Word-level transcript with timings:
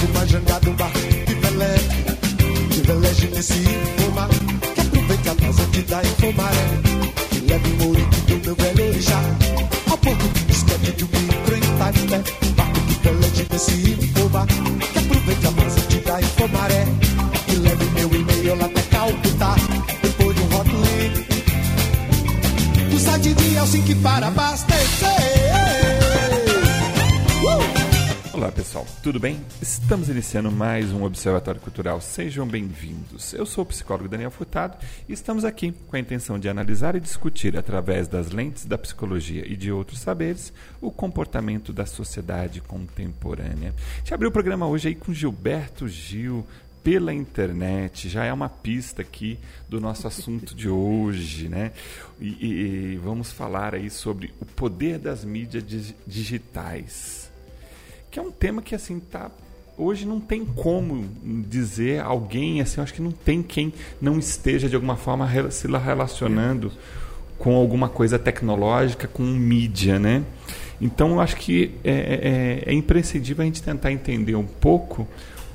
Uma 0.00 0.26
jangada, 0.26 0.70
um 0.70 0.74
bar, 0.74 0.92
que 0.92 1.34
veleje, 1.34 1.88
que 2.70 2.80
veleje 2.82 3.26
nesse 3.34 3.54
infomar. 3.54 4.28
Que 4.74 4.80
aproveite 4.80 5.28
a 5.28 5.34
brasa 5.34 5.64
que 5.72 5.82
dá 5.82 6.02
infomaré. 6.02 6.66
Que 7.30 7.40
leve 7.40 7.70
o 7.70 7.86
ourique 7.88 8.20
do 8.22 8.36
meu 8.44 8.54
velho 8.54 8.88
orixá. 8.88 9.20
Ao 9.90 9.98
porto 9.98 10.28
que 10.28 10.52
esquece 10.52 10.92
de 10.92 11.04
um 11.04 11.08
micro 11.08 11.56
em 11.56 11.78
Tarité. 11.78 12.22
Barco 12.56 12.80
que 12.80 13.08
veleje 13.08 13.46
nesse 13.50 13.72
infomar. 14.04 14.46
Que 14.46 14.98
aproveite 14.98 15.46
a 15.46 15.50
brasa 15.50 15.80
que 15.80 15.98
dá 15.98 16.20
infomaré. 16.20 16.84
Que 17.46 17.56
leve 17.56 17.84
meu 17.84 18.14
e-mail 18.14 18.56
lá 18.56 18.66
até 18.66 18.82
Calcutá. 18.82 19.56
Depois 20.02 20.36
de 20.36 20.42
um 20.42 20.46
rótulo. 20.46 20.86
Usa 22.94 23.18
de 23.18 23.34
dia 23.34 23.62
assim 23.62 23.82
que 23.82 23.94
para 23.96 24.28
abastecer. 24.28 25.17
Pessoal, 28.58 28.84
tudo 29.04 29.20
bem? 29.20 29.40
Estamos 29.62 30.08
iniciando 30.08 30.50
mais 30.50 30.90
um 30.90 31.04
Observatório 31.04 31.60
Cultural. 31.60 32.00
Sejam 32.00 32.44
bem-vindos. 32.44 33.32
Eu 33.32 33.46
sou 33.46 33.62
o 33.62 33.66
psicólogo 33.66 34.08
Daniel 34.08 34.32
Furtado 34.32 34.76
e 35.08 35.12
estamos 35.12 35.44
aqui 35.44 35.72
com 35.86 35.94
a 35.94 36.00
intenção 36.00 36.40
de 36.40 36.48
analisar 36.48 36.96
e 36.96 37.00
discutir, 37.00 37.56
através 37.56 38.08
das 38.08 38.32
lentes 38.32 38.66
da 38.66 38.76
psicologia 38.76 39.46
e 39.46 39.54
de 39.54 39.70
outros 39.70 40.00
saberes, 40.00 40.52
o 40.80 40.90
comportamento 40.90 41.72
da 41.72 41.86
sociedade 41.86 42.60
contemporânea. 42.60 43.72
Gente 43.98 44.12
abriu 44.12 44.28
o 44.28 44.32
programa 44.32 44.66
hoje 44.66 44.88
aí 44.88 44.96
com 44.96 45.14
Gilberto 45.14 45.86
Gil, 45.86 46.44
pela 46.82 47.14
internet, 47.14 48.08
já 48.08 48.24
é 48.24 48.32
uma 48.32 48.48
pista 48.48 49.02
aqui 49.02 49.38
do 49.68 49.80
nosso 49.80 50.08
assunto 50.08 50.52
de 50.52 50.68
hoje, 50.68 51.48
né? 51.48 51.70
E, 52.20 52.28
e, 52.28 52.94
e 52.94 52.96
vamos 52.96 53.30
falar 53.30 53.76
aí 53.76 53.88
sobre 53.88 54.34
o 54.40 54.44
poder 54.44 54.98
das 54.98 55.24
mídias 55.24 55.94
digitais 56.04 57.17
que 58.10 58.18
é 58.18 58.22
um 58.22 58.30
tema 58.30 58.62
que 58.62 58.74
assim 58.74 59.00
tá 59.00 59.30
hoje 59.76 60.04
não 60.04 60.18
tem 60.18 60.44
como 60.44 61.08
dizer 61.48 62.00
alguém 62.00 62.60
assim, 62.60 62.80
acho 62.80 62.92
que 62.92 63.00
não 63.00 63.12
tem 63.12 63.42
quem 63.42 63.72
não 64.00 64.18
esteja 64.18 64.68
de 64.68 64.74
alguma 64.74 64.96
forma 64.96 65.28
se 65.50 65.68
relacionando 65.68 66.72
com 67.38 67.54
alguma 67.54 67.88
coisa 67.88 68.18
tecnológica, 68.18 69.06
com 69.06 69.22
mídia, 69.22 69.98
né? 69.98 70.24
Então, 70.80 71.10
eu 71.12 71.20
acho 71.20 71.36
que 71.36 71.72
é, 71.84 72.62
é, 72.66 72.70
é 72.70 72.74
imprescindível 72.74 73.42
a 73.42 73.46
gente 73.46 73.62
tentar 73.62 73.92
entender 73.92 74.34
um 74.34 74.46
pouco 74.46 75.06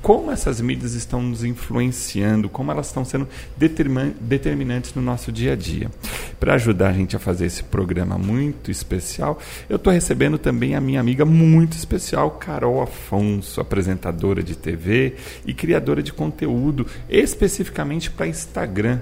como 0.04 0.30
essas 0.30 0.60
mídias 0.60 0.92
estão 0.92 1.22
nos 1.22 1.42
influenciando, 1.44 2.46
como 2.46 2.70
elas 2.70 2.88
estão 2.88 3.06
sendo 3.06 3.26
determinantes 3.56 4.92
no 4.92 5.00
nosso 5.00 5.32
dia 5.32 5.54
a 5.54 5.56
dia. 5.56 5.90
Para 6.38 6.52
ajudar 6.56 6.90
a 6.90 6.92
gente 6.92 7.16
a 7.16 7.18
fazer 7.18 7.46
esse 7.46 7.62
programa 7.64 8.18
muito 8.18 8.70
especial, 8.70 9.38
eu 9.66 9.76
estou 9.76 9.90
recebendo 9.90 10.36
também 10.36 10.74
a 10.74 10.80
minha 10.80 11.00
amiga 11.00 11.24
muito 11.24 11.72
especial, 11.72 12.32
Carol 12.32 12.82
Afonso, 12.82 13.62
apresentadora 13.62 14.42
de 14.42 14.54
TV 14.54 15.14
e 15.46 15.54
criadora 15.54 16.02
de 16.02 16.12
conteúdo, 16.12 16.86
especificamente 17.08 18.10
para 18.10 18.26
Instagram. 18.26 18.98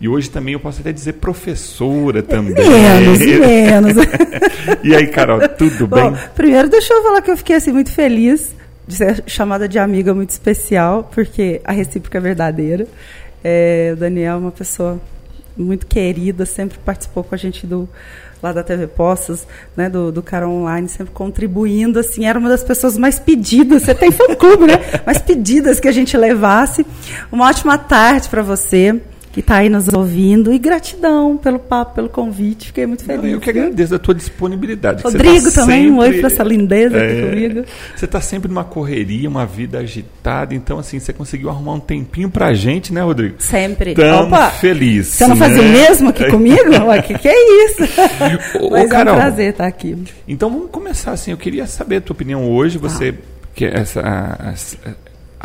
E 0.00 0.06
hoje 0.06 0.30
também 0.30 0.54
eu 0.54 0.60
posso 0.60 0.80
até 0.80 0.92
dizer 0.92 1.14
professora 1.14 2.22
também. 2.22 2.54
Menos, 2.54 3.18
menos. 3.18 3.96
e 4.84 4.94
aí, 4.94 5.08
Carol, 5.08 5.40
tudo 5.48 5.88
bem? 5.88 6.08
Bom, 6.08 6.16
primeiro, 6.36 6.68
deixa 6.68 6.94
eu 6.94 7.02
falar 7.02 7.20
que 7.20 7.32
eu 7.32 7.36
fiquei 7.36 7.56
assim 7.56 7.72
muito 7.72 7.90
feliz 7.90 8.54
de 8.86 8.94
ser 8.94 9.24
chamada 9.26 9.68
de 9.68 9.78
amiga 9.78 10.14
muito 10.14 10.30
especial, 10.30 11.10
porque 11.12 11.60
a 11.64 11.72
recíproca 11.72 12.18
é 12.18 12.20
verdadeira. 12.20 12.86
É, 13.42 13.90
o 13.92 13.96
Daniel 13.96 14.34
é 14.34 14.38
uma 14.38 14.52
pessoa 14.52 15.00
muito 15.56 15.86
querida, 15.86 16.44
sempre 16.44 16.78
participou 16.78 17.24
com 17.24 17.34
a 17.34 17.38
gente 17.38 17.66
do 17.66 17.88
lá 18.42 18.52
da 18.52 18.62
TV 18.62 18.86
Poças, 18.86 19.46
né, 19.74 19.88
do, 19.88 20.12
do 20.12 20.22
Cara 20.22 20.46
Online, 20.46 20.88
sempre 20.88 21.12
contribuindo, 21.12 21.98
assim, 21.98 22.26
era 22.26 22.38
uma 22.38 22.50
das 22.50 22.62
pessoas 22.62 22.98
mais 22.98 23.18
pedidas, 23.18 23.82
você 23.82 23.94
tem 23.94 24.12
fã-clube, 24.12 24.66
né, 24.66 24.74
mais 25.06 25.18
pedidas 25.18 25.80
que 25.80 25.88
a 25.88 25.92
gente 25.92 26.16
levasse. 26.16 26.86
Uma 27.32 27.46
ótima 27.46 27.78
tarde 27.78 28.28
para 28.28 28.42
você 28.42 29.00
que 29.36 29.40
está 29.40 29.56
aí 29.56 29.68
nos 29.68 29.86
ouvindo. 29.92 30.50
E 30.50 30.58
gratidão 30.58 31.36
pelo 31.36 31.58
papo, 31.58 31.96
pelo 31.96 32.08
convite. 32.08 32.68
Fiquei 32.68 32.86
muito 32.86 33.04
feliz. 33.04 33.34
eu 33.34 33.38
que 33.38 33.50
agradeço 33.50 33.94
a 33.94 33.98
tua 33.98 34.14
disponibilidade. 34.14 35.02
Rodrigo 35.02 35.50
tá 35.50 35.60
também, 35.60 35.82
sempre, 35.82 35.90
um 35.90 35.98
oi 35.98 36.18
para 36.20 36.26
essa 36.28 36.42
lindeza 36.42 36.96
é, 36.96 37.04
aqui 37.04 37.28
comigo. 37.28 37.64
Você 37.94 38.06
está 38.06 38.18
sempre 38.18 38.48
numa 38.48 38.64
correria, 38.64 39.28
uma 39.28 39.44
vida 39.44 39.80
agitada. 39.80 40.54
Então, 40.54 40.78
assim, 40.78 40.98
você 40.98 41.12
conseguiu 41.12 41.50
arrumar 41.50 41.74
um 41.74 41.80
tempinho 41.80 42.30
para 42.30 42.46
a 42.46 42.54
gente, 42.54 42.94
né, 42.94 43.02
Rodrigo? 43.02 43.34
Sempre. 43.38 43.92
Tamo 43.92 44.28
Opa, 44.28 44.48
feliz. 44.52 45.08
Você 45.08 45.26
não 45.26 45.36
fazia 45.36 45.60
o 45.60 45.68
mesmo 45.68 46.08
aqui 46.08 46.30
comigo? 46.30 46.56
O 46.86 47.02
que, 47.02 47.18
que 47.18 47.28
é 47.28 47.66
isso? 47.66 47.82
Ô, 48.58 48.70
Mas 48.70 48.88
Carol, 48.88 49.14
é 49.14 49.16
um 49.16 49.20
prazer 49.20 49.50
estar 49.50 49.66
aqui. 49.66 49.96
Então, 50.26 50.48
vamos 50.48 50.70
começar 50.70 51.12
assim. 51.12 51.32
Eu 51.32 51.36
queria 51.36 51.66
saber 51.66 51.96
a 51.96 52.00
tua 52.00 52.14
opinião 52.14 52.50
hoje. 52.50 52.78
Você... 52.78 53.14
Ah. 53.16 53.36
Que 53.54 53.64
essa, 53.64 54.02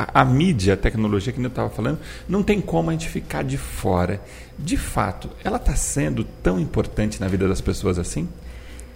a, 0.02 0.22
a, 0.22 0.26
mídia, 0.26 0.74
a 0.74 0.78
tecnologia 0.78 1.32
que 1.32 1.40
eu 1.40 1.48
estava 1.48 1.70
falando, 1.70 2.00
não 2.28 2.42
tem 2.42 2.60
como 2.60 2.90
a 2.90 2.94
gente 2.94 3.10
ficar 3.10 3.44
de 3.44 3.58
fora. 3.58 4.22
De 4.58 4.78
fato, 4.78 5.30
ela 5.44 5.58
está 5.58 5.76
sendo 5.76 6.24
tão 6.24 6.60
importante 6.60 7.20
na 7.20 7.28
vida 7.28 7.48
das 7.48 7.62
pessoas 7.62 8.00
assim? 8.00 8.28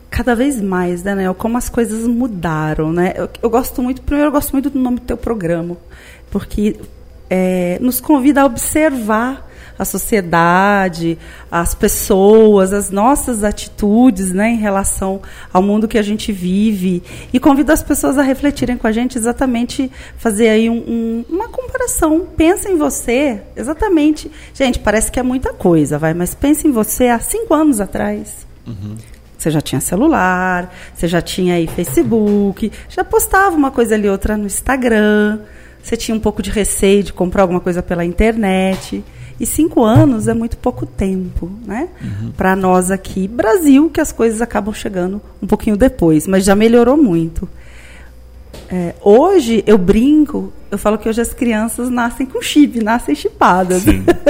Cada 0.09 0.35
vez 0.35 0.61
mais, 0.61 1.03
né, 1.03 1.13
Nel? 1.13 1.35
Como 1.35 1.57
as 1.57 1.69
coisas 1.69 2.07
mudaram, 2.07 2.91
né? 2.93 3.13
Eu, 3.15 3.29
eu, 3.41 3.49
gosto 3.49 3.81
muito, 3.81 4.01
primeiro 4.01 4.29
eu 4.29 4.31
gosto 4.31 4.53
muito 4.53 4.69
do 4.69 4.79
nome 4.79 4.99
do 4.99 5.05
teu 5.05 5.17
programa, 5.17 5.77
porque 6.31 6.77
é, 7.29 7.77
nos 7.81 7.99
convida 7.99 8.41
a 8.41 8.45
observar 8.45 9.49
a 9.77 9.85
sociedade, 9.85 11.17
as 11.51 11.75
pessoas, 11.75 12.73
as 12.73 12.89
nossas 12.89 13.43
atitudes 13.43 14.31
né, 14.31 14.51
em 14.51 14.57
relação 14.57 15.21
ao 15.51 15.61
mundo 15.61 15.87
que 15.87 15.97
a 15.97 16.01
gente 16.01 16.31
vive. 16.31 17.03
E 17.33 17.39
convido 17.39 17.71
as 17.71 17.83
pessoas 17.83 18.17
a 18.17 18.21
refletirem 18.21 18.77
com 18.77 18.87
a 18.87 18.91
gente 18.91 19.17
exatamente, 19.17 19.91
fazer 20.17 20.49
aí 20.49 20.69
um, 20.69 20.77
um, 20.77 21.25
uma 21.29 21.49
comparação. 21.49 22.27
Pensa 22.37 22.69
em 22.69 22.77
você, 22.77 23.41
exatamente. 23.55 24.31
Gente, 24.53 24.79
parece 24.79 25.11
que 25.11 25.19
é 25.19 25.23
muita 25.23 25.53
coisa, 25.53 25.97
vai, 25.97 26.13
mas 26.13 26.33
pense 26.33 26.67
em 26.67 26.71
você 26.71 27.07
há 27.07 27.19
cinco 27.19 27.53
anos 27.53 27.81
atrás. 27.81 28.45
Uhum. 28.65 28.95
Você 29.37 29.51
já 29.51 29.61
tinha 29.61 29.81
celular, 29.81 30.73
você 30.93 31.07
já 31.07 31.21
tinha 31.21 31.55
aí 31.55 31.67
Facebook, 31.67 32.71
já 32.89 33.03
postava 33.03 33.55
uma 33.55 33.69
coisa 33.69 33.93
ali 33.93 34.09
outra 34.09 34.37
no 34.37 34.45
Instagram, 34.45 35.41
você 35.83 35.95
tinha 35.95 36.15
um 36.15 36.19
pouco 36.19 36.41
de 36.41 36.49
receio 36.49 37.03
de 37.03 37.13
comprar 37.13 37.43
alguma 37.43 37.59
coisa 37.59 37.83
pela 37.83 38.03
internet. 38.03 39.03
E 39.39 39.45
cinco 39.45 39.83
anos 39.83 40.27
é 40.27 40.33
muito 40.33 40.57
pouco 40.57 40.85
tempo, 40.85 41.51
né? 41.65 41.89
Uhum. 42.01 42.31
Para 42.31 42.55
nós 42.55 42.89
aqui, 42.89 43.27
Brasil, 43.27 43.89
que 43.89 43.99
as 43.99 44.11
coisas 44.11 44.41
acabam 44.41 44.73
chegando 44.73 45.21
um 45.41 45.47
pouquinho 45.47 45.75
depois, 45.75 46.25
mas 46.25 46.45
já 46.45 46.55
melhorou 46.55 46.95
muito. 46.95 47.47
É, 48.69 48.95
hoje 49.01 49.63
eu 49.67 49.77
brinco, 49.77 50.51
eu 50.71 50.77
falo 50.77 50.97
que 50.97 51.07
hoje 51.07 51.21
as 51.21 51.33
crianças 51.33 51.89
nascem 51.89 52.25
com 52.25 52.41
chip, 52.41 52.81
nascem 52.81 53.13
chipadas. 53.13 53.83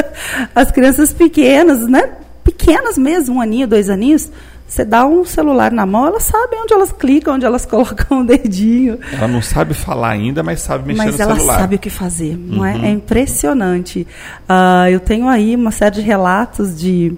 as 0.54 0.72
crianças 0.72 1.14
pequenas, 1.14 1.88
né? 1.88 2.12
Pequenas 2.44 2.98
mesmo, 2.98 3.36
um 3.36 3.42
aninho, 3.42 3.68
dois 3.68 3.90
aninhos, 3.90 4.32
você 4.68 4.84
dá 4.84 5.06
um 5.06 5.24
celular 5.24 5.72
na 5.72 5.86
mão, 5.86 6.08
elas 6.08 6.24
sabem 6.24 6.62
onde 6.62 6.74
elas 6.74 6.92
clicam, 6.92 7.36
onde 7.36 7.46
elas 7.46 7.66
colocam 7.68 8.22
o 8.22 8.24
dedinho. 8.26 9.00
Ela 9.14 9.28
não 9.28 9.42
sabe 9.42 9.74
falar 9.74 10.10
ainda, 10.10 10.42
mas 10.42 10.62
sabe 10.62 10.88
mexer 10.88 10.98
mas 10.98 11.12
no 11.12 11.18
celular. 11.18 11.36
Mas 11.36 11.48
ela 11.48 11.60
sabe 11.60 11.76
o 11.76 11.80
que 11.80 11.90
fazer, 11.90 12.38
não 12.38 12.60
uhum. 12.60 12.66
é? 12.66 12.88
É 12.88 12.90
impressionante. 12.90 14.08
Uh, 14.50 14.90
eu 14.90 15.00
tenho 15.00 15.28
aí 15.28 15.56
uma 15.56 15.72
série 15.72 15.96
de 15.96 16.02
relatos 16.02 16.78
de 16.80 17.16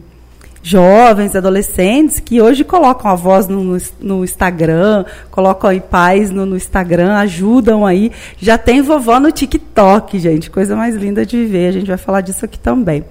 jovens, 0.67 1.33
adolescentes, 1.33 2.19
que 2.19 2.41
hoje 2.41 2.65
colocam 2.65 3.09
a 3.09 3.15
voz 3.15 3.47
no, 3.47 3.77
no 4.01 4.23
Instagram, 4.25 5.05
colocam 5.31 5.69
aí 5.69 5.79
pais 5.79 6.29
no, 6.29 6.45
no, 6.45 6.57
Instagram, 6.57 7.15
ajudam 7.15 7.85
aí. 7.85 8.11
Já 8.37 8.57
tem 8.57 8.81
vovó 8.81 9.17
no 9.17 9.31
TikTok, 9.31 10.19
gente, 10.19 10.49
coisa 10.49 10.75
mais 10.75 10.93
linda 10.95 11.25
de 11.25 11.45
ver. 11.45 11.69
A 11.69 11.71
gente 11.71 11.87
vai 11.87 11.97
falar 11.97 12.19
disso 12.19 12.43
aqui 12.43 12.59
também. 12.59 13.05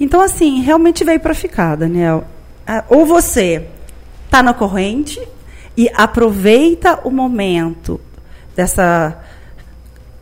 Então, 0.00 0.20
assim, 0.20 0.60
realmente 0.60 1.04
veio 1.04 1.20
para 1.20 1.34
ficar, 1.34 1.76
Daniel. 1.76 2.24
Ou 2.88 3.06
você 3.06 3.66
está 4.26 4.42
na 4.42 4.52
corrente 4.52 5.20
e 5.76 5.90
aproveita 5.94 7.00
o 7.04 7.10
momento 7.10 8.00
dessa 8.54 9.18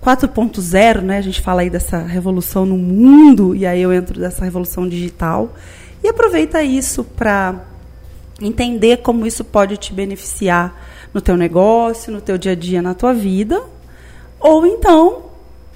4.0, 0.03 1.01
né? 1.01 1.19
A 1.19 1.23
gente 1.23 1.41
fala 1.41 1.63
aí 1.63 1.71
dessa 1.71 1.99
revolução 1.99 2.65
no 2.65 2.77
mundo 2.77 3.55
e 3.57 3.67
aí 3.67 3.83
eu 3.83 3.93
entro 3.93 4.21
dessa 4.21 4.45
revolução 4.45 4.89
digital 4.89 5.53
e 6.05 6.09
aproveita 6.09 6.63
isso 6.63 7.03
para 7.03 7.65
entender 8.41 8.99
como 8.99 9.27
isso 9.27 9.43
pode 9.43 9.77
te 9.77 9.93
beneficiar 9.93 10.75
no 11.13 11.21
teu 11.21 11.37
negócio, 11.37 12.13
no 12.13 12.21
teu 12.21 12.39
dia 12.39 12.53
a 12.53 12.55
dia, 12.55 12.81
na 12.81 12.95
tua 12.95 13.13
vida, 13.13 13.61
ou 14.39 14.67
então, 14.67 15.23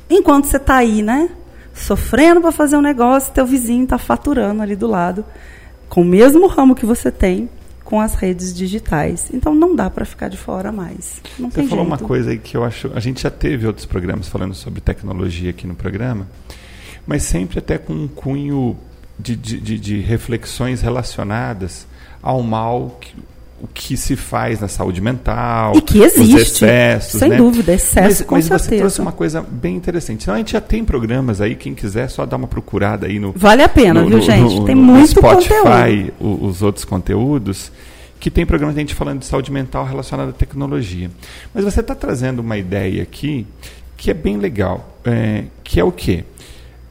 enquanto 0.09 0.45
você 0.45 0.59
está 0.59 0.77
aí, 0.77 1.03
né, 1.03 1.31
sofrendo 1.75 2.41
para 2.41 2.53
fazer 2.53 2.77
um 2.77 2.83
negócio, 2.83 3.33
teu 3.33 3.47
vizinho 3.47 3.85
está 3.85 3.99
faturando 3.99 4.63
ali 4.63 4.77
do 4.77 4.87
lado 4.87 5.25
com 5.91 6.03
o 6.03 6.05
mesmo 6.05 6.47
ramo 6.47 6.75
que 6.75 6.87
você 6.87 7.11
tem 7.11 7.51
com 7.85 8.01
as 8.01 8.15
redes 8.15 8.55
digitais. 8.55 9.29
Então 9.35 9.53
não 9.53 9.75
dá 9.75 9.91
para 9.91 10.05
ficar 10.05 10.29
de 10.29 10.37
fora 10.37 10.71
mais. 10.71 11.21
Não 11.37 11.51
você 11.51 11.65
falou 11.65 11.85
jeito. 11.85 11.87
uma 11.87 11.99
coisa 11.99 12.31
aí 12.31 12.39
que 12.39 12.57
eu 12.57 12.65
acho. 12.65 12.91
A 12.95 13.01
gente 13.01 13.21
já 13.21 13.31
teve 13.31 13.67
outros 13.67 13.85
programas 13.85 14.29
falando 14.29 14.55
sobre 14.55 14.81
tecnologia 14.81 15.51
aqui 15.51 15.67
no 15.67 15.75
programa, 15.75 16.29
mas 17.05 17.25
sempre 17.25 17.59
até 17.59 17.77
com 17.77 17.93
um 17.93 18.07
cunho 18.09 18.77
de, 19.19 19.35
de, 19.35 19.61
de, 19.61 19.79
de 19.79 20.01
reflexões 20.01 20.81
relacionadas 20.81 21.87
ao 22.23 22.41
mal 22.43 22.97
que 23.01 23.13
o 23.63 23.67
que 23.67 23.97
se 23.97 24.17
faz 24.17 24.61
na 24.61 24.69
saúde 24.69 25.01
mental, 25.01 25.75
E 25.77 25.81
que 25.83 26.01
existe, 26.03 26.35
os 26.35 26.43
excessos, 26.43 27.19
sem 27.21 27.29
né? 27.31 27.37
dúvida, 27.37 27.73
excesso, 27.75 28.03
Mas, 28.03 28.23
com 28.23 28.35
mas 28.35 28.45
você 28.47 28.59
certeza. 28.59 28.81
trouxe 28.81 29.01
uma 29.01 29.13
coisa 29.13 29.43
bem 29.43 29.77
interessante. 29.77 30.23
Então 30.23 30.35
a 30.35 30.39
gente 30.39 30.53
já 30.53 30.61
tem 30.61 30.85
programas 30.85 31.41
aí, 31.41 31.55
quem 31.55 31.75
quiser 31.75 32.09
só 32.09 32.25
dar 32.25 32.37
uma 32.37 32.47
procurada 32.49 33.07
aí 33.07 33.19
no 33.19 33.33
Vale 33.37 33.63
a 33.63 33.69
pena, 33.69 34.01
no- 34.01 34.09
viu, 34.09 34.17
no- 34.19 34.23
gente? 34.25 34.55
no- 34.57 34.65
Tem 34.65 34.75
no 34.75 34.83
muito 34.83 35.11
Spotify, 35.11 35.55
conteúdo. 35.55 36.13
o- 36.21 36.47
os 36.47 36.63
outros 36.63 36.85
conteúdos, 36.85 37.71
que 38.19 38.31
tem 38.31 38.45
programa 38.45 38.73
de 38.73 38.81
gente 38.81 38.95
falando 38.95 39.21
de 39.21 39.27
saúde 39.27 39.51
mental 39.53 39.85
relacionada 39.85 40.31
à 40.31 40.33
tecnologia. 40.35 41.11
Mas 41.55 41.65
você 41.65 41.81
está 41.81 41.95
trazendo 41.95 42.41
uma 42.41 42.57
ideia 42.59 43.03
aqui 43.03 43.47
que 43.97 44.11
é 44.11 44.15
bem 44.15 44.37
legal, 44.39 44.97
é, 45.05 45.45
que 45.63 45.79
é 45.81 45.85
o 45.85 45.93
quê? 45.93 46.25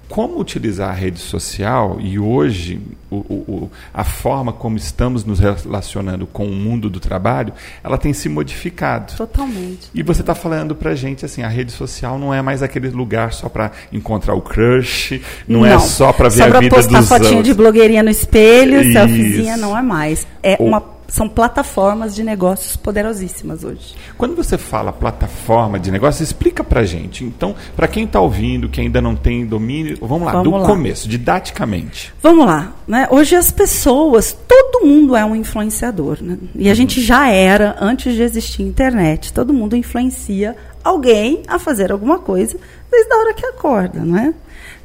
Como 0.09 0.39
utilizar 0.39 0.89
a 0.89 0.93
rede 0.93 1.19
social 1.19 1.97
e 2.01 2.17
hoje 2.17 2.81
o- 3.11 3.15
o- 3.17 3.71
a 3.93 4.03
forma 4.03 4.51
como 4.51 4.75
estamos 4.75 5.23
nos 5.23 5.39
relacionando 5.39 6.25
com 6.25 6.47
o 6.47 6.51
mundo 6.51 6.89
do 6.89 6.99
trabalho, 6.99 7.53
ela 7.83 7.95
tem 7.97 8.11
se 8.11 8.27
modificado. 8.27 9.13
Totalmente. 9.15 9.87
E 9.93 10.01
você 10.01 10.21
está 10.21 10.33
falando 10.33 10.73
pra 10.73 10.95
gente 10.95 11.25
assim, 11.25 11.43
a 11.43 11.47
rede 11.47 11.71
social 11.71 12.17
não 12.17 12.33
é 12.33 12.41
mais 12.41 12.63
aquele 12.63 12.89
lugar 12.89 13.31
só 13.33 13.47
para 13.47 13.71
encontrar 13.93 14.33
o 14.33 14.41
crush, 14.41 15.21
não, 15.47 15.63
é 15.63 15.77
só 15.77 16.11
para 16.11 16.27
ver 16.27 16.49
só 16.49 16.57
a 16.57 16.59
vida 16.59 16.75
postar 16.75 16.99
dos 16.99 17.07
fotinho 17.09 17.27
outros. 17.37 17.47
de 17.47 17.53
blogueirinha 17.53 18.01
no 18.01 18.09
espelho, 18.09 18.81
Isso. 18.81 18.93
selfiezinha, 18.93 19.57
não 19.57 19.77
é 19.77 19.81
mais. 19.83 20.25
É 20.41 20.55
Ou- 20.59 20.67
uma, 20.69 20.83
são 21.09 21.27
plataformas 21.27 22.15
de 22.15 22.23
negócios 22.23 22.75
poderosíssimas 22.75 23.63
hoje. 23.63 23.95
Quando 24.17 24.35
você 24.35 24.57
fala 24.57 24.93
plataforma 24.93 25.79
de 25.79 25.91
negócio, 25.91 26.23
explica 26.23 26.63
pra 26.63 26.83
gente. 26.85 27.23
Então, 27.23 27.55
para 27.75 27.87
quem 27.87 28.05
está 28.05 28.19
ouvindo, 28.19 28.69
que 28.69 28.79
ainda 28.79 29.01
não 29.01 29.15
tem 29.15 29.45
domínio, 29.45 29.97
vamos 30.01 30.25
lá, 30.25 30.31
Vamos 30.33 30.51
do 30.51 30.57
lá. 30.57 30.65
começo, 30.65 31.07
didaticamente. 31.09 32.13
Vamos 32.21 32.45
lá, 32.45 32.73
né? 32.87 33.07
Hoje 33.09 33.35
as 33.35 33.51
pessoas, 33.51 34.37
todo 34.47 34.85
mundo 34.85 35.15
é 35.15 35.25
um 35.25 35.35
influenciador, 35.35 36.17
né? 36.21 36.37
E 36.55 36.69
a 36.69 36.73
gente 36.73 37.01
já 37.01 37.29
era 37.29 37.75
antes 37.79 38.13
de 38.15 38.21
existir 38.21 38.63
internet. 38.63 39.33
Todo 39.33 39.53
mundo 39.53 39.75
influencia 39.75 40.55
alguém 40.83 41.43
a 41.47 41.57
fazer 41.59 41.91
alguma 41.91 42.19
coisa 42.19 42.57
desde 42.91 43.13
a 43.13 43.17
hora 43.17 43.33
que 43.33 43.45
acorda, 43.45 43.99
né? 43.99 44.33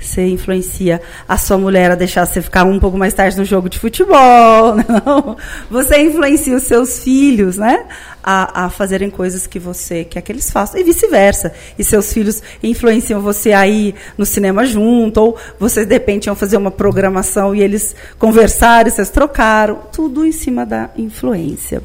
Você 0.05 0.27
influencia 0.27 1.01
a 1.29 1.37
sua 1.37 1.57
mulher 1.57 1.91
a 1.91 1.95
deixar 1.95 2.27
você 2.27 2.43
ficar 2.43 2.65
um 2.65 2.79
pouco 2.79 2.97
mais 2.99 3.15
tarde 3.15 3.37
no 3.39 3.45
jogo 3.45 3.69
de 3.69 3.79
futebol, 3.79 4.77
não? 4.87 5.37
Você 5.71 5.99
influencia 6.03 6.55
os 6.55 6.65
seus 6.65 7.03
filhos, 7.03 7.57
né? 7.57 7.87
A, 8.23 8.67
a 8.67 8.71
fazerem 8.71 9.11
coisas 9.11 9.47
que 9.47 9.59
você 9.59 10.05
quer 10.05 10.21
que 10.23 10.31
eles 10.31 10.51
façam 10.51 10.81
e 10.81 10.85
vice-versa. 10.85 11.53
E 11.79 11.85
seus 11.85 12.13
filhos 12.13 12.43
influenciam 12.63 13.21
você 13.21 13.53
a 13.53 13.67
ir 13.67 13.95
no 14.17 14.27
cinema 14.27 14.65
junto, 14.65 15.21
ou 15.21 15.37
vocês 15.59 15.87
de 15.87 15.95
repente 15.95 16.27
iam 16.27 16.37
fazer 16.37 16.57
uma 16.57 16.71
programação 16.71 17.55
e 17.55 17.63
eles 17.63 17.95
conversaram, 18.19 18.91
vocês 18.91 19.11
trocaram, 19.11 19.81
tudo 19.93 20.25
em 20.27 20.33
cima 20.33 20.67
da 20.67 20.91
influência. 20.97 21.83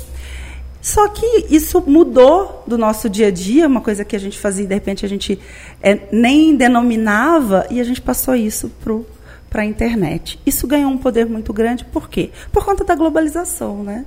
Só 0.90 1.08
que 1.08 1.46
isso 1.52 1.84
mudou 1.86 2.64
do 2.66 2.76
nosso 2.76 3.08
dia 3.08 3.28
a 3.28 3.32
dia, 3.32 3.68
uma 3.68 3.80
coisa 3.80 4.04
que 4.04 4.16
a 4.16 4.20
gente 4.20 4.40
fazia 4.40 4.66
de 4.66 4.74
repente 4.74 5.06
a 5.06 5.08
gente 5.08 5.40
eh, 5.84 6.00
nem 6.12 6.56
denominava 6.56 7.68
e 7.70 7.80
a 7.80 7.84
gente 7.84 8.02
passou 8.02 8.34
isso 8.34 8.72
para 9.52 9.62
a 9.62 9.66
internet. 9.66 10.40
Isso 10.48 10.66
ganhou 10.66 10.90
um 10.90 10.98
poder 10.98 11.28
muito 11.28 11.54
grande, 11.54 11.86
por 11.86 12.10
quê? 12.10 12.32
Por 12.52 12.66
conta 12.66 12.84
da 12.84 12.96
globalização, 12.96 13.84
né? 13.84 14.04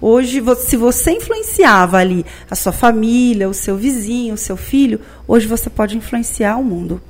Hoje, 0.00 0.42
se 0.56 0.76
você 0.76 1.12
influenciava 1.12 1.98
ali 1.98 2.26
a 2.50 2.56
sua 2.56 2.72
família, 2.72 3.48
o 3.48 3.54
seu 3.54 3.76
vizinho, 3.76 4.34
o 4.34 4.36
seu 4.36 4.56
filho, 4.56 5.00
hoje 5.28 5.46
você 5.46 5.70
pode 5.70 5.96
influenciar 5.96 6.56
o 6.56 6.64
mundo 6.64 7.00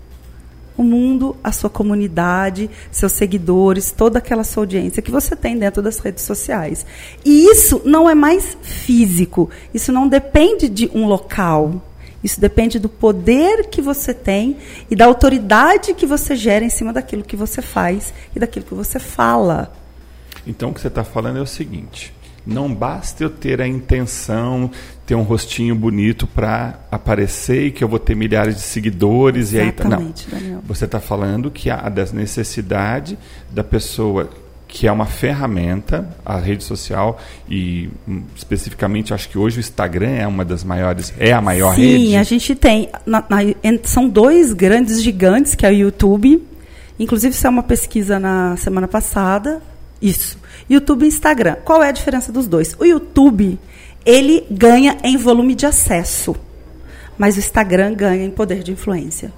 o 0.76 0.82
mundo, 0.82 1.37
a 1.43 1.53
sua 1.53 1.71
comunidade, 1.71 2.71
seus 2.91 3.12
seguidores, 3.12 3.93
toda 3.93 4.19
aquela 4.19 4.44
sua 4.44 4.62
audiência 4.62 5.03
que 5.03 5.11
você 5.11 5.37
tem 5.37 5.56
dentro 5.59 5.82
das 5.82 5.99
redes 5.99 6.25
sociais. 6.25 6.85
E 7.25 7.47
isso 7.47 7.82
não 7.85 8.09
é 8.09 8.15
mais 8.15 8.56
físico, 8.62 9.50
isso 9.73 9.93
não 9.93 10.09
depende 10.09 10.69
de 10.69 10.91
um 10.94 11.06
local. 11.06 11.82
Isso 12.23 12.41
depende 12.41 12.79
do 12.79 12.88
poder 12.88 13.67
que 13.67 13.82
você 13.82 14.15
tem 14.15 14.56
e 14.91 14.97
da 14.97 15.05
autoridade 15.05 15.93
que 15.93 16.06
você 16.06 16.35
gera 16.35 16.65
em 16.65 16.71
cima 16.71 16.91
daquilo 16.91 17.23
que 17.23 17.37
você 17.37 17.61
faz 17.61 18.15
e 18.35 18.41
daquilo 18.41 18.65
que 18.65 18.73
você 18.73 18.99
fala. 18.99 19.70
Então, 20.47 20.70
o 20.70 20.75
que 20.75 20.81
você 20.81 20.88
está 20.88 21.05
falando 21.05 21.38
é 21.38 21.43
o 21.43 21.47
seguinte: 21.47 22.15
não 22.46 22.73
basta 22.75 23.23
eu 23.25 23.31
ter 23.31 23.61
a 23.61 23.67
intenção, 23.69 24.70
ter 25.06 25.14
um 25.14 25.23
rostinho 25.23 25.75
bonito 25.75 26.26
para 26.26 26.79
aparecer 26.91 27.67
e 27.67 27.70
que 27.70 27.82
eu 27.85 27.88
vou 27.88 27.99
ter 27.99 28.14
milhares 28.14 28.55
de 28.56 28.61
seguidores 28.62 29.52
e 29.52 29.61
aí 29.61 29.73
tá. 29.73 29.85
Não. 29.85 29.91
Exatamente, 29.99 30.29
Daniel. 30.31 30.61
Você 30.67 30.85
está 30.85 31.00
falando 31.00 31.50
que 31.50 31.70
há 31.70 31.88
da 31.88 32.05
necessidade 32.12 33.19
da 33.50 33.64
pessoa 33.64 34.29
que 34.67 34.88
é 34.88 34.93
uma 34.93 35.06
ferramenta, 35.06 36.08
a 36.25 36.37
rede 36.37 36.64
social 36.64 37.20
e 37.49 37.88
hum, 38.08 38.23
especificamente 38.35 39.14
acho 39.14 39.29
que 39.29 39.38
hoje 39.38 39.58
o 39.58 39.61
Instagram 39.61 40.11
é 40.11 40.26
uma 40.26 40.44
das 40.44 40.64
maiores, 40.64 41.14
é 41.17 41.32
a 41.32 41.41
maior 41.41 41.76
Sim, 41.76 41.82
rede. 41.99 42.17
a 42.17 42.23
gente 42.25 42.55
tem. 42.56 42.88
na- 43.06 43.25
na- 43.31 43.79
são 43.85 44.08
dois 44.08 44.52
grandes 44.52 45.00
gigantes, 45.00 45.55
que 45.55 45.64
é 45.64 45.70
o 45.70 45.73
YouTube. 45.73 46.43
Inclusive, 46.99 47.35
isso 47.35 47.46
é 47.46 47.50
uma 47.50 47.62
pesquisa 47.62 48.19
na 48.19 48.56
semana 48.56 48.88
passada. 48.88 49.62
Isso. 50.02 50.38
YouTube 50.69 51.05
e 51.05 51.09
Instagram. 51.09 51.57
Qual 51.65 51.83
é 51.83 51.89
a 51.89 51.93
diferença 51.93 52.33
dos 52.33 52.47
dois? 52.47 52.77
O 52.79 52.85
YouTube, 52.85 53.59
ele 54.05 54.47
ganha 54.51 54.99
em 55.03 55.17
volume 55.17 55.55
de 55.55 55.67
acesso. 55.67 56.35
Mas 57.17 57.37
o 57.37 57.39
Instagram 57.39 57.95
ganha 57.95 58.25
em 58.25 58.31
poder 58.31 58.63
de 58.63 58.73
influência. 58.73 59.33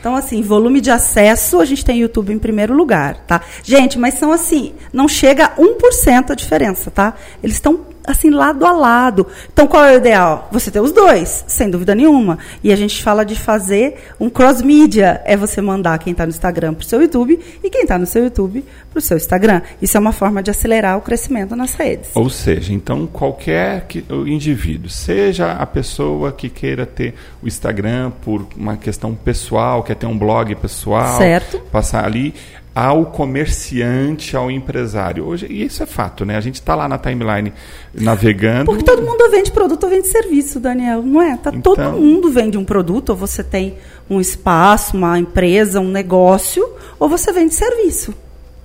Então, 0.00 0.16
assim, 0.16 0.40
volume 0.40 0.80
de 0.80 0.90
acesso, 0.90 1.60
a 1.60 1.64
gente 1.64 1.84
tem 1.84 2.00
YouTube 2.00 2.32
em 2.32 2.38
primeiro 2.38 2.74
lugar, 2.74 3.18
tá? 3.26 3.42
Gente, 3.62 3.98
mas 3.98 4.14
são 4.14 4.32
assim, 4.32 4.72
não 4.92 5.06
chega 5.06 5.44
a 5.44 5.56
1% 5.56 6.30
a 6.30 6.34
diferença, 6.34 6.90
tá? 6.90 7.14
Eles 7.42 7.56
estão, 7.56 7.84
assim, 8.06 8.30
lado 8.30 8.64
a 8.66 8.72
lado. 8.72 9.26
Então, 9.52 9.66
qual 9.66 9.84
é 9.84 9.94
o 9.94 9.96
ideal? 9.96 10.48
Você 10.50 10.70
ter 10.70 10.80
os 10.80 10.92
dois, 10.92 11.44
sem 11.46 11.70
dúvida 11.70 11.94
nenhuma. 11.94 12.38
E 12.62 12.72
a 12.72 12.76
gente 12.76 13.02
fala 13.02 13.24
de 13.24 13.34
fazer 13.34 13.96
um 14.18 14.28
cross-mídia. 14.28 15.20
É 15.24 15.36
você 15.36 15.60
mandar 15.60 15.98
quem 15.98 16.12
está 16.12 16.24
no 16.24 16.30
Instagram 16.30 16.74
para 16.74 16.82
o 16.82 16.86
seu 16.86 17.00
YouTube 17.00 17.38
e 17.62 17.70
quem 17.70 17.82
está 17.82 17.98
no 17.98 18.06
seu 18.06 18.24
YouTube 18.24 18.64
para 18.90 18.98
o 18.98 19.00
seu 19.00 19.16
Instagram. 19.16 19.62
Isso 19.80 19.96
é 19.96 20.00
uma 20.00 20.12
forma 20.12 20.42
de 20.42 20.50
acelerar 20.50 20.98
o 20.98 21.00
crescimento 21.00 21.54
nas 21.54 21.74
redes. 21.74 22.10
Ou 22.14 22.28
seja, 22.28 22.72
então 22.72 23.06
qualquer 23.06 23.86
que, 23.86 24.04
o 24.08 24.26
indivíduo, 24.26 24.90
seja 24.90 25.52
a 25.52 25.66
pessoa 25.66 26.32
que 26.32 26.48
queira 26.48 26.84
ter 26.84 27.14
o 27.42 27.46
Instagram 27.46 28.10
por 28.22 28.46
uma 28.56 28.76
questão 28.76 29.14
pessoal, 29.14 29.82
quer 29.82 29.94
ter 29.94 30.06
um 30.06 30.18
blog 30.18 30.54
pessoal, 30.56 31.18
Certo. 31.18 31.60
passar 31.70 32.04
ali 32.04 32.34
ao 32.80 33.04
comerciante, 33.04 34.34
ao 34.34 34.50
empresário. 34.50 35.26
Hoje, 35.26 35.46
e 35.50 35.64
isso 35.66 35.82
é 35.82 35.86
fato, 35.86 36.24
né? 36.24 36.38
A 36.38 36.40
gente 36.40 36.54
está 36.54 36.74
lá 36.74 36.88
na 36.88 36.96
timeline 36.96 37.52
navegando. 37.92 38.64
Porque 38.64 38.82
todo 38.82 39.02
mundo 39.02 39.30
vende 39.30 39.52
produto 39.52 39.84
ou 39.84 39.90
vende 39.90 40.08
serviço, 40.08 40.58
Daniel, 40.58 41.02
não 41.02 41.20
é? 41.20 41.36
Tá, 41.36 41.50
Então- 41.54 41.74
Todo 41.74 41.92
mundo 42.00 42.30
vende 42.30 42.56
um 42.56 42.64
produto, 42.64 43.10
ou 43.10 43.16
você 43.16 43.44
tem 43.44 43.76
um 44.08 44.18
espaço, 44.18 44.96
uma 44.96 45.18
empresa, 45.18 45.78
um 45.78 45.90
negócio, 45.90 46.66
ou 46.98 47.06
você 47.06 47.30
vende 47.34 47.52
serviço. 47.52 48.14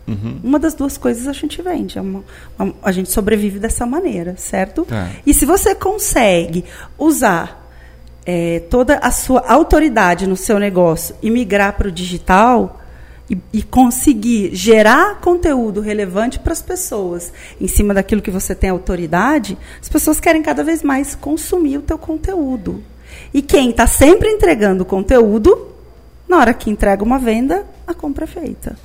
Uhum. 0.08 0.40
Uma 0.42 0.60
das 0.60 0.74
duas 0.74 0.98
coisas 0.98 1.28
a 1.28 1.34
gente 1.34 1.62
vende. 1.62 2.00
é 2.00 2.02
a 2.84 2.92
gente 2.94 3.12
sobrevive 3.12 3.60
dessa 3.60 3.86
maneira, 3.86 4.36
certo? 4.38 4.86
Tá. 4.86 5.10
E 5.26 5.34
se 5.34 5.46
você 5.46 5.76
consegue 5.76 6.64
usar 6.98 7.70
é, 8.26 8.62
toda 8.70 8.98
a 9.00 9.12
sua 9.12 9.44
autoridade 9.46 10.26
no 10.26 10.38
seu 10.38 10.58
negócio 10.58 11.16
e 11.22 11.30
migrar 11.30 11.74
para 11.74 11.90
o 11.90 11.92
digital 11.92 12.80
e, 13.30 13.38
e 13.52 13.64
conseguir 13.64 14.54
gerar 14.54 15.20
conteúdo 15.20 15.82
relevante 15.82 16.40
para 16.40 16.54
as 16.54 16.62
pessoas 16.62 17.34
em 17.60 17.68
cima 17.68 17.94
daquilo 17.94 18.22
que 18.22 18.32
você 18.32 18.54
tem 18.54 18.70
autoridade, 18.70 19.58
as 19.82 19.90
pessoas 19.90 20.20
querem 20.20 20.42
cada 20.42 20.64
vez 20.64 20.84
mais 20.84 21.16
consumir 21.16 21.78
o 21.78 21.82
teu 21.82 21.98
conteúdo. 21.98 22.84
E 23.34 23.42
quem 23.42 23.70
está 23.70 23.88
sempre 23.88 24.30
entregando 24.30 24.86
conteúdo, 24.86 25.70
na 26.28 26.38
hora 26.38 26.54
que 26.54 26.70
entrega 26.70 27.04
uma 27.04 27.18
venda, 27.18 27.66
a 27.88 27.94
compra 27.94 28.26
é 28.26 28.28
feita. 28.28 28.78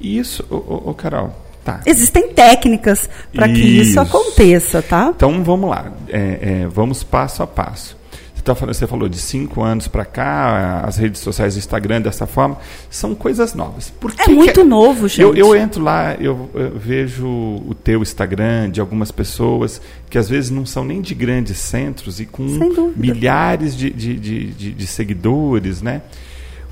Isso, 0.00 0.44
ô, 0.50 0.56
ô, 0.56 0.90
ô, 0.90 0.94
Carol, 0.94 1.34
tá. 1.64 1.80
Existem 1.86 2.32
técnicas 2.32 3.08
para 3.32 3.48
que 3.48 3.60
isso. 3.60 3.90
Isso. 3.90 4.00
aconteça, 4.00 4.82
tá? 4.82 5.12
Então 5.14 5.42
vamos 5.44 5.70
lá, 5.70 5.92
é, 6.08 6.62
é, 6.62 6.66
vamos 6.68 7.02
passo 7.02 7.42
a 7.42 7.46
passo. 7.46 7.96
Você, 8.44 8.52
tá 8.52 8.54
falando, 8.54 8.74
você 8.74 8.86
falou 8.86 9.08
de 9.08 9.16
cinco 9.18 9.62
anos 9.62 9.88
para 9.88 10.04
cá, 10.04 10.80
as 10.86 10.98
redes 10.98 11.22
sociais, 11.22 11.56
o 11.56 11.58
Instagram 11.58 12.02
dessa 12.02 12.26
forma, 12.26 12.58
são 12.90 13.14
coisas 13.14 13.54
novas. 13.54 13.88
Por 13.88 14.10
É 14.18 14.24
que 14.24 14.30
muito 14.32 14.52
que- 14.60 14.62
novo, 14.62 15.08
gente. 15.08 15.22
Eu, 15.22 15.34
eu 15.34 15.56
entro 15.56 15.82
lá, 15.82 16.14
eu, 16.20 16.50
eu 16.52 16.78
vejo 16.78 17.26
o 17.26 17.74
teu 17.82 18.02
Instagram 18.02 18.70
de 18.70 18.82
algumas 18.82 19.10
pessoas 19.10 19.80
que 20.10 20.18
às 20.18 20.28
vezes 20.28 20.50
não 20.50 20.66
são 20.66 20.84
nem 20.84 21.00
de 21.00 21.14
grandes 21.14 21.56
centros 21.56 22.20
e 22.20 22.26
com 22.26 22.42
milhares 22.94 23.74
de, 23.74 23.88
de, 23.90 24.14
de, 24.14 24.44
de- 24.52 24.72
de 24.72 24.86
seguidores, 24.86 25.80
né? 25.80 26.02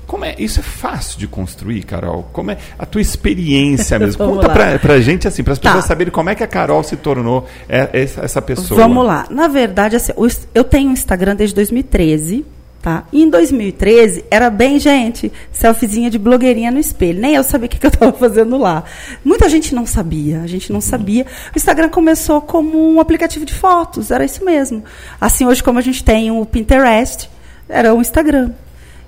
Como 0.05 0.25
é, 0.25 0.35
isso 0.37 0.59
é 0.59 0.63
fácil 0.63 1.17
de 1.17 1.27
construir, 1.27 1.83
Carol? 1.83 2.27
Como 2.33 2.51
é 2.51 2.57
a 2.77 2.85
tua 2.85 3.01
experiência 3.01 3.97
mesmo? 3.97 4.17
Conta 4.25 4.49
pra, 4.49 4.77
pra 4.79 4.99
gente 5.01 5.27
assim, 5.27 5.43
para 5.43 5.53
as 5.53 5.59
Tá. 5.59 5.69
pessoas 5.69 5.85
saberem 5.85 6.11
como 6.11 6.29
é 6.29 6.35
que 6.35 6.43
a 6.43 6.47
Carol 6.47 6.83
se 6.83 6.95
tornou 6.97 7.47
é- 7.69 7.89
essa, 7.93 8.21
essa 8.21 8.41
pessoa. 8.41 8.79
Vamos 8.79 9.05
lá. 9.05 9.25
Na 9.29 9.47
verdade, 9.47 9.95
assim, 9.95 10.11
eu 10.53 10.63
tenho 10.63 10.89
um 10.89 10.93
Instagram 10.93 11.35
desde 11.35 11.55
2013. 11.55 12.45
Tá? 12.81 13.05
E 13.13 13.23
em 13.23 13.29
2013, 13.29 14.25
era 14.29 14.49
bem, 14.49 14.77
gente, 14.77 15.31
selfiezinha 15.53 16.09
de 16.09 16.19
blogueirinha 16.19 16.69
no 16.69 16.77
espelho. 16.81 17.17
Nem 17.21 17.33
eu 17.35 17.41
sabia 17.41 17.67
o 17.67 17.69
que, 17.69 17.79
que 17.79 17.85
eu 17.85 17.89
estava 17.89 18.11
fazendo 18.11 18.57
lá. 18.57 18.83
Muita 19.23 19.47
gente 19.47 19.73
não 19.73 19.85
sabia, 19.85 20.41
a 20.41 20.47
gente 20.47 20.69
não 20.69 20.81
sabia. 20.81 21.25
O 21.55 21.57
Instagram 21.57 21.87
começou 21.87 22.41
como 22.41 22.93
um 22.93 22.99
aplicativo 22.99 23.45
de 23.45 23.53
fotos, 23.53 24.11
era 24.11 24.25
isso 24.25 24.43
mesmo. 24.43 24.83
Assim, 25.21 25.45
hoje, 25.45 25.63
como 25.63 25.79
a 25.79 25.81
gente 25.81 26.03
tem 26.03 26.29
o 26.29 26.45
Pinterest, 26.45 27.29
era 27.69 27.93
o 27.93 28.01
Instagram. 28.01 28.51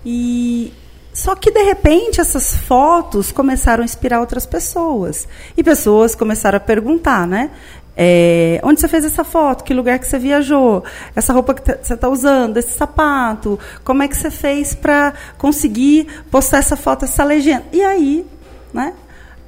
E 0.05 0.71
só 1.15 1.34
que, 1.34 1.50
de 1.50 1.63
repente, 1.63 2.19
essas 2.19 2.53
fotos 2.53 3.31
começaram 3.31 3.84
a 3.84 3.86
inspirar 3.86 4.19
outras 4.19 4.45
pessoas. 4.45 5.25
E 5.55 5.63
pessoas 5.63 6.13
começaram 6.13 6.57
a 6.57 6.60
perguntar, 6.60 7.25
né? 7.25 7.51
É, 7.95 8.60
onde 8.62 8.81
você 8.81 8.88
fez 8.89 9.05
essa 9.05 9.24
foto? 9.24 9.63
Que 9.63 9.74
lugar 9.74 9.98
que 9.98 10.05
você 10.05 10.19
viajou? 10.19 10.84
Essa 11.15 11.31
roupa 11.31 11.53
que 11.53 11.62
você 11.81 11.93
está 11.93 12.10
usando? 12.10 12.57
Esse 12.57 12.77
sapato? 12.77 13.57
Como 13.81 14.03
é 14.03 14.10
que 14.10 14.17
você 14.17 14.29
fez 14.29 14.75
para 14.75 15.13
conseguir 15.38 16.05
postar 16.29 16.57
essa 16.57 16.75
foto, 16.75 17.05
essa 17.05 17.24
legenda? 17.24 17.63
E 17.72 17.81
aí, 17.81 18.25
né? 18.74 18.93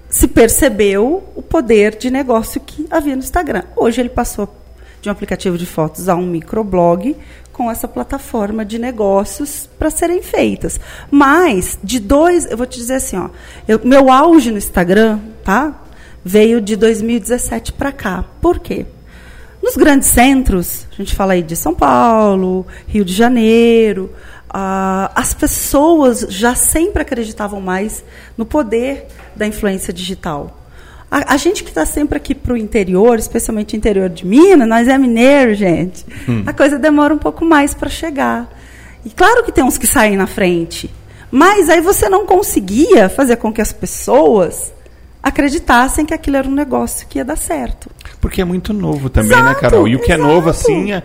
Se 0.10 0.26
percebeu 0.26 1.22
o 1.36 1.42
poder 1.42 1.98
de 1.98 2.10
negócio 2.10 2.62
que 2.62 2.88
havia 2.90 3.14
no 3.14 3.22
Instagram. 3.22 3.64
Hoje 3.76 4.00
ele 4.00 4.08
passou 4.08 4.48
de 5.08 5.10
um 5.10 5.14
aplicativo 5.14 5.58
de 5.58 5.66
fotos 5.66 6.10
a 6.10 6.16
um 6.16 6.28
microblog 6.28 7.16
com 7.54 7.72
essa 7.72 7.88
plataforma 7.88 8.66
de 8.66 8.78
negócios 8.78 9.68
para 9.80 9.90
serem 9.90 10.22
feitas. 10.22 10.80
Mas 11.10 11.80
de 11.82 12.00
dois, 12.00 12.46
eu 12.46 12.58
vou 12.58 12.68
te 12.68 12.78
dizer 12.78 12.96
assim, 12.96 13.18
ó, 13.18 13.30
eu, 13.68 13.80
meu 13.84 14.12
auge 14.12 14.52
no 14.52 14.58
Instagram, 14.58 15.20
tá? 15.44 15.84
veio 16.24 16.60
de 16.60 16.76
2017 16.76 17.72
para 17.72 17.92
cá. 17.94 18.26
Por 18.42 18.60
quê? 18.60 18.86
Nos 19.64 19.78
grandes 19.78 20.10
centros, 20.10 20.86
a 20.92 20.96
gente 20.96 21.16
fala 21.16 21.34
aí 21.34 21.42
de 21.42 21.56
São 21.56 21.74
Paulo, 21.74 22.68
Rio 22.86 23.06
de 23.06 23.14
Janeiro, 23.14 24.14
ah, 24.50 25.10
as 25.16 25.34
pessoas 25.34 26.26
já 26.30 26.54
sempre 26.54 27.02
acreditavam 27.02 27.62
mais 27.62 28.04
no 28.38 28.46
poder 28.46 29.08
da 29.36 29.48
influência 29.48 29.94
digital. 29.94 30.57
A, 31.10 31.34
a 31.34 31.38
gente 31.38 31.64
que 31.64 31.70
está 31.70 31.86
sempre 31.86 32.18
aqui 32.18 32.36
para 32.36 32.54
o 32.54 32.58
interior, 32.58 33.18
especialmente 33.18 33.76
o 33.76 33.78
interior 33.78 34.10
de 34.10 34.26
Minas, 34.26 34.68
nós 34.68 34.88
é 34.88 34.98
mineiro, 34.98 35.54
gente. 35.54 36.06
Hum. 36.28 36.44
A 36.46 36.54
coisa 36.54 36.78
demora 36.78 37.14
um 37.14 37.18
pouco 37.18 37.46
mais 37.46 37.74
para 37.74 37.90
chegar. 37.90 38.50
E 39.06 39.10
claro 39.10 39.44
que 39.44 39.52
tem 39.52 39.64
uns 39.64 39.78
que 39.78 39.88
saem 39.88 40.18
na 40.18 40.28
frente, 40.28 40.94
mas 41.32 41.70
aí 41.70 41.80
você 41.80 42.10
não 42.10 42.26
conseguia 42.26 43.08
fazer 43.08 43.38
com 43.38 43.54
que 43.54 43.62
as 43.62 43.72
pessoas 43.72 44.74
acreditassem 45.22 46.06
que 46.06 46.14
aquilo 46.14 46.38
era 46.38 46.48
um 46.48 46.54
negócio 46.54 47.08
que 47.08 47.18
ia 47.20 47.26
dar 47.26 47.38
certo. 47.38 47.90
Porque 48.20 48.42
é 48.42 48.46
muito 48.46 48.74
novo 48.74 49.10
também, 49.10 49.32
né, 49.32 49.38
exato, 49.38 49.56
né, 49.56 49.62
Carol? 49.62 49.88
E 49.88 49.96
o 49.96 50.00
que 50.00 50.12
exato. 50.12 50.22
é 50.22 50.34
novo, 50.34 50.50
assim, 50.50 50.92
é, 50.92 51.04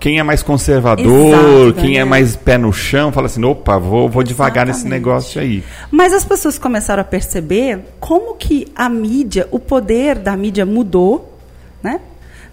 quem 0.00 0.18
é 0.18 0.22
mais 0.22 0.42
conservador, 0.42 1.28
exato, 1.28 1.80
quem 1.80 1.98
é 1.98 2.04
mais 2.04 2.34
pé 2.34 2.58
no 2.58 2.72
chão, 2.72 3.12
fala 3.12 3.26
assim, 3.26 3.44
opa, 3.44 3.78
vou, 3.78 4.08
vou 4.08 4.24
devagar 4.24 4.66
nesse 4.66 4.86
negócio 4.88 5.40
aí. 5.40 5.62
Mas 5.90 6.12
as 6.12 6.24
pessoas 6.24 6.58
começaram 6.58 7.00
a 7.00 7.04
perceber 7.04 7.80
como 8.00 8.34
que 8.34 8.66
a 8.74 8.88
mídia, 8.88 9.46
o 9.52 9.58
poder 9.58 10.18
da 10.18 10.36
mídia 10.36 10.66
mudou, 10.66 11.38
né? 11.82 12.00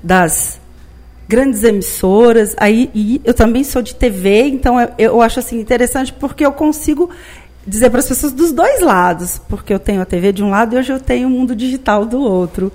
Das 0.03 0.59
grandes 1.27 1.63
emissoras, 1.63 2.53
aí 2.57 2.91
e 2.93 3.19
eu 3.23 3.33
também 3.33 3.63
sou 3.63 3.81
de 3.81 3.95
TV, 3.95 4.43
então 4.43 4.79
eu, 4.79 4.89
eu 4.97 5.21
acho 5.21 5.39
assim 5.39 5.59
interessante 5.59 6.13
porque 6.13 6.45
eu 6.45 6.51
consigo 6.51 7.09
dizer 7.65 7.89
para 7.89 7.99
as 7.99 8.07
pessoas 8.07 8.33
dos 8.33 8.51
dois 8.51 8.81
lados, 8.81 9.41
porque 9.49 9.73
eu 9.73 9.79
tenho 9.79 10.01
a 10.01 10.05
TV 10.05 10.31
de 10.31 10.43
um 10.43 10.51
lado 10.51 10.75
e 10.75 10.77
hoje 10.77 10.93
eu 10.93 10.99
tenho 10.99 11.27
o 11.27 11.31
mundo 11.31 11.55
digital 11.55 12.05
do 12.05 12.21
outro. 12.21 12.71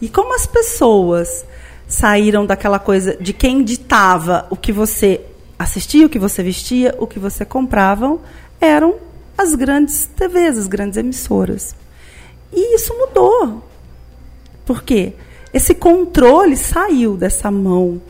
E 0.00 0.08
como 0.08 0.34
as 0.34 0.46
pessoas 0.46 1.44
saíram 1.90 2.46
daquela 2.46 2.78
coisa 2.78 3.16
de 3.20 3.34
quem 3.34 3.62
ditava 3.62 4.46
o 4.48 4.56
que 4.56 4.72
você 4.72 5.20
assistia, 5.58 6.06
o 6.06 6.08
que 6.08 6.18
você 6.18 6.42
vestia, 6.42 6.94
o 6.98 7.06
que 7.06 7.18
você 7.18 7.44
comprava, 7.44 8.16
eram 8.60 8.94
as 9.36 9.54
grandes 9.54 10.06
TVs, 10.16 10.56
as 10.56 10.66
grandes 10.66 10.96
emissoras. 10.96 11.74
E 12.52 12.76
isso 12.76 12.94
mudou. 12.96 13.62
Por 14.64 14.82
quê? 14.82 15.14
Esse 15.52 15.74
controle 15.74 16.56
saiu 16.56 17.16
dessa 17.16 17.50
mão 17.50 18.00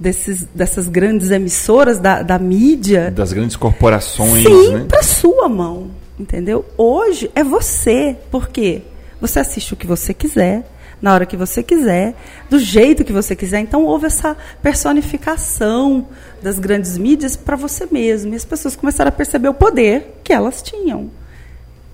desses, 0.00 0.44
dessas 0.54 0.88
grandes 0.88 1.30
emissoras 1.30 1.98
da, 1.98 2.22
da 2.22 2.38
mídia. 2.38 3.10
Das 3.10 3.32
grandes 3.32 3.54
corporações. 3.54 4.42
Sim, 4.42 4.72
né? 4.72 4.86
para 4.88 5.02
sua 5.02 5.48
mão. 5.48 5.90
Entendeu? 6.18 6.64
Hoje 6.76 7.30
é 7.34 7.44
você. 7.44 8.16
Por 8.30 8.48
quê? 8.48 8.82
Você 9.20 9.38
assiste 9.38 9.74
o 9.74 9.76
que 9.76 9.86
você 9.86 10.14
quiser, 10.14 10.66
na 11.00 11.14
hora 11.14 11.26
que 11.26 11.36
você 11.36 11.62
quiser, 11.62 12.14
do 12.48 12.58
jeito 12.58 13.04
que 13.04 13.12
você 13.12 13.34
quiser. 13.34 13.60
Então 13.60 13.84
houve 13.84 14.06
essa 14.06 14.36
personificação 14.62 16.06
das 16.42 16.58
grandes 16.58 16.98
mídias 16.98 17.36
para 17.36 17.56
você 17.56 17.86
mesmo. 17.90 18.32
E 18.32 18.36
as 18.36 18.44
pessoas 18.44 18.76
começaram 18.76 19.08
a 19.08 19.12
perceber 19.12 19.48
o 19.48 19.54
poder 19.54 20.20
que 20.22 20.32
elas 20.32 20.62
tinham. 20.62 21.10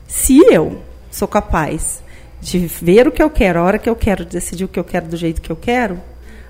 Se 0.09 0.39
eu 0.39 0.83
sou 1.11 1.29
capaz 1.29 2.03
de 2.41 2.59
ver 2.59 3.09
o 3.09 3.13
que 3.13 3.23
eu 3.23 3.31
quero, 3.31 3.61
a 3.61 3.63
hora 3.63 3.79
que 3.79 3.89
eu 3.89 3.97
quero, 3.97 4.25
de 4.25 4.33
decidir 4.33 4.65
o 4.65 4.69
que 4.69 4.79
eu 4.79 4.85
quero 4.85 5.09
do 5.09 5.17
jeito 5.17 5.41
que 5.41 5.51
eu 5.51 5.57
quero, 5.57 6.01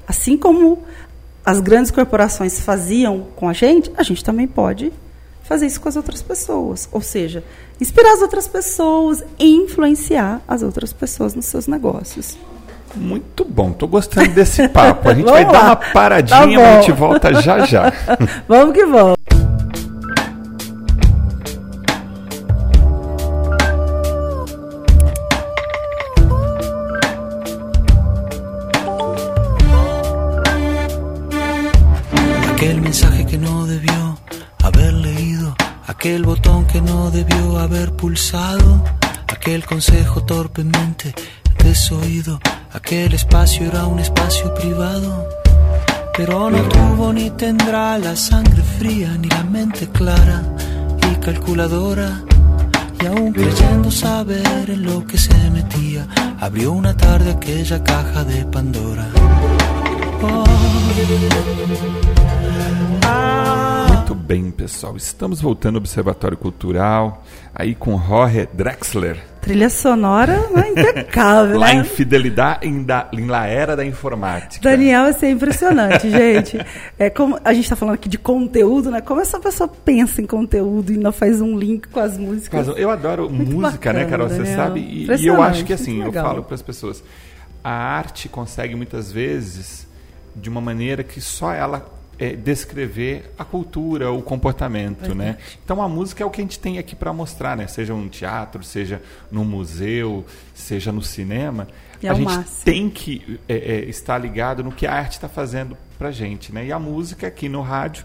assim 0.07 0.37
como 0.37 0.83
as 1.45 1.61
grandes 1.61 1.91
corporações 1.91 2.61
faziam 2.61 3.29
com 3.37 3.49
a 3.49 3.53
gente, 3.53 3.91
a 3.97 4.03
gente 4.03 4.25
também 4.25 4.47
pode 4.49 4.93
fazer 5.47 5.67
isso 5.67 5.81
com 5.81 5.89
as 5.89 5.97
outras 5.97 6.23
pessoas. 6.23 6.89
Ou 6.93 7.01
seja, 7.01 7.43
inspirar 7.81 8.13
as 8.13 8.23
outras 8.23 8.49
pessoas 8.49 9.23
e 9.39 9.49
influenciar 9.49 10.43
as 10.47 10.63
outras 10.63 10.93
pessoas 10.93 11.35
nos 11.35 11.47
seus 11.47 11.67
negócios. 11.67 12.37
Muito 12.95 13.45
bom, 13.45 13.71
estou 13.71 13.89
gostando 13.89 14.29
desse 14.31 14.69
papo. 14.69 15.09
A 15.09 15.15
gente 15.15 15.27
vai 15.27 15.45
lá. 15.45 15.53
dar 15.53 15.65
uma 15.65 15.77
paradinha, 15.77 16.39
tá 16.39 16.47
mas 16.47 16.59
a 16.59 16.81
gente 16.81 16.93
volta 16.93 17.35
já 17.43 17.65
já. 17.67 17.93
vamos 18.49 18.75
que 18.75 18.85
vamos. 18.85 19.17
aquel 34.77 35.16
botón 36.25 36.67
que 36.67 36.81
no 36.81 37.11
debió 37.11 37.59
haber 37.59 37.93
pulsado, 37.93 38.83
aquel 39.29 39.65
consejo 39.65 40.25
torpemente 40.25 41.15
desoído, 41.63 42.41
aquel 42.73 43.15
espacio 43.15 43.67
era 43.67 43.87
un 43.87 44.01
espacio 44.01 44.53
privado. 44.55 45.29
Pero 46.17 46.51
no 46.51 46.63
tuvo 46.63 47.13
ni 47.13 47.31
tendrá 47.31 47.99
la 47.99 48.17
sangre 48.17 48.63
fría, 48.79 49.17
ni 49.19 49.29
la 49.29 49.45
mente 49.45 49.89
clara 49.89 50.43
y 51.11 51.17
calculadora. 51.17 52.23
Y 53.01 53.07
aún 53.07 53.33
creyendo 53.33 53.91
saber 53.91 54.71
en 54.71 54.83
lo 54.83 55.07
que 55.07 55.19
se 55.19 55.51
metía, 55.51 56.07
abrió 56.41 56.73
una 56.73 56.97
tarde 56.97 57.31
aquella 57.31 57.83
caja 57.85 58.25
de 58.25 58.45
Pandora. 58.47 59.07
Oh. 60.23 62.16
Bem, 64.15 64.51
pessoal. 64.51 64.97
Estamos 64.97 65.41
voltando 65.41 65.77
ao 65.77 65.81
Observatório 65.81 66.37
Cultural, 66.37 67.25
aí 67.55 67.75
com 67.75 67.99
Jorge 67.99 68.49
Drexler. 68.53 69.19
Trilha 69.41 69.71
sonora 69.71 70.49
né, 70.51 70.71
impecável, 70.71 71.59
Lá 71.61 71.69
né? 71.69 71.81
em 71.81 71.85
Fidelidade, 71.85 72.67
em, 72.67 72.83
da, 72.83 73.09
em 73.13 73.27
La 73.27 73.47
Era 73.47 73.77
da 73.77 73.85
Informática. 73.85 74.63
Daniel, 74.63 75.07
é 75.07 75.31
impressionante, 75.31 76.11
gente. 76.11 76.59
É 76.99 77.09
como 77.09 77.39
a 77.45 77.53
gente 77.53 77.65
está 77.65 77.77
falando 77.77 77.95
aqui 77.95 78.09
de 78.09 78.19
conteúdo, 78.19 78.91
né? 78.91 79.01
Como 79.01 79.21
essa 79.21 79.39
pessoa 79.39 79.69
pensa 79.69 80.21
em 80.21 80.27
conteúdo 80.27 80.93
e 80.93 80.97
não 80.97 81.13
faz 81.13 81.41
um 81.41 81.57
link 81.57 81.89
com 81.89 82.01
as 82.01 82.19
músicas. 82.19 82.69
eu 82.77 82.91
adoro 82.91 83.31
Muito 83.31 83.53
música, 83.53 83.93
né, 83.93 83.99
bacana, 83.99 83.99
né, 84.01 84.05
Carol? 84.05 84.29
Daniel. 84.29 84.47
Você 84.47 84.55
sabe? 84.55 84.81
E, 84.81 85.07
e 85.07 85.27
eu 85.27 85.43
acho 85.43 85.65
que 85.65 85.73
assim, 85.73 86.03
eu 86.03 86.13
falo 86.13 86.43
para 86.43 86.55
as 86.55 86.63
pessoas, 86.63 87.03
a 87.63 87.71
arte 87.71 88.29
consegue 88.29 88.75
muitas 88.75 89.11
vezes 89.11 89.87
de 90.35 90.51
uma 90.51 90.61
maneira 90.61 91.03
que 91.03 91.21
só 91.21 91.53
ela 91.53 91.96
é, 92.19 92.35
descrever 92.35 93.33
a 93.39 93.45
cultura, 93.45 94.11
o 94.11 94.23
comportamento, 94.23 95.15
né? 95.15 95.39
Então 95.65 95.83
a 95.83 95.89
música 95.89 96.23
é 96.23 96.27
o 96.27 96.31
que 96.31 96.41
a 96.41 96.45
gente 96.45 96.59
tem 96.59 96.79
aqui 96.79 96.97
para 96.97 97.13
mostrar, 97.13 97.57
né? 97.57 97.67
Seja 97.67 97.95
um 97.95 98.09
teatro, 98.09 98.63
seja 98.63 99.03
no 99.31 99.45
museu, 99.45 100.25
seja 100.55 100.93
no 100.93 101.03
cinema, 101.03 101.69
é 102.03 102.09
a 102.09 102.15
gente 102.15 102.27
máximo. 102.27 102.65
tem 102.65 102.91
que 102.91 103.39
é, 103.49 103.55
é, 103.55 103.85
estar 103.85 104.19
ligado 104.19 104.63
no 104.63 104.73
que 104.73 104.87
a 104.87 104.93
arte 104.93 105.13
está 105.13 105.29
fazendo 105.29 105.77
para 105.99 106.11
gente, 106.11 106.53
né? 106.53 106.67
E 106.67 106.73
a 106.73 106.79
música 106.79 107.27
aqui 107.27 107.49
no 107.49 107.63
rádio 107.63 108.05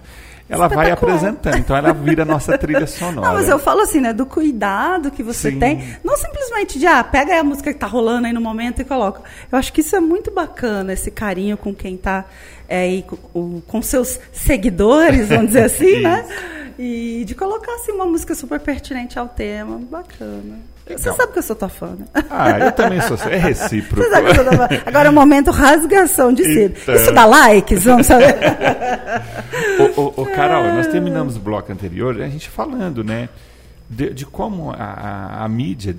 ela 0.52 0.68
vai 0.68 0.92
apresentando, 0.92 1.58
então 1.58 1.76
ela 1.76 1.94
vira 1.94 2.24
a 2.24 2.26
nossa 2.26 2.58
trilha 2.58 2.86
sonora. 2.86 3.28
Não, 3.28 3.34
mas 3.36 3.48
eu 3.48 3.58
falo 3.58 3.82
assim, 3.82 4.02
né, 4.02 4.12
do 4.12 4.26
cuidado 4.26 5.10
que 5.10 5.24
você 5.24 5.52
Sim. 5.52 5.60
tem, 5.60 5.96
não 6.04 6.18
simplesmente 6.18 6.78
de, 6.78 6.86
ah, 6.86 7.04
pega 7.04 7.40
a 7.40 7.44
música 7.44 7.72
que 7.72 7.78
está 7.78 7.88
rolando 7.88 8.28
aí 8.28 8.34
no 8.34 8.42
momento 8.42 8.82
e 8.82 8.86
coloca. 8.86 9.22
Eu 9.52 9.58
acho 9.58 9.72
que 9.72 9.82
isso 9.82 9.96
é 9.96 10.00
muito 10.00 10.30
bacana, 10.30 10.92
esse 10.94 11.10
carinho 11.10 11.58
com 11.58 11.74
quem 11.74 11.96
está 11.96 12.26
é, 12.68 12.82
aí, 12.82 13.04
com, 13.04 13.62
com, 13.62 13.82
seus 13.82 14.20
seguidores, 14.32 15.30
vamos 15.30 15.48
dizer 15.48 15.64
assim, 15.64 16.00
né? 16.04 16.28
E 16.78 17.24
de 17.26 17.36
colocar 17.36 17.74
assim, 17.76 17.92
uma 17.92 18.06
música 18.06 18.36
super 18.36 18.60
pertinente 18.60 19.18
ao 19.18 19.28
tema. 19.28 19.78
Bacana. 19.90 20.71
Você 20.98 21.10
Legal. 21.10 21.16
sabe 21.16 21.34
que 21.34 21.40
eu 21.40 21.44
sou 21.44 21.56
tua 21.56 21.70
fã, 21.70 21.88
né? 21.98 22.06
Ah, 22.30 22.60
eu 22.60 22.72
também 22.72 23.02
sou. 23.02 23.18
É 23.30 23.38
recíproco. 23.38 24.02
Você 24.04 24.10
sabe 24.10 24.26
que 24.26 24.32
eu 24.32 24.36
sou 24.36 24.46
tua 24.46 24.68
fã. 24.68 24.82
Agora 24.86 25.08
é 25.08 25.12
o 25.12 25.14
momento 25.14 25.52
rasgação 25.52 26.34
de 26.34 26.44
cedo. 26.44 26.78
Então. 26.82 26.96
Isso 26.96 27.12
dá 27.12 27.26
likes, 27.26 27.84
vamos 27.84 28.06
saber. 28.08 28.36
Ô, 29.98 30.02
ô, 30.02 30.14
ô, 30.22 30.26
Carol, 30.28 30.64
nós 30.74 30.88
terminamos 30.88 31.36
o 31.36 31.40
bloco 31.40 31.72
anterior 31.72 32.22
a 32.22 32.28
gente 32.30 32.50
falando, 32.50 33.04
né, 33.04 33.30
de, 33.90 34.14
de 34.14 34.26
como 34.26 34.72
a, 34.72 34.76
a- 34.76 35.46
a 35.46 35.50
mídia 35.50 35.96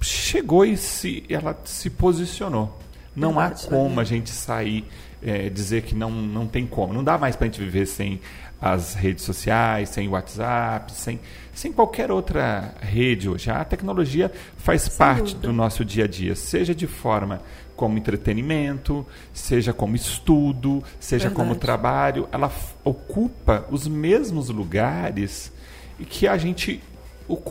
chegou 0.00 0.64
e 0.64 0.76
se, 0.76 1.24
ela 1.28 1.56
se 1.64 1.90
posicionou. 1.90 2.78
Não 3.16 3.32
Verdade, 3.34 3.64
há 3.66 3.70
como 3.70 3.82
Daniel. 3.84 4.00
a 4.00 4.04
gente 4.04 4.30
sair, 4.30 4.84
é, 5.22 5.48
dizer 5.48 5.82
que 5.82 5.94
não, 5.94 6.10
não 6.10 6.46
tem 6.46 6.66
como. 6.66 6.92
Não 6.92 7.02
dá 7.04 7.16
mais 7.16 7.36
para 7.36 7.46
a 7.46 7.48
gente 7.50 7.60
viver 7.60 7.86
sem 7.86 8.20
as 8.64 8.94
redes 8.94 9.22
sociais, 9.22 9.90
sem 9.90 10.08
WhatsApp, 10.08 10.90
sem, 10.90 11.20
sem 11.52 11.70
qualquer 11.70 12.10
outra 12.10 12.72
rede 12.80 13.28
hoje. 13.28 13.50
A 13.50 13.62
tecnologia 13.62 14.32
faz 14.56 14.88
parte 14.88 15.34
dúvida. 15.34 15.48
do 15.48 15.52
nosso 15.52 15.84
dia 15.84 16.04
a 16.04 16.08
dia, 16.08 16.34
seja 16.34 16.74
de 16.74 16.86
forma 16.86 17.42
como 17.76 17.98
entretenimento, 17.98 19.06
seja 19.34 19.74
como 19.74 19.94
estudo, 19.94 20.82
seja 20.98 21.28
como 21.28 21.50
Verdade. 21.50 21.60
trabalho, 21.60 22.28
ela 22.32 22.50
ocupa 22.82 23.66
os 23.70 23.86
mesmos 23.86 24.48
lugares 24.48 25.52
e 26.00 26.06
que 26.06 26.26
a 26.26 26.38
gente 26.38 26.82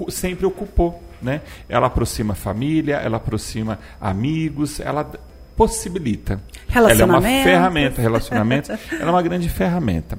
sempre 0.09 0.47
ocupou, 0.47 0.99
né? 1.21 1.41
Ela 1.69 1.85
aproxima 1.87 2.33
família, 2.33 2.95
ela 2.95 3.17
aproxima 3.17 3.77
amigos, 4.01 4.79
ela 4.79 5.11
possibilita. 5.55 6.41
Ela 6.73 6.91
é 6.91 7.05
uma 7.05 7.21
ferramenta, 7.21 8.01
relacionamentos, 8.01 8.71
ela 8.91 9.09
é 9.09 9.11
uma 9.11 9.21
grande 9.21 9.47
ferramenta. 9.47 10.17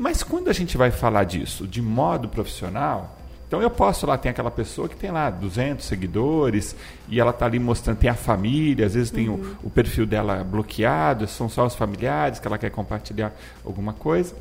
Mas 0.00 0.22
quando 0.22 0.48
a 0.48 0.52
gente 0.54 0.78
vai 0.78 0.90
falar 0.90 1.24
disso 1.24 1.66
de 1.66 1.82
modo 1.82 2.26
profissional, 2.26 3.18
então 3.46 3.60
eu 3.60 3.68
posso 3.68 4.06
lá, 4.06 4.16
tem 4.16 4.30
aquela 4.30 4.50
pessoa 4.50 4.88
que 4.88 4.96
tem 4.96 5.10
lá 5.10 5.28
200 5.28 5.84
seguidores 5.84 6.74
e 7.06 7.20
ela 7.20 7.32
está 7.32 7.44
ali 7.44 7.58
mostrando, 7.58 7.98
tem 7.98 8.08
a 8.08 8.14
família, 8.14 8.86
às 8.86 8.94
vezes 8.94 9.10
tem 9.10 9.28
o, 9.28 9.58
o 9.62 9.68
perfil 9.68 10.06
dela 10.06 10.42
bloqueado, 10.42 11.26
são 11.26 11.50
só 11.50 11.66
os 11.66 11.74
familiares 11.74 12.38
que 12.38 12.46
ela 12.46 12.56
quer 12.56 12.70
compartilhar 12.70 13.30
alguma 13.62 13.92
coisa. 13.92 14.34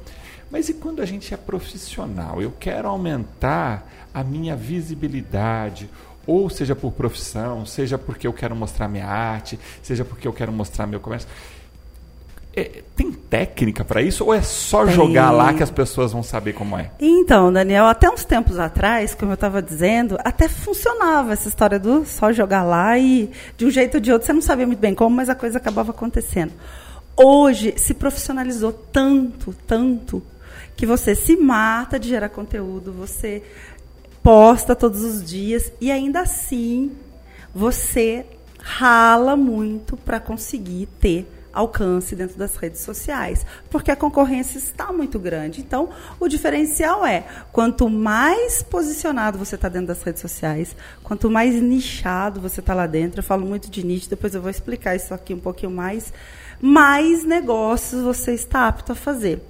Mas 0.50 0.70
e 0.70 0.76
quando 0.76 1.02
a 1.02 1.06
gente 1.06 1.34
é 1.34 1.38
profissional? 1.38 2.42
Eu 2.42 2.54
quero 2.58 2.88
aumentar 2.88 3.86
a 4.14 4.24
minha 4.24 4.56
visibilidade, 4.56 5.90
ou 6.26 6.50
seja 6.50 6.74
por 6.74 6.94
profissão, 6.94 7.66
seja 7.66 7.98
porque 7.98 8.26
eu 8.26 8.32
quero 8.32 8.56
mostrar 8.56 8.88
minha 8.88 9.08
arte, 9.08 9.60
seja 9.84 10.06
porque 10.06 10.26
eu 10.26 10.32
quero 10.32 10.54
mostrar 10.54 10.88
meu 10.88 11.02
comércio. 11.02 11.28
É, 12.60 12.84
tem 12.94 13.14
técnica 13.14 13.86
para 13.86 14.02
isso 14.02 14.26
ou 14.26 14.34
é 14.34 14.42
só 14.42 14.84
Tem. 14.84 14.94
jogar 14.94 15.32
lá 15.32 15.54
que 15.54 15.64
as 15.64 15.72
pessoas 15.72 16.12
vão 16.12 16.22
saber 16.22 16.52
como 16.52 16.78
é? 16.78 16.92
Então, 17.00 17.54
Daniel, 17.54 17.86
até 17.86 18.10
uns 18.10 18.26
tempos 18.26 18.60
atrás, 18.60 19.16
como 19.16 19.32
eu 19.32 19.36
estava 19.36 19.62
dizendo, 19.62 20.18
até 20.26 20.50
funcionava 20.50 21.32
essa 21.32 21.48
história 21.48 21.80
do 21.80 22.06
só 22.06 22.34
jogar 22.34 22.64
lá 22.64 23.00
e 23.00 23.32
de 23.56 23.66
um 23.66 23.70
jeito 23.70 23.96
ou 23.96 24.02
de 24.02 24.12
outro 24.12 24.26
você 24.26 24.34
não 24.34 24.42
sabia 24.42 24.68
muito 24.68 24.80
bem 24.80 24.94
como, 24.94 25.16
mas 25.16 25.30
a 25.30 25.36
coisa 25.36 25.58
acabava 25.58 25.92
acontecendo. 25.92 26.52
Hoje 27.16 27.74
se 27.78 27.94
profissionalizou 27.94 28.74
tanto, 28.74 29.56
tanto, 29.66 30.22
que 30.76 30.86
você 30.86 31.16
se 31.16 31.38
mata 31.38 31.98
de 31.98 32.10
gerar 32.10 32.28
conteúdo, 32.28 32.92
você 32.92 33.42
posta 34.22 34.76
todos 34.76 35.02
os 35.02 35.24
dias 35.24 35.72
e 35.80 35.92
ainda 35.92 36.20
assim 36.20 36.92
você 37.56 38.26
rala 38.62 39.38
muito 39.38 39.96
para 39.96 40.20
conseguir 40.20 40.88
ter 41.00 41.26
alcance 41.60 42.16
dentro 42.16 42.38
das 42.38 42.56
redes 42.56 42.82
sociais, 42.82 43.46
porque 43.70 43.92
a 43.92 43.96
concorrência 43.96 44.58
está 44.58 44.92
muito 44.92 45.20
grande. 45.20 45.62
Então, 45.62 45.90
o 46.20 46.28
diferencial 46.28 47.06
é 47.06 47.26
quanto 47.52 47.90
mais 47.90 48.64
posicionado 48.64 49.38
você 49.38 49.56
está 49.56 49.70
dentro 49.70 49.88
das 49.88 50.02
redes 50.02 50.22
sociais, 50.22 50.76
quanto 51.04 51.30
mais 51.30 51.62
nichado 51.62 52.40
você 52.40 52.60
está 52.62 52.74
lá 52.74 52.88
dentro. 52.88 53.20
Eu 53.20 53.24
falo 53.24 53.46
muito 53.46 53.70
de 53.70 53.86
nicho, 53.86 54.10
depois 54.10 54.34
eu 54.34 54.42
vou 54.42 54.50
explicar 54.50 54.96
isso 54.96 55.14
aqui 55.14 55.34
um 55.34 55.40
pouquinho 55.40 55.72
mais. 55.72 56.14
Mais 56.62 57.24
negócios 57.24 58.02
você 58.02 58.34
está 58.34 58.68
apto 58.68 58.92
a 58.92 58.96
fazer. 58.96 59.42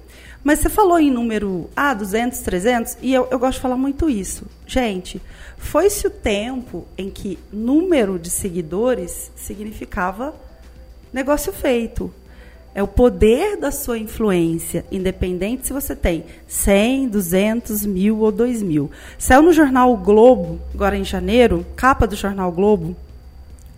Mas 0.42 0.60
você 0.60 0.70
falou 0.70 0.98
em 0.98 1.10
número, 1.10 1.68
ah, 1.76 1.92
200, 1.92 2.40
300, 2.40 2.96
e 3.02 3.12
eu, 3.12 3.28
eu 3.30 3.38
gosto 3.38 3.56
de 3.56 3.60
falar 3.60 3.76
muito 3.76 4.08
isso. 4.08 4.46
Gente, 4.66 5.20
foi-se 5.58 6.06
o 6.06 6.10
tempo 6.10 6.86
em 6.96 7.10
que 7.10 7.38
número 7.52 8.18
de 8.18 8.30
seguidores 8.30 9.30
significava 9.36 10.34
negócio 11.12 11.52
feito. 11.52 12.12
É 12.72 12.82
o 12.82 12.88
poder 12.88 13.56
da 13.56 13.72
sua 13.72 13.98
influência, 13.98 14.84
independente 14.92 15.66
se 15.66 15.72
você 15.72 15.96
tem 15.96 16.24
100, 16.46 17.08
200, 17.08 17.84
mil 17.84 18.20
ou 18.20 18.30
2 18.30 18.62
mil. 18.62 18.90
Saiu 19.18 19.42
no 19.42 19.52
jornal 19.52 19.92
o 19.92 19.96
Globo, 19.96 20.60
agora 20.72 20.96
em 20.96 21.04
janeiro, 21.04 21.66
capa 21.74 22.06
do 22.06 22.14
jornal 22.14 22.52
Globo, 22.52 22.96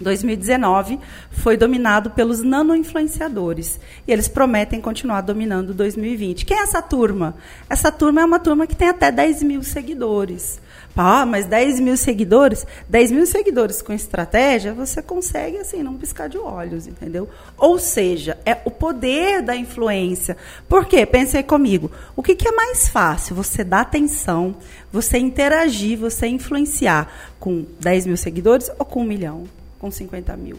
2019 0.00 0.98
foi 1.31 1.57
dominado 1.57 2.11
pelos 2.11 2.42
nano-influenciadores. 2.42 3.81
E 4.07 4.12
eles 4.12 4.28
prometem 4.28 4.81
continuar 4.81 5.20
dominando 5.20 5.74
2020. 5.74 6.44
Quem 6.44 6.59
é 6.59 6.62
essa 6.62 6.83
turma? 6.83 7.35
Essa 7.68 7.90
turma 7.90 8.20
é 8.20 8.24
uma 8.24 8.38
turma 8.38 8.66
que 8.66 8.76
tem 8.76 8.88
até 8.88 9.11
10 9.11 9.42
mil 9.42 9.62
seguidores. 9.62 10.61
Ah, 10.96 11.24
mas 11.24 11.46
10 11.46 11.81
mil 11.81 11.96
seguidores? 11.96 12.66
10 12.88 13.12
mil 13.12 13.26
seguidores 13.26 13.81
com 13.81 13.92
estratégia, 13.94 14.74
você 14.74 15.00
consegue, 15.00 15.57
assim, 15.57 15.83
não 15.83 15.96
piscar 15.96 16.28
de 16.28 16.37
olhos, 16.37 16.87
entendeu? 16.87 17.28
Ou 17.57 17.78
seja, 17.78 18.38
é 18.44 18.59
o 18.64 18.70
poder 18.70 19.40
da 19.40 19.57
influência. 19.57 20.37
Por 20.68 20.85
quê? 20.85 21.07
Pensei 21.07 21.42
comigo. 21.42 21.90
O 22.14 22.22
que, 22.22 22.35
que 22.35 22.46
é 22.46 22.52
mais 22.52 22.88
fácil? 22.88 23.35
Você 23.37 23.64
dar 23.64 23.81
atenção, 23.81 24.55
você 24.92 25.16
interagir, 25.16 25.98
você 25.98 26.26
influenciar 26.26 27.11
com 27.40 27.64
10 27.81 28.07
mil 28.07 28.16
seguidores 28.16 28.70
ou 28.78 28.85
com 28.85 29.00
um 29.00 29.07
milhão? 29.07 29.44
Com 29.83 29.90
50 29.90 30.37
mil. 30.37 30.57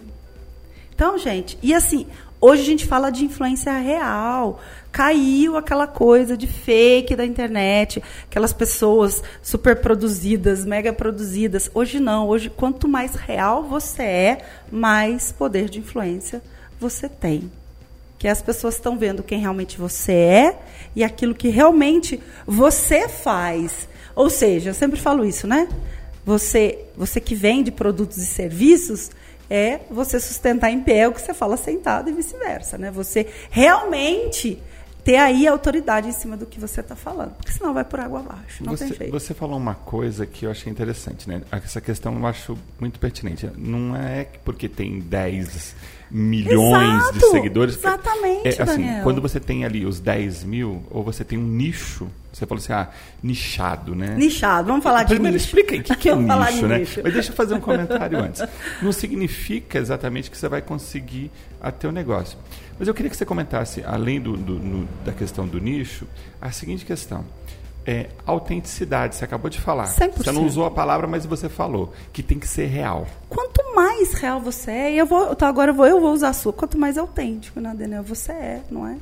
Então, 0.94 1.18
gente, 1.18 1.58
e 1.64 1.74
assim, 1.74 2.06
hoje 2.42 2.62
a 2.62 2.66
gente 2.66 2.86
fala 2.86 3.10
de 3.10 3.24
influência 3.24 3.72
real. 3.78 4.60
Caiu 4.92 5.56
aquela 5.56 5.88
coisa 5.88 6.36
de 6.36 6.46
fake 6.46 7.16
da 7.16 7.26
internet, 7.26 8.04
aquelas 8.26 8.52
pessoas 8.52 9.24
super 9.42 9.78
produzidas, 9.78 10.66
mega 10.66 10.92
produzidas. 10.92 11.72
Hoje 11.74 12.02
não, 12.02 12.28
hoje 12.28 12.50
quanto 12.50 12.86
mais 12.88 13.16
real 13.16 13.64
você 13.64 14.04
é, 14.04 14.46
mais 14.70 15.32
poder 15.32 15.70
de 15.70 15.80
influência 15.80 16.42
você 16.80 17.08
tem. 17.08 17.50
Que 18.20 18.28
as 18.28 18.42
pessoas 18.42 18.76
estão 18.76 18.98
vendo 18.98 19.24
quem 19.24 19.40
realmente 19.40 19.78
você 19.78 20.12
é 20.12 20.60
e 20.96 21.04
aquilo 21.04 21.34
que 21.34 21.48
realmente 21.48 22.22
você 22.46 23.08
faz. 23.08 23.88
Ou 24.16 24.30
seja, 24.30 24.72
eu 24.72 24.74
sempre 24.74 25.00
falo 25.00 25.26
isso, 25.26 25.48
né? 25.48 25.68
Você, 26.26 26.86
você 26.96 27.20
que 27.20 27.36
vende 27.36 27.72
produtos 27.72 28.18
e 28.18 28.26
serviços, 28.26 29.12
é 29.50 29.82
você 29.90 30.20
sustentar 30.20 30.72
em 30.72 30.82
pé 30.82 31.08
o 31.08 31.12
que 31.12 31.22
você 31.22 31.34
fala 31.34 31.58
sentado 31.58 32.10
e 32.10 32.14
vice-versa, 32.14 32.78
né? 32.78 32.90
Você 32.92 33.28
realmente 33.50 34.62
ter 35.04 35.18
aí 35.18 35.48
a 35.48 35.52
autoridade 35.52 36.08
em 36.08 36.12
cima 36.14 36.38
do 36.38 36.46
que 36.46 36.60
você 36.60 36.80
está 36.80 36.96
falando, 36.96 37.32
porque 37.32 37.52
senão 37.52 37.74
vai 37.74 37.84
por 37.84 38.00
água 38.00 38.22
abaixo, 38.22 38.64
não 38.64 38.76
você, 38.76 38.86
tem 38.88 38.98
jeito. 38.98 39.12
você 39.12 39.34
falou 39.34 39.58
uma 39.58 39.76
coisa 39.76 40.26
que 40.26 40.46
eu 40.46 40.52
achei 40.52 40.72
interessante, 40.72 41.28
né? 41.28 41.42
Essa 41.52 41.82
questão 41.82 42.18
eu 42.18 42.26
acho 42.26 42.58
muito 42.80 43.00
pertinente. 43.00 43.50
Não 43.58 43.96
é 43.96 44.24
que 44.24 44.40
porque 44.40 44.70
tem 44.70 45.00
10 45.00 45.76
milhões 46.10 47.04
de 47.12 47.18
Exato, 47.18 47.32
seguidores. 47.32 47.76
exatamente, 47.76 48.48
é, 48.48 48.62
assim, 48.62 48.82
Daniel. 48.82 49.04
Quando 49.04 49.22
você 49.22 49.40
tem 49.40 49.66
ali 49.66 49.86
os 49.86 50.00
10 50.00 50.46
mil, 50.46 50.84
ou 50.90 51.04
você 51.04 51.26
tem 51.26 51.38
um 51.38 51.48
nicho, 51.48 52.10
você 52.34 52.46
falou 52.48 52.62
assim, 52.62 52.74
ah, 52.74 52.90
nichado, 53.22 53.94
né? 53.96 54.16
Nichado, 54.18 54.68
vamos 54.68 54.84
falar 54.84 55.04
de 55.04 55.10
Primeiro, 55.14 55.36
nicho. 55.36 55.46
explica 55.46 55.76
aí 55.76 55.80
o 55.82 55.84
que, 55.84 56.10
é 56.10 56.16
Vamos 56.16 56.48
de 56.48 56.54
nicho, 56.54 56.68
né? 56.68 56.80
nicho. 56.80 57.02
Mas 57.04 57.14
deixa 57.14 57.32
eu 57.32 57.36
fazer 57.36 57.54
um 57.54 57.62
comentário 57.62 58.18
antes. 58.20 58.42
Não 58.82 58.92
significa 58.92 59.78
exatamente 59.78 60.32
que 60.32 60.38
você 60.38 60.50
vai 60.50 60.62
conseguir 60.62 61.32
até 61.62 61.88
o 61.88 61.92
negócio. 61.92 62.38
Mas 62.80 62.88
eu 62.88 62.94
queria 62.94 63.10
que 63.12 63.16
você 63.16 63.26
comentasse, 63.26 63.84
além 63.86 64.20
do, 64.20 64.36
do- 64.36 64.60
no- 64.60 64.88
da 65.06 65.12
questão 65.14 65.48
do 65.48 65.60
nicho, 65.60 66.08
a 66.42 66.52
seguinte 66.52 66.84
questão. 66.84 67.24
É, 67.86 68.08
autenticidade, 68.26 69.16
você 69.16 69.26
acabou 69.26 69.50
de 69.50 69.60
falar. 69.60 69.86
100%. 69.86 70.14
Você 70.18 70.32
não 70.32 70.46
usou 70.46 70.66
a 70.66 70.72
palavra, 70.72 71.06
mas 71.06 71.26
você 71.26 71.50
falou 71.50 71.94
que 72.14 72.24
tem 72.24 72.40
que 72.40 72.48
ser 72.48 72.66
real. 72.68 73.06
Quanto 73.30 73.62
mais 73.76 74.14
real 74.14 74.40
você 74.40 74.72
é, 74.72 74.94
eu 74.96 75.06
vou, 75.06 75.34
então 75.34 75.48
agora 75.48 75.72
eu 75.72 75.76
vou, 75.76 75.86
eu 75.86 76.00
vou 76.00 76.14
usar 76.14 76.30
a 76.30 76.34
sua, 76.34 76.54
quanto 76.54 76.78
mais 76.78 76.98
autêntico, 76.98 77.60
né, 77.60 77.74
Daniel, 77.78 78.02
você 78.02 78.32
é, 78.32 78.62
não 78.72 78.88
é? 78.88 78.96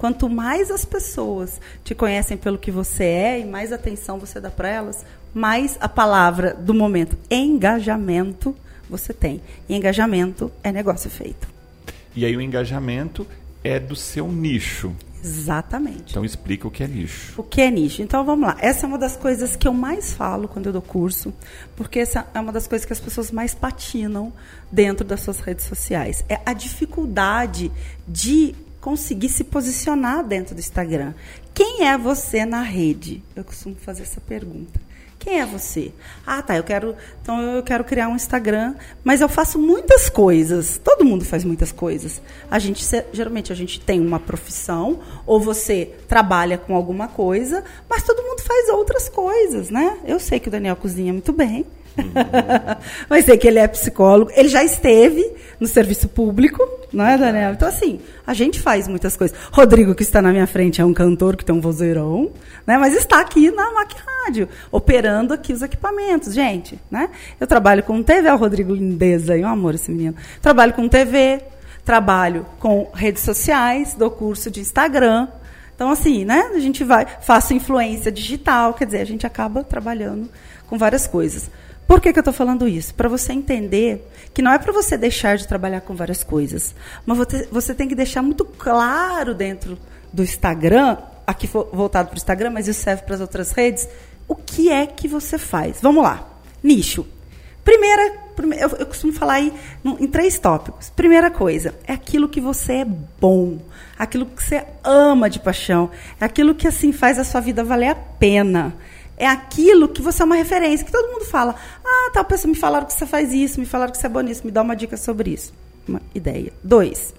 Quanto 0.00 0.30
mais 0.30 0.70
as 0.70 0.82
pessoas 0.82 1.60
te 1.84 1.94
conhecem 1.94 2.34
pelo 2.34 2.56
que 2.56 2.70
você 2.70 3.04
é 3.04 3.40
e 3.40 3.44
mais 3.44 3.70
atenção 3.70 4.18
você 4.18 4.40
dá 4.40 4.50
para 4.50 4.66
elas, 4.66 5.04
mais 5.34 5.76
a 5.78 5.90
palavra 5.90 6.54
do 6.54 6.72
momento, 6.72 7.18
engajamento, 7.30 8.56
você 8.88 9.12
tem. 9.12 9.42
E 9.68 9.76
engajamento 9.76 10.50
é 10.64 10.72
negócio 10.72 11.10
feito. 11.10 11.46
E 12.16 12.24
aí 12.24 12.34
o 12.34 12.40
engajamento 12.40 13.26
é 13.62 13.78
do 13.78 13.94
seu 13.94 14.26
nicho. 14.26 14.96
Exatamente. 15.22 16.12
Então 16.12 16.24
explica 16.24 16.66
o 16.66 16.70
que 16.70 16.82
é 16.82 16.88
nicho. 16.88 17.34
O 17.36 17.42
que 17.42 17.60
é 17.60 17.70
nicho? 17.70 18.00
Então 18.00 18.24
vamos 18.24 18.48
lá. 18.48 18.56
Essa 18.58 18.86
é 18.86 18.88
uma 18.88 18.96
das 18.96 19.18
coisas 19.18 19.54
que 19.54 19.68
eu 19.68 19.74
mais 19.74 20.14
falo 20.14 20.48
quando 20.48 20.64
eu 20.64 20.72
dou 20.72 20.80
curso, 20.80 21.30
porque 21.76 21.98
essa 21.98 22.26
é 22.32 22.40
uma 22.40 22.52
das 22.52 22.66
coisas 22.66 22.86
que 22.86 22.92
as 22.94 23.00
pessoas 23.00 23.30
mais 23.30 23.54
patinam 23.54 24.32
dentro 24.72 25.04
das 25.04 25.20
suas 25.20 25.40
redes 25.40 25.66
sociais. 25.66 26.24
É 26.26 26.40
a 26.46 26.54
dificuldade 26.54 27.70
de 28.08 28.54
conseguir 28.80 29.28
se 29.28 29.44
posicionar 29.44 30.24
dentro 30.24 30.54
do 30.54 30.58
Instagram. 30.58 31.14
Quem 31.52 31.86
é 31.86 31.98
você 31.98 32.44
na 32.44 32.62
rede? 32.62 33.22
Eu 33.36 33.44
costumo 33.44 33.76
fazer 33.76 34.02
essa 34.02 34.20
pergunta. 34.20 34.80
Quem 35.20 35.38
é 35.38 35.44
você? 35.44 35.92
Ah, 36.26 36.40
tá, 36.40 36.56
eu 36.56 36.64
quero, 36.64 36.96
então 37.20 37.38
eu 37.42 37.62
quero 37.62 37.84
criar 37.84 38.08
um 38.08 38.16
Instagram, 38.16 38.74
mas 39.04 39.20
eu 39.20 39.28
faço 39.28 39.58
muitas 39.58 40.08
coisas. 40.08 40.80
Todo 40.82 41.04
mundo 41.04 41.26
faz 41.26 41.44
muitas 41.44 41.70
coisas. 41.70 42.22
A 42.50 42.58
gente 42.58 42.82
geralmente 43.12 43.52
a 43.52 43.54
gente 43.54 43.78
tem 43.78 44.00
uma 44.00 44.18
profissão 44.18 45.00
ou 45.26 45.38
você 45.38 45.94
trabalha 46.08 46.56
com 46.56 46.74
alguma 46.74 47.06
coisa, 47.06 47.62
mas 47.86 48.02
todo 48.02 48.22
mundo 48.22 48.40
faz 48.40 48.70
outras 48.70 49.10
coisas, 49.10 49.68
né? 49.68 49.98
Eu 50.06 50.18
sei 50.18 50.40
que 50.40 50.48
o 50.48 50.50
Daniel 50.50 50.74
cozinha 50.74 51.12
muito 51.12 51.34
bem. 51.34 51.66
Mas 53.08 53.24
sei 53.24 53.36
que 53.36 53.46
ele 53.46 53.58
é 53.58 53.68
psicólogo. 53.68 54.30
Ele 54.34 54.48
já 54.48 54.62
esteve 54.64 55.24
no 55.58 55.66
serviço 55.66 56.08
público, 56.08 56.66
não 56.92 57.06
é, 57.06 57.18
Daniel? 57.18 57.52
Então, 57.52 57.68
assim, 57.68 58.00
a 58.26 58.32
gente 58.32 58.60
faz 58.60 58.88
muitas 58.88 59.16
coisas. 59.16 59.36
Rodrigo, 59.52 59.94
que 59.94 60.02
está 60.02 60.22
na 60.22 60.32
minha 60.32 60.46
frente, 60.46 60.80
é 60.80 60.84
um 60.84 60.94
cantor 60.94 61.36
que 61.36 61.44
tem 61.44 61.54
um 61.54 61.60
vozeirão, 61.60 62.30
né? 62.66 62.78
Mas 62.78 62.94
está 62.94 63.20
aqui 63.20 63.50
na 63.50 63.72
Mac 63.72 63.92
Rádio, 64.24 64.48
operando 64.70 65.34
aqui 65.34 65.52
os 65.52 65.62
equipamentos. 65.62 66.34
Gente, 66.34 66.80
né? 66.90 67.10
Eu 67.38 67.46
trabalho 67.46 67.82
com 67.82 68.02
TV, 68.02 68.28
é 68.28 68.32
o 68.32 68.36
Rodrigo 68.36 68.74
Lindeza, 68.74 69.36
e 69.36 69.44
um 69.44 69.48
amor 69.48 69.74
esse 69.74 69.90
menino. 69.90 70.14
Trabalho 70.40 70.72
com 70.72 70.88
TV, 70.88 71.42
trabalho 71.84 72.46
com 72.58 72.90
redes 72.94 73.22
sociais, 73.22 73.94
dou 73.94 74.10
curso 74.10 74.50
de 74.50 74.60
Instagram. 74.60 75.28
Então, 75.74 75.90
assim, 75.90 76.24
né? 76.24 76.50
A 76.54 76.58
gente 76.58 76.84
vai, 76.84 77.06
faço 77.20 77.54
influência 77.54 78.12
digital, 78.12 78.74
quer 78.74 78.84
dizer, 78.84 79.00
a 79.00 79.06
gente 79.06 79.26
acaba 79.26 79.64
trabalhando 79.64 80.28
com 80.66 80.78
várias 80.78 81.06
coisas. 81.06 81.50
Por 81.90 82.00
que, 82.00 82.12
que 82.12 82.20
eu 82.20 82.20
estou 82.20 82.32
falando 82.32 82.68
isso? 82.68 82.94
Para 82.94 83.08
você 83.08 83.32
entender 83.32 84.08
que 84.32 84.40
não 84.40 84.52
é 84.52 84.60
para 84.60 84.72
você 84.72 84.96
deixar 84.96 85.36
de 85.36 85.48
trabalhar 85.48 85.80
com 85.80 85.92
várias 85.92 86.22
coisas, 86.22 86.72
mas 87.04 87.18
você, 87.50 87.74
tem 87.74 87.88
que 87.88 87.96
deixar 87.96 88.22
muito 88.22 88.44
claro 88.44 89.34
dentro 89.34 89.76
do 90.12 90.22
Instagram, 90.22 90.98
aqui 91.26 91.48
voltado 91.48 92.10
para 92.10 92.14
o 92.14 92.16
Instagram, 92.16 92.50
mas 92.50 92.68
isso 92.68 92.80
serve 92.80 93.02
para 93.02 93.16
as 93.16 93.20
outras 93.20 93.50
redes, 93.50 93.88
o 94.28 94.36
que 94.36 94.70
é 94.70 94.86
que 94.86 95.08
você 95.08 95.36
faz. 95.36 95.80
Vamos 95.82 96.04
lá. 96.04 96.28
Nicho. 96.62 97.04
Primeira, 97.64 98.20
eu, 98.56 98.68
eu 98.78 98.86
costumo 98.86 99.12
falar 99.12 99.34
aí 99.34 99.52
em 99.84 100.06
três 100.06 100.38
tópicos. 100.38 100.90
Primeira 100.90 101.28
coisa, 101.28 101.74
é 101.88 101.92
aquilo 101.92 102.28
que 102.28 102.40
você 102.40 102.74
é 102.74 102.84
bom, 102.84 103.58
aquilo 103.98 104.26
que 104.26 104.40
você 104.40 104.64
ama 104.84 105.28
de 105.28 105.40
paixão, 105.40 105.90
é 106.20 106.24
aquilo 106.24 106.54
que 106.54 106.68
assim 106.68 106.92
faz 106.92 107.18
a 107.18 107.24
sua 107.24 107.40
vida 107.40 107.64
valer 107.64 107.88
a 107.88 107.96
pena 107.96 108.76
é 109.20 109.26
aquilo 109.26 109.86
que 109.86 110.00
você 110.00 110.22
é 110.22 110.24
uma 110.24 110.34
referência, 110.34 110.84
que 110.84 110.90
todo 110.90 111.12
mundo 111.12 111.26
fala. 111.26 111.54
Ah, 111.84 112.10
tal 112.10 112.24
pessoa 112.24 112.50
me 112.50 112.56
falaram 112.56 112.86
que 112.86 112.94
você 112.94 113.04
faz 113.04 113.34
isso, 113.34 113.60
me 113.60 113.66
falaram 113.66 113.92
que 113.92 113.98
você 113.98 114.06
é 114.06 114.08
bom 114.08 114.22
nisso, 114.22 114.46
me 114.46 114.50
dá 114.50 114.62
uma 114.62 114.74
dica 114.74 114.96
sobre 114.96 115.30
isso. 115.30 115.52
Uma 115.86 116.00
ideia. 116.14 116.50
Dois, 116.64 117.14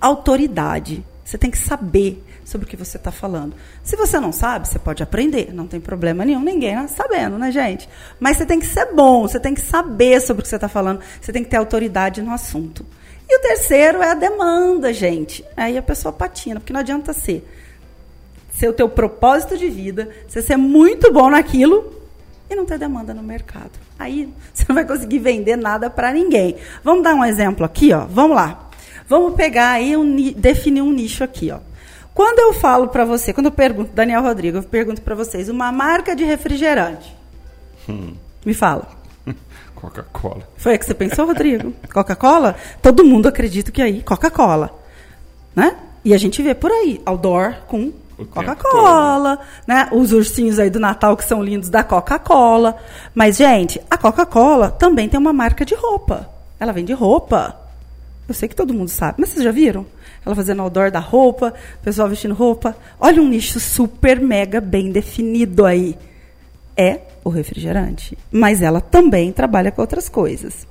autoridade. 0.00 1.04
Você 1.24 1.38
tem 1.38 1.52
que 1.52 1.58
saber 1.58 2.24
sobre 2.44 2.66
o 2.66 2.68
que 2.68 2.76
você 2.76 2.96
está 2.96 3.12
falando. 3.12 3.54
Se 3.84 3.94
você 3.94 4.18
não 4.18 4.32
sabe, 4.32 4.66
você 4.66 4.78
pode 4.78 5.00
aprender, 5.00 5.52
não 5.54 5.68
tem 5.68 5.78
problema 5.78 6.24
nenhum, 6.24 6.40
ninguém 6.40 6.74
está 6.74 6.88
sabendo, 6.88 7.38
né, 7.38 7.52
gente? 7.52 7.88
Mas 8.18 8.38
você 8.38 8.46
tem 8.46 8.58
que 8.58 8.66
ser 8.66 8.92
bom, 8.92 9.22
você 9.22 9.38
tem 9.38 9.54
que 9.54 9.60
saber 9.60 10.20
sobre 10.20 10.40
o 10.40 10.42
que 10.42 10.48
você 10.48 10.56
está 10.56 10.68
falando, 10.68 11.00
você 11.20 11.30
tem 11.30 11.44
que 11.44 11.50
ter 11.50 11.58
autoridade 11.58 12.22
no 12.22 12.32
assunto. 12.32 12.84
E 13.28 13.36
o 13.36 13.42
terceiro 13.42 14.02
é 14.02 14.10
a 14.10 14.14
demanda, 14.14 14.92
gente. 14.92 15.44
Aí 15.56 15.78
a 15.78 15.82
pessoa 15.82 16.12
patina, 16.12 16.58
porque 16.58 16.72
não 16.72 16.80
adianta 16.80 17.12
ser 17.12 17.46
ser 18.58 18.68
o 18.68 18.72
teu 18.72 18.88
propósito 18.88 19.56
de 19.56 19.68
vida, 19.70 20.10
você 20.26 20.42
ser 20.42 20.56
muito 20.56 21.12
bom 21.12 21.30
naquilo 21.30 21.92
e 22.50 22.56
não 22.56 22.66
ter 22.66 22.76
demanda 22.76 23.14
no 23.14 23.22
mercado. 23.22 23.70
Aí 23.96 24.28
você 24.52 24.64
não 24.68 24.74
vai 24.74 24.84
conseguir 24.84 25.20
vender 25.20 25.56
nada 25.56 25.88
para 25.88 26.12
ninguém. 26.12 26.56
Vamos 26.82 27.04
dar 27.04 27.14
um 27.14 27.24
exemplo 27.24 27.64
aqui, 27.64 27.92
ó. 27.92 28.04
Vamos 28.06 28.36
lá. 28.36 28.68
Vamos 29.06 29.34
pegar 29.34 29.70
aí 29.70 29.96
um 29.96 30.32
definir 30.32 30.82
um 30.82 30.92
nicho 30.92 31.22
aqui, 31.22 31.50
ó. 31.52 31.60
Quando 32.12 32.40
eu 32.40 32.52
falo 32.52 32.88
para 32.88 33.04
você, 33.04 33.32
quando 33.32 33.46
eu 33.46 33.52
pergunto, 33.52 33.92
Daniel 33.94 34.22
Rodrigo, 34.22 34.58
eu 34.58 34.62
pergunto 34.64 35.00
para 35.02 35.14
vocês, 35.14 35.48
uma 35.48 35.70
marca 35.70 36.16
de 36.16 36.24
refrigerante. 36.24 37.16
Hum. 37.88 38.14
Me 38.44 38.52
fala. 38.52 38.88
Coca-Cola. 39.76 40.42
Foi 40.56 40.74
o 40.74 40.78
que 40.78 40.84
você 40.84 40.94
pensou, 40.94 41.26
Rodrigo? 41.26 41.72
Coca-Cola? 41.92 42.56
Todo 42.82 43.04
mundo 43.04 43.28
acredita 43.28 43.70
que 43.70 43.80
aí, 43.80 44.02
Coca-Cola. 44.02 44.76
Né? 45.54 45.76
E 46.04 46.12
a 46.12 46.18
gente 46.18 46.42
vê 46.42 46.56
por 46.56 46.72
aí, 46.72 47.00
outdoor 47.06 47.54
com 47.68 47.92
Coca-Cola, 48.26 49.38
né? 49.66 49.88
Os 49.92 50.12
ursinhos 50.12 50.58
aí 50.58 50.70
do 50.70 50.80
Natal 50.80 51.16
que 51.16 51.24
são 51.24 51.42
lindos 51.42 51.68
da 51.68 51.84
Coca-Cola. 51.84 52.76
Mas, 53.14 53.36
gente, 53.36 53.80
a 53.90 53.96
Coca-Cola 53.96 54.70
também 54.70 55.08
tem 55.08 55.18
uma 55.18 55.32
marca 55.32 55.64
de 55.64 55.74
roupa. 55.74 56.28
Ela 56.58 56.72
vende 56.72 56.92
roupa. 56.92 57.56
Eu 58.28 58.34
sei 58.34 58.48
que 58.48 58.56
todo 58.56 58.74
mundo 58.74 58.88
sabe, 58.88 59.14
mas 59.18 59.30
vocês 59.30 59.44
já 59.44 59.50
viram? 59.50 59.86
Ela 60.24 60.34
fazendo 60.34 60.60
outdoor 60.60 60.90
da 60.90 60.98
roupa, 60.98 61.54
o 61.80 61.84
pessoal 61.84 62.08
vestindo 62.08 62.34
roupa. 62.34 62.76
Olha 63.00 63.22
um 63.22 63.28
nicho 63.28 63.58
super 63.58 64.20
mega 64.20 64.60
bem 64.60 64.90
definido 64.90 65.64
aí. 65.64 65.96
É 66.76 67.00
o 67.24 67.30
refrigerante. 67.30 68.18
Mas 68.30 68.60
ela 68.60 68.80
também 68.80 69.32
trabalha 69.32 69.70
com 69.70 69.80
outras 69.80 70.08
coisas. 70.08 70.66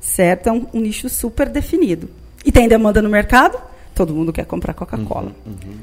Certo? 0.00 0.48
É 0.48 0.52
um, 0.52 0.66
um 0.72 0.80
nicho 0.80 1.08
super 1.08 1.48
definido. 1.48 2.08
E 2.44 2.52
tem 2.52 2.68
demanda 2.68 3.02
no 3.02 3.08
mercado? 3.08 3.60
Todo 3.94 4.14
mundo 4.14 4.32
quer 4.32 4.46
comprar 4.46 4.72
Coca-Cola. 4.72 5.32
Uhum, 5.44 5.52
uhum. 5.52 5.78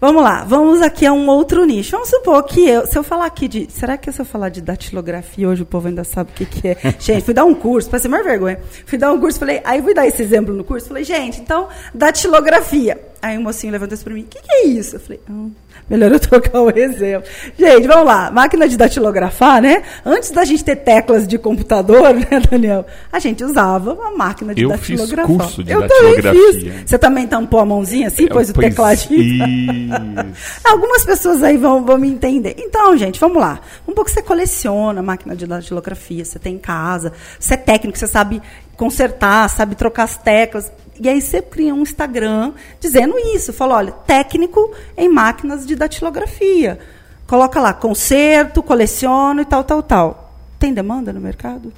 Vamos 0.00 0.22
lá, 0.22 0.44
vamos 0.44 0.80
aqui 0.80 1.04
a 1.04 1.12
um 1.12 1.28
outro 1.28 1.62
nicho. 1.66 1.90
Vamos 1.90 2.08
supor 2.08 2.42
que 2.44 2.66
eu, 2.66 2.86
se 2.86 2.96
eu 2.96 3.02
falar 3.02 3.26
aqui 3.26 3.46
de. 3.46 3.70
Será 3.70 3.98
que 3.98 4.10
se 4.10 4.18
eu 4.18 4.24
falar 4.24 4.48
de 4.48 4.62
datilografia 4.62 5.46
hoje 5.46 5.62
o 5.62 5.66
povo 5.66 5.88
ainda 5.88 6.04
sabe 6.04 6.30
o 6.30 6.34
que, 6.34 6.46
que 6.46 6.68
é? 6.68 6.76
gente, 6.98 7.22
fui 7.22 7.34
dar 7.34 7.44
um 7.44 7.54
curso, 7.54 7.90
para 7.90 7.98
ser 7.98 8.08
mais 8.08 8.24
vergonha. 8.24 8.58
Fui 8.86 8.96
dar 8.96 9.12
um 9.12 9.20
curso, 9.20 9.38
falei, 9.38 9.60
aí 9.62 9.82
fui 9.82 9.92
dar 9.92 10.06
esse 10.06 10.22
exemplo 10.22 10.54
no 10.54 10.64
curso, 10.64 10.88
falei, 10.88 11.04
gente, 11.04 11.42
então, 11.42 11.68
datilografia. 11.92 13.09
Aí 13.22 13.36
o 13.36 13.40
mocinho 13.40 13.72
levantou 13.72 13.94
isso 13.94 14.04
para 14.04 14.14
mim, 14.14 14.22
o 14.22 14.24
que, 14.24 14.40
que, 14.40 14.50
é 14.50 14.66
isso? 14.66 14.96
Eu 14.96 15.00
falei, 15.00 15.20
hum, 15.28 15.50
melhor 15.88 16.10
eu 16.10 16.18
trocar 16.18 16.62
o 16.62 16.70
exemplo. 16.70 17.28
Gente, 17.58 17.86
vamos 17.86 18.06
lá, 18.06 18.30
máquina 18.30 18.66
de 18.66 18.78
datilografar, 18.78 19.60
né? 19.60 19.82
Antes 20.04 20.30
da 20.30 20.42
gente 20.44 20.64
ter 20.64 20.76
teclas 20.76 21.28
de 21.28 21.36
computador, 21.36 22.14
né, 22.14 22.40
Daniel? 22.50 22.86
A 23.12 23.18
gente 23.18 23.44
usava 23.44 23.92
uma 23.92 24.10
máquina 24.12 24.54
de 24.54 24.62
eu 24.62 24.70
datilografar. 24.70 25.26
Fiz 25.26 25.36
curso 25.36 25.62
de 25.62 25.70
eu 25.70 25.80
datilografia. 25.82 26.32
também 26.32 26.60
fiz. 26.62 26.90
Você 26.90 26.98
também 26.98 27.26
tampou 27.26 27.60
a 27.60 27.66
mãozinha 27.66 28.06
assim, 28.06 28.26
pôs 28.26 28.48
o 28.48 28.54
tecladinho? 28.54 29.90
Algumas 30.64 31.04
pessoas 31.04 31.42
aí 31.42 31.58
vão, 31.58 31.84
vão 31.84 31.98
me 31.98 32.08
entender. 32.08 32.54
Então, 32.58 32.96
gente, 32.96 33.20
vamos 33.20 33.38
lá. 33.38 33.60
Um 33.86 33.92
pouco 33.92 34.10
você 34.10 34.22
coleciona 34.22 35.02
máquina 35.02 35.36
de 35.36 35.46
datilografia, 35.46 36.24
você 36.24 36.38
tem 36.38 36.54
em 36.54 36.58
casa, 36.58 37.12
você 37.38 37.52
é 37.52 37.56
técnico, 37.58 37.98
você 37.98 38.06
sabe 38.06 38.40
consertar, 38.76 39.48
sabe 39.50 39.74
trocar 39.74 40.04
as 40.04 40.16
teclas. 40.16 40.72
E 41.00 41.08
aí 41.08 41.20
você 41.20 41.40
cria 41.40 41.74
um 41.74 41.80
Instagram 41.80 42.52
dizendo 42.78 43.18
isso. 43.34 43.54
Fala, 43.54 43.76
olha, 43.76 43.92
técnico 43.92 44.70
em 44.96 45.08
máquinas 45.08 45.66
de 45.66 45.74
datilografia. 45.74 46.78
Coloca 47.26 47.58
lá, 47.60 47.72
conserto, 47.72 48.62
coleciono 48.62 49.40
e 49.40 49.44
tal, 49.44 49.64
tal, 49.64 49.82
tal. 49.82 50.34
Tem 50.58 50.74
demanda 50.74 51.10
no 51.10 51.20
mercado? 51.20 51.72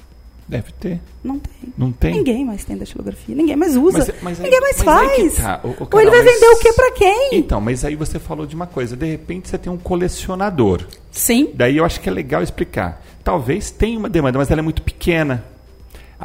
Deve 0.45 0.73
ter. 0.73 0.99
Não 1.23 1.39
tem. 1.39 1.73
Não 1.77 1.91
tem? 1.91 2.15
Ninguém 2.15 2.43
mais 2.43 2.65
tem 2.65 2.75
datilografia. 2.75 3.33
Ninguém 3.33 3.55
mais 3.55 3.77
usa. 3.77 3.99
Mas, 3.99 4.13
mas 4.21 4.39
aí, 4.39 4.43
Ninguém 4.43 4.59
mais 4.59 4.81
faz. 4.81 5.35
Tá. 5.35 5.61
O, 5.63 5.69
o 5.69 5.87
Ou 5.93 6.01
ele 6.01 6.11
vai 6.11 6.21
mas... 6.21 6.33
vender 6.33 6.47
o 6.47 6.59
que 6.59 6.73
para 6.73 6.91
quem? 6.91 7.29
Então, 7.33 7.61
mas 7.61 7.85
aí 7.85 7.95
você 7.95 8.19
falou 8.19 8.45
de 8.45 8.55
uma 8.55 8.67
coisa. 8.67 8.97
De 8.97 9.05
repente 9.05 9.47
você 9.47 9.57
tem 9.57 9.71
um 9.71 9.77
colecionador. 9.77 10.85
Sim. 11.11 11.51
Daí 11.53 11.77
eu 11.77 11.85
acho 11.85 12.01
que 12.01 12.09
é 12.09 12.11
legal 12.11 12.43
explicar. 12.43 13.01
Talvez 13.23 13.71
tenha 13.71 13.97
uma 13.97 14.09
demanda, 14.09 14.37
mas 14.37 14.51
ela 14.51 14.59
é 14.59 14.61
muito 14.61 14.81
pequena. 14.81 15.45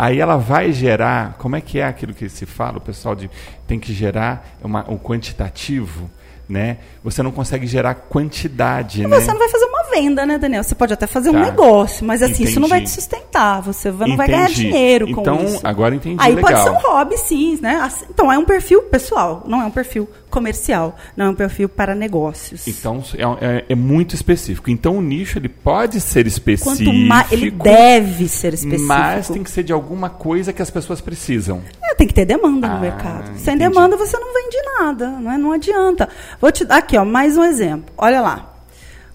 Aí 0.00 0.20
ela 0.20 0.37
vai 0.37 0.72
gerar, 0.72 1.34
como 1.38 1.56
é 1.56 1.61
que 1.61 1.80
é 1.80 1.84
aquilo 1.84 2.14
que 2.14 2.28
se 2.28 2.46
fala, 2.46 2.78
o 2.78 2.80
pessoal 2.80 3.16
de, 3.16 3.28
tem 3.66 3.80
que 3.80 3.92
gerar 3.92 4.56
uma, 4.62 4.88
um 4.88 4.96
quantitativo, 4.96 6.08
né? 6.48 6.78
Você 7.02 7.20
não 7.20 7.32
consegue 7.32 7.66
gerar 7.66 7.96
quantidade, 7.96 9.04
né? 9.04 9.18
Você 9.18 9.32
não 9.32 9.40
vai 9.40 9.48
fazer 9.48 9.66
venda, 9.98 10.24
né, 10.24 10.38
Daniel? 10.38 10.62
Você 10.62 10.74
pode 10.74 10.92
até 10.92 11.06
fazer 11.06 11.32
tá. 11.32 11.38
um 11.38 11.40
negócio, 11.40 12.06
mas 12.06 12.22
assim, 12.22 12.34
entendi. 12.34 12.50
isso 12.50 12.61
não 12.61 12.68
vai 12.68 12.80
te 12.80 12.90
sustentar. 12.90 13.61
Você 13.62 13.90
não 13.90 13.98
entendi. 13.98 14.16
vai 14.16 14.28
ganhar 14.28 14.48
dinheiro 14.48 15.12
com 15.12 15.20
então, 15.20 15.44
isso. 15.44 15.56
Então, 15.56 15.70
agora 15.70 15.94
entendi. 15.94 16.16
Aí 16.18 16.34
legal. 16.34 16.50
pode 16.50 16.62
ser 16.62 16.70
um 16.70 16.90
hobby, 16.90 17.16
sim, 17.18 17.58
né? 17.61 17.80
Assim, 17.82 18.04
então, 18.08 18.32
é 18.32 18.38
um 18.38 18.44
perfil 18.44 18.82
pessoal, 18.82 19.42
não 19.46 19.61
é 19.61 19.64
um 19.64 19.70
perfil 19.70 20.08
comercial, 20.30 20.96
não 21.16 21.26
é 21.26 21.28
um 21.30 21.34
perfil 21.34 21.68
para 21.68 21.94
negócios. 21.94 22.66
Então, 22.68 23.02
é, 23.16 23.46
é, 23.46 23.64
é 23.70 23.74
muito 23.74 24.14
específico. 24.14 24.70
Então, 24.70 24.96
o 24.96 25.02
nicho 25.02 25.38
ele 25.38 25.48
pode 25.48 26.00
ser 26.00 26.26
específico. 26.26 26.76
Quanto 26.76 26.92
mais, 26.92 27.32
ele 27.32 27.50
deve 27.50 28.28
ser 28.28 28.54
específico. 28.54 28.87
Mas 28.87 29.28
tem 29.28 29.42
que 29.42 29.50
ser 29.50 29.62
de 29.62 29.72
alguma 29.72 30.11
coisa 30.11 30.52
que 30.52 30.62
as 30.62 30.70
pessoas 30.70 31.00
precisam. 31.00 31.62
É, 31.82 31.94
tem 31.94 32.06
que 32.06 32.14
ter 32.14 32.24
demanda 32.24 32.66
ah, 32.66 32.74
no 32.74 32.80
mercado. 32.80 33.22
Entendi. 33.22 33.40
Sem 33.40 33.56
demanda, 33.56 33.96
você 33.96 34.16
não 34.18 34.32
vende 34.32 34.56
nada, 34.78 35.08
não, 35.08 35.32
é? 35.32 35.38
não 35.38 35.52
adianta. 35.52 36.08
Vou 36.40 36.52
te 36.52 36.64
dar 36.64 36.78
aqui, 36.78 36.96
ó, 36.96 37.04
mais 37.04 37.37
um 37.37 37.44
exemplo. 37.44 37.92
Olha 37.96 38.20
lá. 38.20 38.57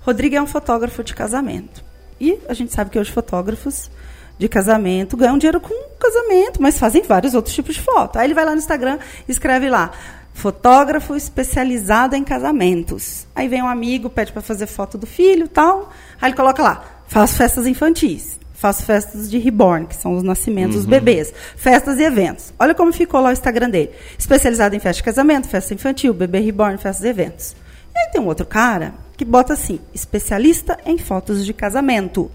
Rodrigo 0.04 0.36
é 0.36 0.42
um 0.42 0.48
fotógrafo 0.48 1.04
de 1.04 1.14
casamento. 1.14 1.84
E 2.20 2.40
a 2.48 2.54
gente 2.54 2.74
sabe 2.74 2.90
que 2.90 3.00
hoje 3.00 3.12
fotógrafos 3.12 3.90
de 4.38 4.48
casamento 4.48 5.16
ganham 5.16 5.38
dinheiro 5.38 5.60
com 5.60 5.74
casamento, 6.00 6.62
mas 6.62 6.78
fazem 6.78 7.04
vários 7.04 7.34
outros 7.34 7.54
tipos 7.54 7.76
de 7.76 7.82
foto. 7.82 8.18
Aí 8.18 8.28
ele 8.28 8.34
vai 8.34 8.46
lá 8.46 8.52
no 8.52 8.58
Instagram 8.58 9.00
e 9.28 9.32
escreve 9.32 9.70
lá: 9.70 9.92
fotógrafo 10.34 11.16
especializado 11.16 12.16
em 12.16 12.24
casamentos. 12.24 13.26
Aí 13.34 13.48
vem 13.48 13.62
um 13.62 13.68
amigo, 13.68 14.10
pede 14.10 14.32
para 14.32 14.42
fazer 14.42 14.68
foto 14.68 14.98
do 14.98 15.08
filho, 15.08 15.48
tal. 15.48 15.92
Aí 16.22 16.30
ele 16.30 16.38
coloca 16.38 16.62
lá: 16.62 17.04
faz 17.08 17.36
festas 17.36 17.66
infantis, 17.66 18.40
Faço 18.64 18.86
festas 18.86 19.30
de 19.30 19.38
reborn, 19.40 19.86
que 19.86 19.94
são 19.94 20.16
os 20.16 20.24
nascimentos 20.24 20.78
dos 20.78 20.86
bebês. 20.86 21.34
Festas 21.58 22.00
e 22.00 22.04
eventos. 22.04 22.54
Olha 22.58 22.74
como 22.74 22.94
ficou 22.94 23.20
lá 23.20 23.28
o 23.28 23.34
Instagram 23.34 23.70
dele. 23.70 23.92
Especializado 24.18 24.74
em 24.74 24.80
festa 24.80 25.00
de 25.00 25.04
casamento, 25.04 25.50
festa 25.50 25.74
infantil, 25.74 26.14
bebê 26.14 26.40
reborn, 26.40 26.78
festas 26.78 27.04
e 27.04 27.10
eventos. 27.10 27.58
E 27.94 28.00
aí 28.00 28.12
tem 28.14 28.22
um 28.22 28.26
outro 28.26 28.46
cara 28.46 28.94
que 29.18 29.26
bota 29.26 29.54
assim, 29.54 29.80
especialista 29.94 30.78
em 30.86 30.98
fotos 30.98 31.46
de 31.46 31.54
casamento. 31.54 32.32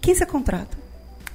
Quem 0.00 0.14
você 0.14 0.26
contrata? 0.26 0.76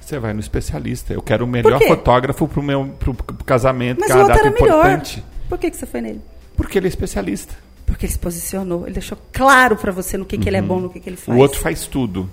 Você 0.00 0.18
vai 0.18 0.32
no 0.32 0.40
especialista. 0.40 1.12
Eu 1.12 1.22
quero 1.22 1.44
o 1.44 1.48
melhor 1.48 1.80
fotógrafo 1.82 2.48
pro 2.48 2.62
meu 2.62 2.86
pro, 2.98 3.14
pro 3.14 3.44
casamento, 3.44 4.00
Mas 4.00 4.08
que 4.08 4.12
é 4.12 4.16
o 4.16 4.18
uma 4.18 4.24
outro 4.24 4.36
data 4.36 4.48
era 4.48 4.60
melhor. 4.60 4.86
importante. 4.86 5.24
Por 5.48 5.58
que, 5.58 5.70
que 5.70 5.76
você 5.76 5.86
foi 5.86 6.00
nele? 6.00 6.20
Porque 6.56 6.78
ele 6.78 6.86
é 6.86 6.88
especialista. 6.88 7.54
Porque 7.86 8.06
ele 8.06 8.12
se 8.12 8.18
posicionou, 8.18 8.84
ele 8.84 8.94
deixou 8.94 9.18
claro 9.32 9.76
para 9.76 9.90
você 9.90 10.16
no 10.16 10.24
que, 10.24 10.38
que 10.38 10.48
ele 10.48 10.56
é 10.56 10.62
bom, 10.62 10.78
no 10.78 10.90
que, 10.90 11.00
que 11.00 11.08
ele 11.08 11.16
faz. 11.16 11.28
Uhum. 11.28 11.36
O 11.36 11.38
outro 11.38 11.58
faz 11.60 11.86
tudo. 11.86 12.30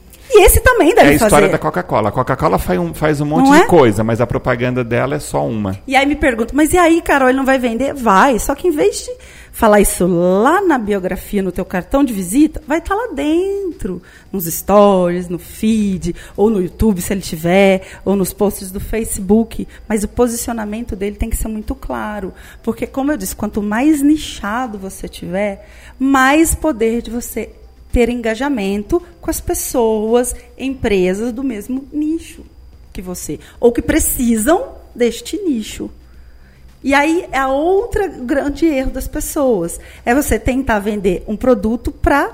E 0.83 0.89
esse 0.89 0.89
também 0.89 0.91
É 0.91 0.95
deve 0.95 1.09
a 1.09 1.13
história 1.13 1.37
fazer. 1.37 1.51
da 1.51 1.57
Coca-Cola. 1.57 2.09
A 2.09 2.11
Coca-Cola 2.11 2.59
faz 2.59 2.79
um, 2.79 2.93
faz 2.93 3.21
um 3.21 3.25
monte 3.25 3.49
de 3.49 3.57
é? 3.57 3.65
coisa, 3.65 4.03
mas 4.03 4.21
a 4.21 4.27
propaganda 4.27 4.83
dela 4.83 5.15
é 5.15 5.19
só 5.19 5.45
uma. 5.45 5.77
E 5.87 5.95
aí 5.95 6.05
me 6.05 6.15
pergunto, 6.15 6.55
mas 6.55 6.73
e 6.73 6.77
aí, 6.77 7.01
Carol, 7.01 7.29
ele 7.29 7.37
não 7.37 7.45
vai 7.45 7.57
vender? 7.59 7.93
Vai. 7.93 8.39
Só 8.39 8.53
que 8.55 8.67
em 8.67 8.71
vez 8.71 9.03
de 9.03 9.11
falar 9.51 9.81
isso 9.81 10.05
lá 10.05 10.61
na 10.61 10.77
biografia, 10.77 11.41
no 11.41 11.51
teu 11.51 11.65
cartão 11.65 12.03
de 12.03 12.13
visita, 12.13 12.61
vai 12.67 12.77
estar 12.77 12.93
lá 12.93 13.07
dentro. 13.13 14.01
Nos 14.31 14.45
stories, 14.45 15.27
no 15.29 15.39
feed, 15.39 16.15
ou 16.35 16.49
no 16.49 16.61
YouTube, 16.61 17.01
se 17.01 17.13
ele 17.13 17.21
tiver, 17.21 17.81
ou 18.05 18.15
nos 18.15 18.33
posts 18.33 18.71
do 18.71 18.79
Facebook. 18.79 19.67
Mas 19.87 20.03
o 20.03 20.07
posicionamento 20.07 20.95
dele 20.95 21.15
tem 21.15 21.29
que 21.29 21.37
ser 21.37 21.47
muito 21.47 21.73
claro. 21.73 22.33
Porque, 22.61 22.85
como 22.85 23.11
eu 23.11 23.17
disse, 23.17 23.35
quanto 23.35 23.61
mais 23.61 24.01
nichado 24.01 24.77
você 24.77 25.07
tiver, 25.07 25.67
mais 25.97 26.53
poder 26.53 27.01
de 27.01 27.09
você 27.09 27.49
ter 27.97 28.09
engajamento 28.09 29.01
com 29.19 29.31
as 29.31 29.41
pessoas, 29.41 30.35
empresas 30.55 31.31
do 31.31 31.43
mesmo 31.43 31.87
nicho 31.91 32.45
que 32.93 33.01
você, 33.01 33.39
ou 33.59 33.71
que 33.71 33.81
precisam 33.81 34.75
deste 34.93 35.35
nicho. 35.35 35.89
E 36.83 36.93
aí 36.93 37.27
é 37.31 37.43
outra 37.47 38.07
grande 38.07 38.67
erro 38.67 38.91
das 38.91 39.07
pessoas 39.07 39.79
é 40.05 40.13
você 40.13 40.37
tentar 40.37 40.77
vender 40.77 41.23
um 41.27 41.35
produto 41.35 41.91
para 41.91 42.31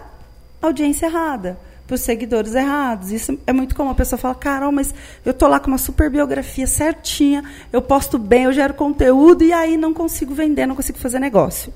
audiência 0.62 1.06
errada, 1.06 1.58
para 1.88 1.95
os 1.95 2.02
seguidores 2.02 2.56
errados. 2.56 3.13
Isso 3.13 3.39
é 3.47 3.54
muito 3.54 3.73
comum. 3.73 3.91
A 3.91 3.95
pessoa 3.95 4.19
fala, 4.19 4.36
Carol, 4.36 4.73
mas 4.73 4.93
eu 5.26 5.34
tô 5.34 5.47
lá 5.47 5.62
com 5.62 5.67
uma 5.67 5.78
super 5.78 6.10
biografia 6.10 6.67
certinha, 6.67 7.41
eu 7.71 7.82
posto 7.82 8.17
bem, 8.17 8.43
eu 8.43 8.52
gero 8.52 8.73
conteúdo 8.73 9.45
e 9.45 9.54
aí 9.54 9.78
não 9.78 9.93
consigo 9.93 10.34
vender, 10.34 10.65
não 10.65 10.76
consigo 10.76 10.97
fazer 10.97 11.19
negócio. 11.19 11.73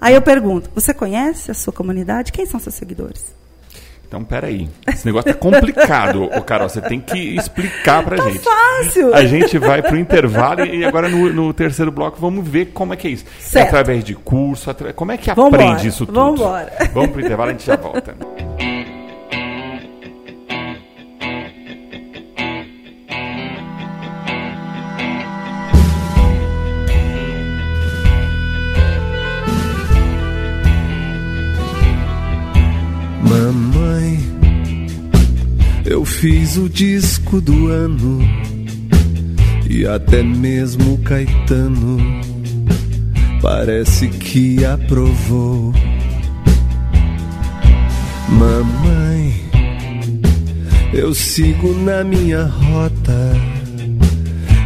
Aí 0.00 0.14
eu 0.14 0.22
pergunto, 0.22 0.70
você 0.74 0.94
conhece 0.94 1.50
a 1.50 1.54
sua 1.54 1.72
comunidade? 1.72 2.32
Quem 2.32 2.46
são 2.46 2.58
seus 2.58 2.74
seguidores? 2.74 3.38
Então, 4.08 4.24
peraí. 4.24 4.68
Esse 4.88 5.06
negócio 5.06 5.32
tá 5.32 5.38
complicado, 5.38 6.24
ô 6.24 6.42
Carol. 6.42 6.68
Você 6.68 6.80
tem 6.80 6.98
que 7.00 7.36
explicar 7.36 8.02
pra 8.04 8.16
Tá 8.16 8.24
gente. 8.28 8.40
fácil! 8.40 9.14
A 9.14 9.24
gente 9.24 9.56
vai 9.56 9.80
pro 9.82 9.96
intervalo 9.96 10.64
e 10.66 10.84
agora 10.84 11.08
no, 11.08 11.32
no 11.32 11.54
terceiro 11.54 11.92
bloco 11.92 12.18
vamos 12.20 12.48
ver 12.48 12.72
como 12.72 12.92
é 12.92 12.96
que 12.96 13.06
é 13.06 13.10
isso. 13.12 13.24
É 13.38 13.40
Certo. 13.42 13.68
através 13.68 14.02
de 14.02 14.16
curso, 14.16 14.68
atra- 14.68 14.92
como 14.92 15.12
é 15.12 15.16
que 15.16 15.32
Vambora, 15.32 15.62
aprende 15.62 15.86
isso 15.86 16.04
tudo? 16.06 16.18
vambora. 16.18 16.72
Vamos 16.92 17.10
pro 17.10 17.20
intervalo, 17.20 17.50
a 17.50 17.52
gente 17.52 17.64
já 17.66 17.76
volta. 17.76 18.16
fiz 36.20 36.58
o 36.58 36.68
disco 36.68 37.40
do 37.40 37.68
ano 37.68 38.18
e 39.66 39.86
até 39.86 40.22
mesmo 40.22 40.98
Caetano 40.98 41.96
parece 43.40 44.06
que 44.08 44.62
aprovou. 44.62 45.72
Mamãe, 48.28 49.34
eu 50.92 51.14
sigo 51.14 51.72
na 51.72 52.04
minha 52.04 52.44
rota. 52.44 53.32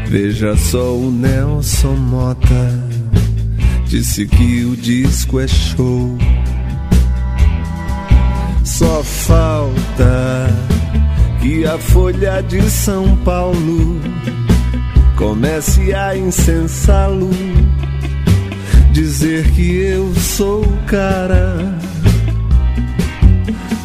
Veja 0.08 0.56
só 0.56 0.96
o 0.96 1.08
Nelson 1.08 1.94
Mota 1.94 2.88
disse 3.86 4.26
que 4.26 4.64
o 4.64 4.76
disco 4.76 5.38
é 5.38 5.46
show. 5.46 6.18
Só 8.64 9.04
falta 9.04 10.33
que 11.44 11.66
a 11.66 11.76
Folha 11.76 12.42
de 12.42 12.62
São 12.70 13.14
Paulo 13.18 14.00
comece 15.14 15.92
a 15.92 16.16
incensá-lo, 16.16 17.28
dizer 18.92 19.50
que 19.50 19.76
eu 19.76 20.14
sou 20.14 20.62
o 20.62 20.78
cara. 20.86 21.78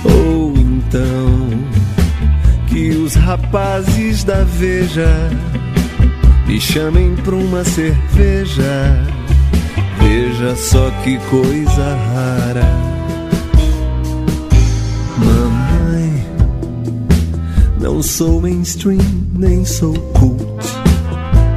Ou 0.06 0.54
então 0.56 1.50
que 2.68 2.92
os 2.92 3.16
rapazes 3.16 4.24
da 4.24 4.46
Veja 4.46 5.30
me 6.48 6.62
chamem 6.62 7.14
pra 7.18 7.36
uma 7.36 7.66
cerveja. 7.66 9.06
Veja 10.02 10.56
só 10.56 10.90
que 11.04 11.18
coisa 11.30 11.98
rara. 12.14 12.99
Não 17.90 18.04
sou 18.04 18.40
mainstream, 18.40 19.00
nem 19.34 19.66
sou 19.66 19.96
cult. 20.14 20.44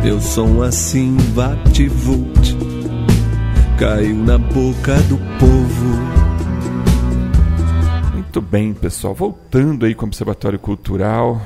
Eu 0.03 0.19
sou 0.19 0.47
um 0.47 0.63
assim 0.63 1.15
vapt-vult. 1.35 2.57
Caiu 3.79 4.17
na 4.17 4.39
boca 4.39 4.97
do 5.11 5.19
povo. 5.39 5.87
Muito 8.15 8.41
bem, 8.41 8.73
pessoal. 8.73 9.15
Voltando 9.15 9.85
aí 9.85 9.95
com 9.95 10.07
o 10.07 10.09
Observatório 10.09 10.59
Cultural, 10.59 11.39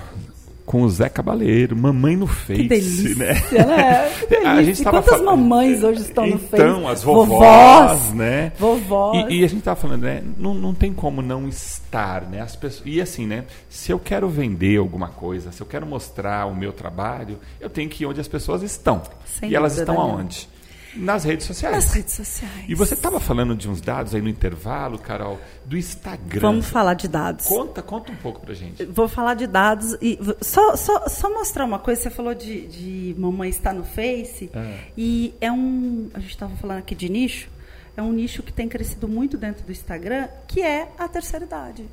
com 0.67 0.83
o 0.83 0.91
Zé 0.91 1.09
Cabaleiro, 1.09 1.77
Mamãe 1.77 2.17
no 2.17 2.27
Face, 2.27 2.61
Que 2.63 2.69
delícia, 2.69 3.15
né? 3.15 3.35
né? 3.35 4.11
Que 4.19 4.27
delícia. 4.27 4.51
A 4.51 4.63
gente 4.63 4.81
E 4.81 4.85
tava 4.85 5.01
quantas 5.01 5.17
fal- 5.17 5.25
mamães 5.25 5.83
hoje 5.85 6.01
estão 6.03 6.27
no 6.27 6.39
Face? 6.39 6.55
Então, 6.63 6.89
as 6.89 7.03
vovós, 7.05 7.29
Vovós. 7.29 8.13
né? 8.15 8.53
Vovós. 8.59 9.31
E, 9.31 9.37
e 9.37 9.45
a 9.45 9.49
gente 9.49 9.63
tava 9.63 9.81
falando, 9.81 10.03
né? 10.03 10.23
Não, 10.37 10.53
não 10.55 10.75
tem 10.75 10.93
como 10.93 11.23
não 11.23 11.49
estar, 11.49 12.23
né? 12.23 12.41
As 12.41 12.57
pessoas, 12.57 12.83
e 12.87 13.01
assim, 13.01 13.27
né? 13.27 13.45
Se 13.69 13.93
eu 13.93 13.99
quero 13.99 14.29
vender 14.29 14.77
alguma 14.79 15.09
coisa, 15.09 15.53
se 15.53 15.61
eu 15.61 15.67
quero 15.67 15.87
mostrar 15.87 16.47
o 16.47 16.55
meu 16.57 16.73
trabalho, 16.73 17.39
eu 17.61 17.71
tenho 17.71 17.89
que 17.89 18.03
ir 18.03 18.07
onde 18.07 18.21
as 18.21 18.29
pessoas 18.29 18.63
estão. 18.63 19.03
Sem 19.25 19.51
e 19.51 19.55
elas 19.55 19.75
dúvida, 19.77 19.93
estão 19.93 20.03
Daniel. 20.05 20.19
aonde? 20.21 20.49
Nas 20.97 21.25
redes 21.25 21.47
sociais. 21.47 21.75
Nas 21.75 21.93
redes 21.95 22.15
sociais. 22.15 22.65
E 22.69 22.75
você 22.75 22.95
estava 22.95 23.21
falando 23.21 23.55
de 23.55 23.69
uns 23.69 23.81
dados 23.81 24.15
aí 24.15 24.23
no 24.23 24.29
intervalo, 24.29 24.99
Carol, 24.99 25.39
do 25.65 25.77
Instagram. 25.77 26.41
Vamos 26.41 26.67
falar 26.67 26.95
de 26.95 27.09
dados. 27.09 27.47
Conta, 27.47 27.83
conta 27.83 28.13
um 28.13 28.17
pouco 28.17 28.41
pra 28.41 28.55
gente. 28.55 28.85
Vou 28.87 29.09
falar 29.09 29.35
de 29.35 29.47
dados 29.47 29.97
e 30.01 30.19
só, 30.41 30.77
só, 30.77 31.09
só 31.09 31.31
mostrar 31.33 31.65
uma 31.65 31.79
coisa. 31.79 32.03
Você 32.03 32.11
falou 32.11 32.35
de, 32.35 32.67
de 32.67 33.15
mamãe 33.19 33.51
estar 33.51 33.73
no 33.73 33.85
Face 33.85 34.51
É. 34.55 34.79
e 34.97 35.35
é 35.41 35.51
um. 35.53 36.09
A 36.15 36.19
gente 36.21 36.31
estava 36.31 36.55
falando 36.57 36.79
aqui 36.79 36.95
de 36.95 37.09
nicho. 37.09 37.49
É 37.97 38.03
um 38.03 38.13
nicho 38.13 38.43
que 38.43 38.53
tem 38.53 38.69
crescido 38.69 39.09
muito 39.09 39.39
dentro 39.39 39.65
do 39.65 39.73
Instagram, 39.73 40.29
que 40.47 40.61
é 40.61 40.89
a 40.99 41.09
terceira 41.09 41.45
idade. 41.45 41.87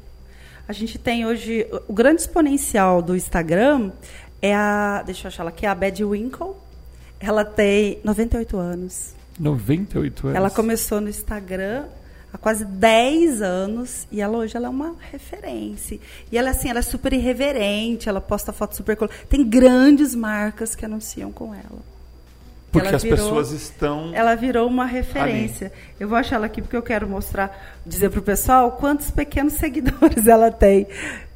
A 0.67 0.73
gente 0.73 0.97
tem 0.97 1.25
hoje 1.25 1.65
o 1.87 1.93
grande 1.93 2.21
exponencial 2.21 3.01
do 3.01 3.15
Instagram 3.15 3.91
é 4.41 4.53
a, 4.53 5.01
deixa 5.05 5.25
eu 5.25 5.29
achar 5.29 5.43
ela 5.43 5.49
aqui, 5.49 5.65
é 5.65 5.69
a 5.69 5.75
Bad 5.75 6.03
Winkle. 6.03 6.55
Ela 7.25 7.45
tem 7.45 7.99
98 8.03 8.57
anos. 8.57 9.13
98 9.39 10.27
anos. 10.27 10.37
Ela 10.37 10.49
começou 10.49 10.99
no 10.99 11.09
Instagram 11.09 11.85
há 12.33 12.37
quase 12.37 12.65
10 12.65 13.41
anos 13.41 14.05
e 14.11 14.19
ela 14.21 14.37
hoje 14.37 14.57
ela 14.57 14.67
é 14.67 14.69
uma 14.69 14.95
referência. 15.11 15.99
E 16.31 16.37
ela 16.37 16.49
assim, 16.49 16.69
ela 16.69 16.79
é 16.79 16.81
super 16.83 17.13
irreverente, 17.13 18.09
ela 18.09 18.19
posta 18.21 18.51
fotos 18.51 18.75
super 18.77 18.95
col- 18.97 19.09
Tem 19.29 19.43
grandes 19.47 20.13
marcas 20.13 20.75
que 20.75 20.83
anunciam 20.85 21.31
com 21.31 21.53
ela. 21.53 21.93
Porque 22.71 22.87
ela 22.87 22.97
as 22.97 23.03
virou- 23.03 23.17
pessoas 23.19 23.51
estão. 23.51 24.11
Ela 24.15 24.33
virou 24.35 24.67
uma 24.67 24.85
referência. 24.85 25.71
Eu 25.99 26.07
vou 26.09 26.17
achar 26.17 26.35
ela 26.37 26.47
aqui 26.47 26.61
porque 26.61 26.75
eu 26.75 26.81
quero 26.81 27.07
mostrar, 27.07 27.77
dizer 27.85 28.09
para 28.09 28.19
o 28.19 28.23
pessoal 28.23 28.71
quantos 28.73 29.11
pequenos 29.11 29.53
seguidores 29.61 30.27
ela 30.27 30.51
tem. 30.51 30.87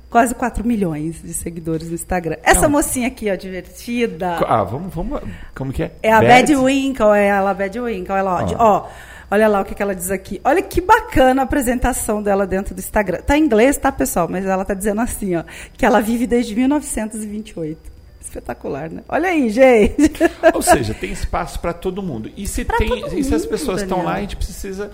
Quase 0.10 0.34
4 0.34 0.66
milhões 0.66 1.22
de 1.22 1.34
seguidores 1.34 1.90
no 1.90 1.96
Instagram. 1.96 2.38
Essa 2.42 2.62
Não. 2.62 2.70
mocinha 2.70 3.08
aqui, 3.10 3.30
ó, 3.30 3.36
divertida. 3.36 4.38
Ah, 4.48 4.64
vamos, 4.64 4.94
vamos. 4.94 5.22
Como 5.54 5.74
que 5.74 5.84
é? 5.84 5.92
É 6.02 6.12
a 6.14 6.22
Bad? 6.22 6.54
Bad 6.54 6.56
Winkle, 6.56 7.14
é 7.14 7.28
ela, 7.28 7.52
a 7.52 7.54
Bad 7.54 7.78
Winkle. 7.80 8.16
Ela, 8.16 8.36
ó, 8.36 8.40
Ó. 8.40 8.44
de- 8.44 8.56
ó, 8.56 8.88
olha 9.30 9.48
lá 9.50 9.60
o 9.62 9.66
que, 9.66 9.76
que 9.76 9.82
ela 9.84 9.94
diz 9.94 10.10
aqui. 10.10 10.40
Olha 10.46 10.62
que 10.62 10.80
bacana 10.80 11.42
a 11.42 11.44
apresentação 11.44 12.24
dela 12.24 12.48
dentro 12.48 12.74
do 12.74 12.80
Instagram. 12.80 13.20
Tá 13.22 13.38
em 13.38 13.44
inglês, 13.44 13.78
tá, 13.78 13.92
pessoal? 13.92 14.30
Mas 14.30 14.46
ela 14.46 14.64
tá 14.64 14.74
dizendo 14.74 15.02
assim, 15.02 15.36
ó, 15.36 15.44
que 15.78 15.86
ela 15.86 16.00
vive 16.00 16.26
desde 16.26 16.56
1928. 16.56 17.78
Espetacular, 18.22 18.90
né? 18.90 19.04
Olha 19.10 19.28
aí, 19.30 19.50
gente. 19.50 19.96
Ou 20.54 20.62
seja, 20.62 20.94
tem 20.94 21.12
espaço 21.12 21.60
para 21.60 21.74
todo 21.74 22.02
mundo. 22.02 22.30
E 22.36 22.48
se, 22.48 22.64
Pra 22.64 22.78
tem, 22.78 23.20
e 23.20 23.24
se 23.26 23.36
as 23.36 23.46
pessoas 23.46 23.82
estão 23.82 24.04
lá, 24.04 24.14
a 24.16 24.20
gente 24.22 24.36
precisa. 24.38 24.90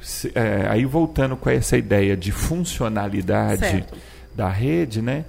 se- 0.00 0.30
é, 0.34 0.66
aí 0.68 0.84
voltando 0.84 1.36
com 1.36 1.50
essa 1.50 1.76
ideia 1.76 2.16
de 2.16 2.30
funcionalidade 2.32 3.60
Certo. 3.60 3.94
Da 4.34 4.48
rede, 4.48 5.00
né? 5.00 5.24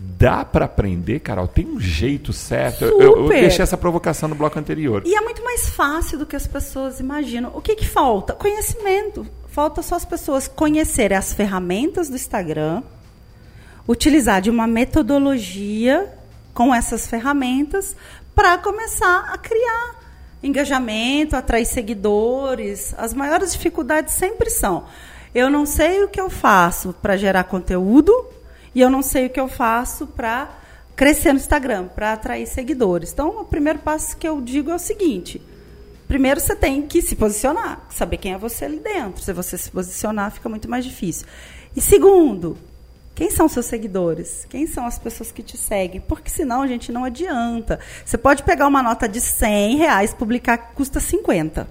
Dá 0.00 0.44
para 0.44 0.66
aprender, 0.66 1.18
Carol? 1.18 1.48
Tem 1.48 1.66
um 1.66 1.80
jeito 1.80 2.32
certo? 2.32 2.84
Eu, 2.84 3.00
eu, 3.00 3.28
deixei 3.28 3.64
essa 3.64 3.76
provocação 3.76 4.28
no 4.28 4.36
bloco 4.36 4.56
anterior. 4.56 5.02
E 5.04 5.12
é 5.12 5.20
muito 5.20 5.42
mais 5.42 5.68
fácil 5.68 6.18
do 6.18 6.24
que 6.24 6.36
as 6.36 6.46
pessoas 6.46 7.00
imaginam. 7.00 7.50
O 7.52 7.60
que, 7.60 7.74
que 7.74 7.86
falta? 7.86 8.32
Conhecimento. 8.32 9.26
Falta 9.48 9.82
só 9.82 9.96
as 9.96 10.04
pessoas 10.04 10.46
conhecerem 10.46 11.18
as 11.18 11.32
ferramentas 11.32 12.08
do 12.08 12.14
Instagram, 12.14 12.82
utilizar 13.88 14.40
de 14.40 14.50
uma 14.50 14.68
metodologia 14.68 16.14
com 16.54 16.72
essas 16.72 17.08
ferramentas 17.08 17.96
para 18.36 18.56
começar 18.58 19.30
a 19.32 19.36
criar 19.36 19.98
engajamento, 20.42 21.34
atrair 21.34 21.66
seguidores. 21.66 22.94
As 22.96 23.12
maiores 23.12 23.52
dificuldades 23.52 24.14
sempre 24.14 24.48
são: 24.48 24.84
eu 25.34 25.50
não 25.50 25.66
sei 25.66 26.04
o 26.04 26.08
que 26.08 26.20
eu 26.20 26.30
faço 26.30 26.94
para 27.02 27.16
gerar 27.16 27.44
conteúdo 27.44 28.12
e 28.74 28.80
eu 28.80 28.90
não 28.90 29.02
sei 29.02 29.26
o 29.26 29.30
que 29.30 29.40
eu 29.40 29.48
faço 29.48 30.06
para 30.06 30.50
crescer 30.96 31.32
no 31.32 31.38
Instagram, 31.38 31.86
para 31.88 32.12
atrair 32.12 32.46
seguidores. 32.46 33.12
Então, 33.12 33.40
o 33.40 33.44
primeiro 33.44 33.78
passo 33.78 34.16
que 34.16 34.28
eu 34.28 34.40
digo 34.40 34.70
é 34.70 34.74
o 34.74 34.78
seguinte: 34.78 35.40
primeiro 36.06 36.40
você 36.40 36.56
tem 36.56 36.82
que 36.82 37.00
se 37.00 37.14
posicionar, 37.14 37.86
saber 37.90 38.16
quem 38.16 38.32
é 38.32 38.38
você 38.38 38.64
ali 38.64 38.80
dentro. 38.80 39.22
Se 39.22 39.32
você 39.32 39.56
se 39.56 39.70
posicionar, 39.70 40.32
fica 40.32 40.48
muito 40.48 40.68
mais 40.68 40.84
difícil. 40.84 41.26
E 41.76 41.80
segundo, 41.80 42.58
quem 43.18 43.30
são 43.30 43.48
seus 43.48 43.66
seguidores? 43.66 44.46
Quem 44.48 44.64
são 44.66 44.86
as 44.86 44.96
pessoas 44.96 45.32
que 45.32 45.42
te 45.42 45.56
seguem? 45.56 46.00
Porque 46.00 46.30
senão, 46.30 46.66
gente, 46.68 46.92
não 46.92 47.04
adianta. 47.04 47.80
Você 48.04 48.16
pode 48.16 48.44
pegar 48.44 48.68
uma 48.68 48.80
nota 48.80 49.08
de 49.08 49.20
100 49.20 49.76
reais, 49.76 50.14
publicar 50.14 50.56
que 50.56 50.74
custa 50.76 51.00
50. 51.00 51.68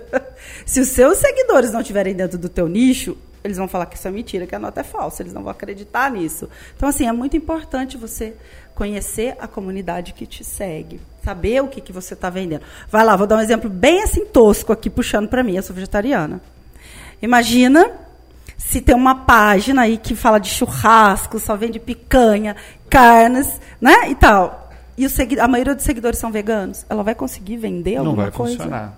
Se 0.64 0.80
os 0.80 0.88
seus 0.88 1.18
seguidores 1.18 1.72
não 1.72 1.80
estiverem 1.80 2.14
dentro 2.14 2.38
do 2.38 2.48
teu 2.48 2.68
nicho, 2.68 3.18
eles 3.42 3.56
vão 3.56 3.68
falar 3.68 3.86
que 3.86 3.96
isso 3.96 4.08
é 4.08 4.10
mentira, 4.10 4.46
que 4.46 4.54
a 4.54 4.58
nota 4.58 4.80
é 4.80 4.84
falsa. 4.84 5.22
Eles 5.22 5.32
não 5.32 5.42
vão 5.42 5.50
acreditar 5.50 6.10
nisso. 6.10 6.48
Então, 6.76 6.88
assim, 6.88 7.06
é 7.06 7.12
muito 7.12 7.36
importante 7.36 7.96
você 7.96 8.34
conhecer 8.74 9.36
a 9.40 9.48
comunidade 9.48 10.12
que 10.12 10.26
te 10.26 10.44
segue. 10.44 11.00
Saber 11.24 11.62
o 11.62 11.68
que, 11.68 11.80
que 11.80 11.92
você 11.92 12.14
está 12.14 12.30
vendendo. 12.30 12.62
Vai 12.88 13.04
lá, 13.04 13.16
vou 13.16 13.26
dar 13.26 13.36
um 13.36 13.40
exemplo 13.40 13.68
bem 13.68 14.02
assim 14.02 14.24
tosco 14.24 14.72
aqui, 14.72 14.88
puxando 14.88 15.28
para 15.28 15.42
mim. 15.42 15.56
Eu 15.56 15.62
sou 15.62 15.74
vegetariana. 15.74 16.40
Imagina 17.20 17.90
se 18.56 18.80
tem 18.80 18.94
uma 18.94 19.14
página 19.14 19.82
aí 19.82 19.96
que 19.96 20.14
fala 20.14 20.38
de 20.38 20.48
churrasco, 20.48 21.38
só 21.38 21.56
vende 21.56 21.78
picanha, 21.78 22.56
carnes, 22.90 23.60
né? 23.80 24.10
E 24.10 24.14
tal. 24.14 24.68
E 24.96 25.06
a 25.40 25.48
maioria 25.48 25.74
dos 25.76 25.84
seguidores 25.84 26.18
são 26.18 26.32
veganos. 26.32 26.84
Ela 26.90 27.04
vai 27.04 27.14
conseguir 27.14 27.56
vender 27.56 27.94
Não 27.96 28.06
alguma 28.06 28.24
vai 28.24 28.32
coisa? 28.32 28.92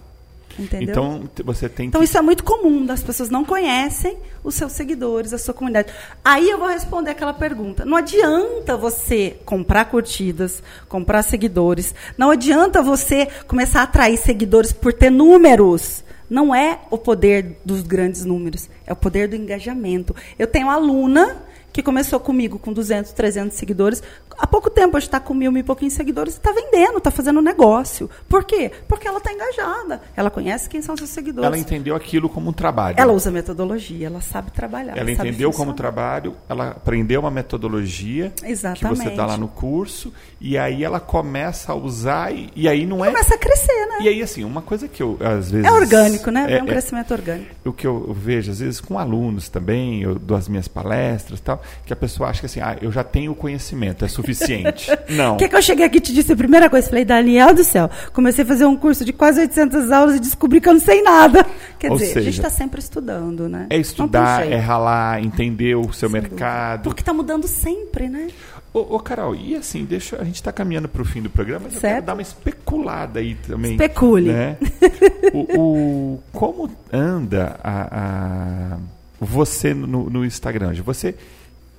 Entendeu? 0.61 0.91
Então, 0.91 1.31
você 1.45 1.69
tem 1.69 1.87
Então 1.87 2.01
que. 2.01 2.05
isso 2.05 2.19
é 2.19 2.23
muito 2.23 2.45
comum, 2.45 2.87
as 2.91 3.03
pessoas 3.03 3.31
não 3.31 3.45
conhecem 3.45 4.19
os 4.45 4.55
seus 4.55 4.73
seguidores, 4.73 5.33
a 5.33 5.39
sua 5.39 5.55
comunidade. 5.55 5.93
Aí 6.25 6.49
eu 6.51 6.59
vou 6.59 6.69
responder 6.69 7.11
aquela 7.11 7.33
pergunta. 7.33 7.85
Não 7.85 7.97
adianta 7.97 8.77
você 8.77 9.39
comprar 9.45 9.87
curtidas, 9.87 10.63
comprar 10.89 11.23
seguidores. 11.23 11.95
Não 12.17 12.31
adianta 12.31 12.83
você 12.83 13.27
começar 13.47 13.81
a 13.81 13.85
atrair 13.85 14.19
seguidores 14.19 14.73
por 14.73 14.93
ter 14.93 15.11
números. 15.11 16.05
Não 16.29 16.55
é 16.55 16.81
o 16.91 16.99
poder 16.99 17.57
dos 17.65 17.83
grandes 17.83 18.25
números, 18.25 18.69
é 18.87 18.93
o 18.93 18.97
poder 18.97 19.27
do 19.27 19.35
engajamento. 19.35 20.15
Eu 20.39 20.47
tenho 20.47 20.71
aluna 20.71 21.43
que 21.73 21.83
começou 21.83 22.19
comigo 22.21 22.59
com 22.59 22.73
200, 22.73 23.13
300 23.13 23.57
seguidores. 23.57 24.03
Há 24.39 24.47
pouco 24.47 24.71
tempo 24.71 24.97
hoje 24.97 25.07
está 25.07 25.21
com 25.21 25.35
mil, 25.35 25.53
mil 25.53 25.61
e 25.61 25.65
pouquinhos 25.65 25.95
seguidores 25.95 26.35
e 26.35 26.39
está 26.39 26.53
vendendo, 26.53 26.99
está 26.99 27.11
fazendo 27.11 27.43
negócio. 27.43 28.09
Por 28.29 28.45
quê? 28.45 28.71
Porque 28.89 29.07
ela 29.07 29.19
está 29.19 29.33
engajada. 29.33 30.01
Ela 30.17 30.31
conhece 30.31 30.69
quem 30.69 30.81
são 30.81 30.97
seus 30.97 31.11
seguidores. 31.11 31.47
Ela 31.47 31.59
entendeu 31.59 31.95
aquilo 31.95 32.29
como 32.29 32.51
um 32.51 32.53
trabalho. 32.53 32.97
Ela 32.99 33.13
usa 33.13 33.31
metodologia, 33.31 34.07
ela 34.07 34.21
sabe 34.21 34.51
trabalhar. 34.51 34.97
Ela 34.97 35.15
sabe 35.15 35.29
entendeu 35.29 35.51
como 35.53 35.73
trabalho, 35.75 36.37
ela 36.49 36.71
aprendeu 36.71 37.21
uma 37.21 37.31
metodologia 37.31 38.31
que 38.31 38.41
você 38.41 38.51
Exatamente. 38.51 39.17
dá 39.17 39.27
lá 39.27 39.37
no 39.37 39.49
curso, 39.49 40.13
e 40.41 40.57
aí 40.57 40.83
ela 40.83 41.01
começa 41.01 41.73
a 41.73 41.75
usar, 41.75 42.33
e, 42.35 42.51
e 42.57 42.69
aí 42.69 42.87
não 42.87 43.05
é. 43.05 43.09
Começa 43.09 43.35
a 43.35 43.39
crescer, 43.39 43.87
né? 43.87 43.99
E 44.01 44.09
aí, 44.09 44.23
assim, 44.23 44.45
uma 44.45 44.63
coisa 44.63 44.89
que 44.89 45.03
eu, 45.03 45.19
às 45.21 45.51
vezes. 45.51 45.67
É 45.67 45.73
orgânico, 45.73 46.31
né? 46.31 46.47
É, 46.49 46.59
É, 46.59 46.63
um 46.63 46.67
é- 46.67 46.69
crescimento 46.69 47.13
orgânico. 47.13 47.51
o 47.65 47.73
que 47.73 47.87
eu 47.87 48.13
vejo, 48.13 48.51
às 48.51 48.61
vezes, 48.61 48.81
com 48.81 48.99
alunos 48.99 49.49
também, 49.49 50.03
eu 50.03 50.15
dou 50.19 50.37
as 50.37 50.49
minhas 50.49 50.69
palestras 50.69 51.39
e 51.39 51.43
tal, 51.43 51.60
que 51.85 51.93
a 51.93 51.97
pessoa 51.97 52.29
acha 52.31 52.41
que 52.41 52.47
assim, 52.47 52.61
ah, 52.61 52.77
eu 52.81 52.91
já 52.93 53.03
tenho 53.05 53.33
o 53.33 53.35
conhecimento, 53.35 54.05
é 54.05 54.09
suficiente. 54.09 54.91
não. 55.11 55.35
O 55.35 55.37
que, 55.37 55.49
que 55.49 55.57
eu 55.57 55.63
cheguei 55.63 55.85
aqui 55.87 55.99
e 55.99 56.01
te 56.01 56.13
disse 56.13 56.33
a 56.33 56.37
primeira 56.37 56.69
coisa? 56.71 56.89
Falei, 56.89 57.05
Daniel 57.05 57.55
do 57.55 57.65
céu, 57.65 57.91
comecei 58.13 58.45
a 58.45 58.47
fazer 58.47 58.65
um 58.65 58.77
curso 58.77 59.05
de 59.05 59.13
quase 59.13 59.41
800 59.41 59.91
aulas 59.91 60.17
e 60.17 60.21
descobri 60.21 60.61
que 60.61 60.69
eu 60.69 60.75
não 60.75 60.81
sei 60.81 61.03
nada. 61.03 61.45
Quer 61.79 61.91
Ou 61.91 61.97
dizer, 61.97 62.11
a 62.11 62.15
seja, 62.15 62.25
gente 62.27 62.37
está 62.37 62.51
sempre 62.51 62.81
estudando, 62.81 63.49
né? 63.49 63.67
É 63.71 63.77
estudar, 63.79 64.47
é 64.51 64.57
ralar, 64.57 65.23
entender 65.23 65.75
o 65.77 65.93
seu 65.93 66.09
Sem 66.11 66.21
mercado. 66.21 66.85
Porque 66.85 67.03
está 67.03 67.13
mudando 67.13 67.47
sempre, 67.47 68.09
né? 68.09 68.29
Ô, 68.73 68.95
ô, 68.95 69.01
Carol, 69.01 69.35
e 69.35 69.57
assim, 69.57 69.85
deixa, 69.85 70.15
a 70.21 70.25
gente 70.25 70.37
está 70.37 70.53
caminhando 70.53 70.89
para 70.89 71.03
o 71.03 71.05
fim 71.05 71.21
do 71.21 71.29
programa, 71.29 71.63
mas 71.65 71.75
eu 71.75 71.81
Certo. 71.81 71.95
quero 71.95 72.07
dar 72.07 72.13
uma 72.13 72.23
especulada 72.23 73.19
aí 73.19 73.35
também. 73.35 73.73
Especule. 73.73 74.31
Né? 74.33 74.57
o, 75.35 75.59
o- 75.59 76.23
como 76.33 76.71
anda 76.93 77.59
a, 77.65 78.75
a- 78.75 78.79
você 79.21 79.75
no, 79.75 80.09
no 80.09 80.25
Instagram? 80.25 80.73
Você 80.85 81.17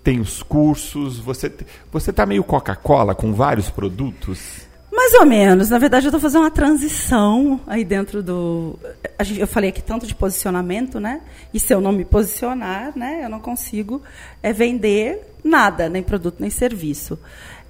tem 0.04 0.20
os 0.20 0.42
cursos, 0.44 1.20
você 1.20 1.52
você 1.92 2.12
tá 2.12 2.26
meio 2.26 2.44
Coca-Cola 2.44 3.14
com 3.16 3.34
vários 3.34 3.70
produtos? 3.70 4.62
Mais 4.92 5.14
ou 5.14 5.26
menos. 5.26 5.70
Na 5.70 5.78
verdade, 5.80 6.06
eu 6.06 6.10
estou 6.10 6.20
fazendo 6.20 6.42
uma 6.42 6.52
transição 6.52 7.62
aí 7.66 7.84
dentro 7.86 8.22
do. 8.22 8.78
gente- 9.22 9.40
Eu 9.40 9.48
falei 9.48 9.70
aqui 9.70 9.82
tanto 9.82 10.06
de 10.06 10.14
posicionamento, 10.14 11.00
né? 11.00 11.22
E 11.54 11.60
se 11.60 11.74
eu 11.74 11.80
não 11.80 11.92
me 11.92 12.04
posicionar, 12.04 12.92
né? 12.96 13.22
Eu 13.24 13.30
não 13.30 13.40
consigo 13.40 14.02
é, 14.44 14.52
vender 14.52 15.34
nada, 15.44 15.88
nem 15.88 16.04
produto, 16.04 16.38
nem 16.40 16.50
serviço. 16.50 17.18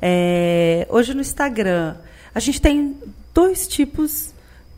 É, 0.01 0.87
hoje 0.89 1.13
no 1.13 1.21
Instagram, 1.21 1.95
a 2.33 2.39
gente 2.39 2.59
tem 2.59 2.97
dois 3.33 3.67
tipos 3.67 4.30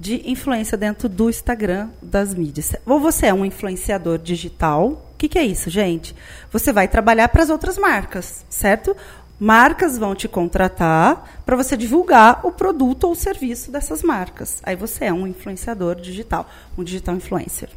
de 0.03 0.29
influência 0.29 0.77
dentro 0.77 1.07
do 1.07 1.29
Instagram 1.29 1.87
das 2.01 2.33
mídias. 2.33 2.75
Ou 2.85 2.99
você 2.99 3.27
é 3.27 3.33
um 3.33 3.45
influenciador 3.45 4.17
digital. 4.17 4.89
O 5.13 5.17
que, 5.17 5.29
que 5.29 5.39
é 5.39 5.45
isso, 5.45 5.69
gente? 5.69 6.13
Você 6.51 6.73
vai 6.73 6.89
trabalhar 6.89 7.29
para 7.29 7.41
as 7.41 7.49
outras 7.49 7.77
marcas, 7.77 8.45
certo? 8.49 8.97
Marcas 9.39 9.97
vão 9.97 10.13
te 10.13 10.27
contratar 10.27 11.41
para 11.45 11.55
você 11.55 11.77
divulgar 11.77 12.45
o 12.45 12.51
produto 12.51 13.05
ou 13.05 13.15
serviço 13.15 13.71
dessas 13.71 14.03
marcas. 14.03 14.59
Aí 14.63 14.75
você 14.75 15.05
é 15.05 15.13
um 15.13 15.25
influenciador 15.25 15.95
digital, 15.95 16.49
um 16.77 16.83
digital 16.83 17.15
influencer. 17.15 17.69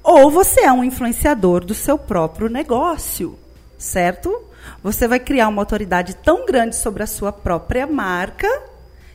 Ou 0.00 0.30
você 0.30 0.60
é 0.60 0.72
um 0.72 0.84
influenciador 0.84 1.64
do 1.64 1.74
seu 1.74 1.98
próprio 1.98 2.48
negócio, 2.48 3.36
certo? 3.76 4.32
Você 4.80 5.08
vai 5.08 5.18
criar 5.18 5.48
uma 5.48 5.62
autoridade 5.62 6.14
tão 6.14 6.46
grande 6.46 6.76
sobre 6.76 7.02
a 7.02 7.06
sua 7.08 7.32
própria 7.32 7.84
marca 7.84 8.46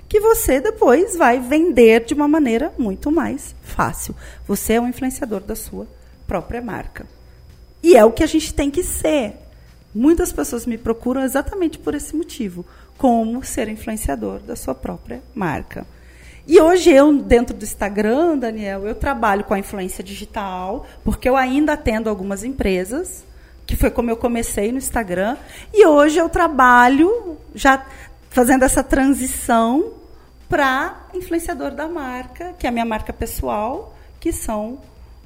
que 0.10 0.20
você 0.20 0.60
depois 0.60 1.16
vai 1.16 1.40
vender 1.40 2.04
de 2.04 2.16
uma 2.16 2.28
maneira 2.28 2.74
muito 2.80 3.12
mais 3.12 3.56
fácil. 3.62 4.16
Você 4.48 4.74
é 4.74 4.82
um 4.82 4.88
influenciador 4.88 5.42
da 5.42 5.56
sua 5.56 5.88
própria 6.26 6.64
marca. 6.64 7.06
E 7.84 7.96
é 7.96 8.04
o 8.04 8.12
que 8.12 8.24
a 8.24 8.28
gente 8.28 8.52
tem 8.52 8.72
que 8.72 8.84
ser. 8.84 9.36
Muitas 9.94 10.34
pessoas 10.34 10.66
me 10.66 10.80
procuram 10.80 11.22
exatamente 11.22 11.78
por 11.78 11.94
esse 11.94 12.16
motivo, 12.16 12.66
como 12.98 13.44
ser 13.44 13.70
influenciador 13.70 14.40
da 14.40 14.56
sua 14.56 14.74
própria 14.74 15.22
marca. 15.36 15.86
E 16.48 16.60
hoje 16.60 16.90
eu, 16.90 17.14
dentro 17.14 17.56
do 17.56 17.64
Instagram, 17.64 18.36
Daniel, 18.40 18.88
eu 18.88 18.96
trabalho 18.96 19.44
com 19.44 19.54
a 19.54 19.60
influência 19.60 20.04
digital, 20.04 20.88
porque 21.04 21.30
eu 21.30 21.38
ainda 21.38 21.74
atendo 21.74 22.10
algumas 22.10 22.44
empresas, 22.44 23.24
que 23.68 23.76
foi 23.76 23.92
como 23.92 24.10
eu 24.10 24.18
comecei 24.18 24.72
no 24.72 24.80
Instagram, 24.80 25.38
e 25.72 25.86
hoje 25.86 26.18
eu 26.18 26.28
trabalho 26.28 27.38
já 27.54 27.86
fazendo 28.32 28.64
essa 28.64 28.84
transição 28.84 29.99
para 30.50 31.08
influenciador 31.14 31.72
da 31.72 31.88
marca, 31.88 32.54
que 32.58 32.66
é 32.66 32.70
a 32.70 32.72
minha 32.72 32.86
marca 32.86 33.14
pessoal, 33.14 33.96
que 34.20 34.34
são 34.34 34.80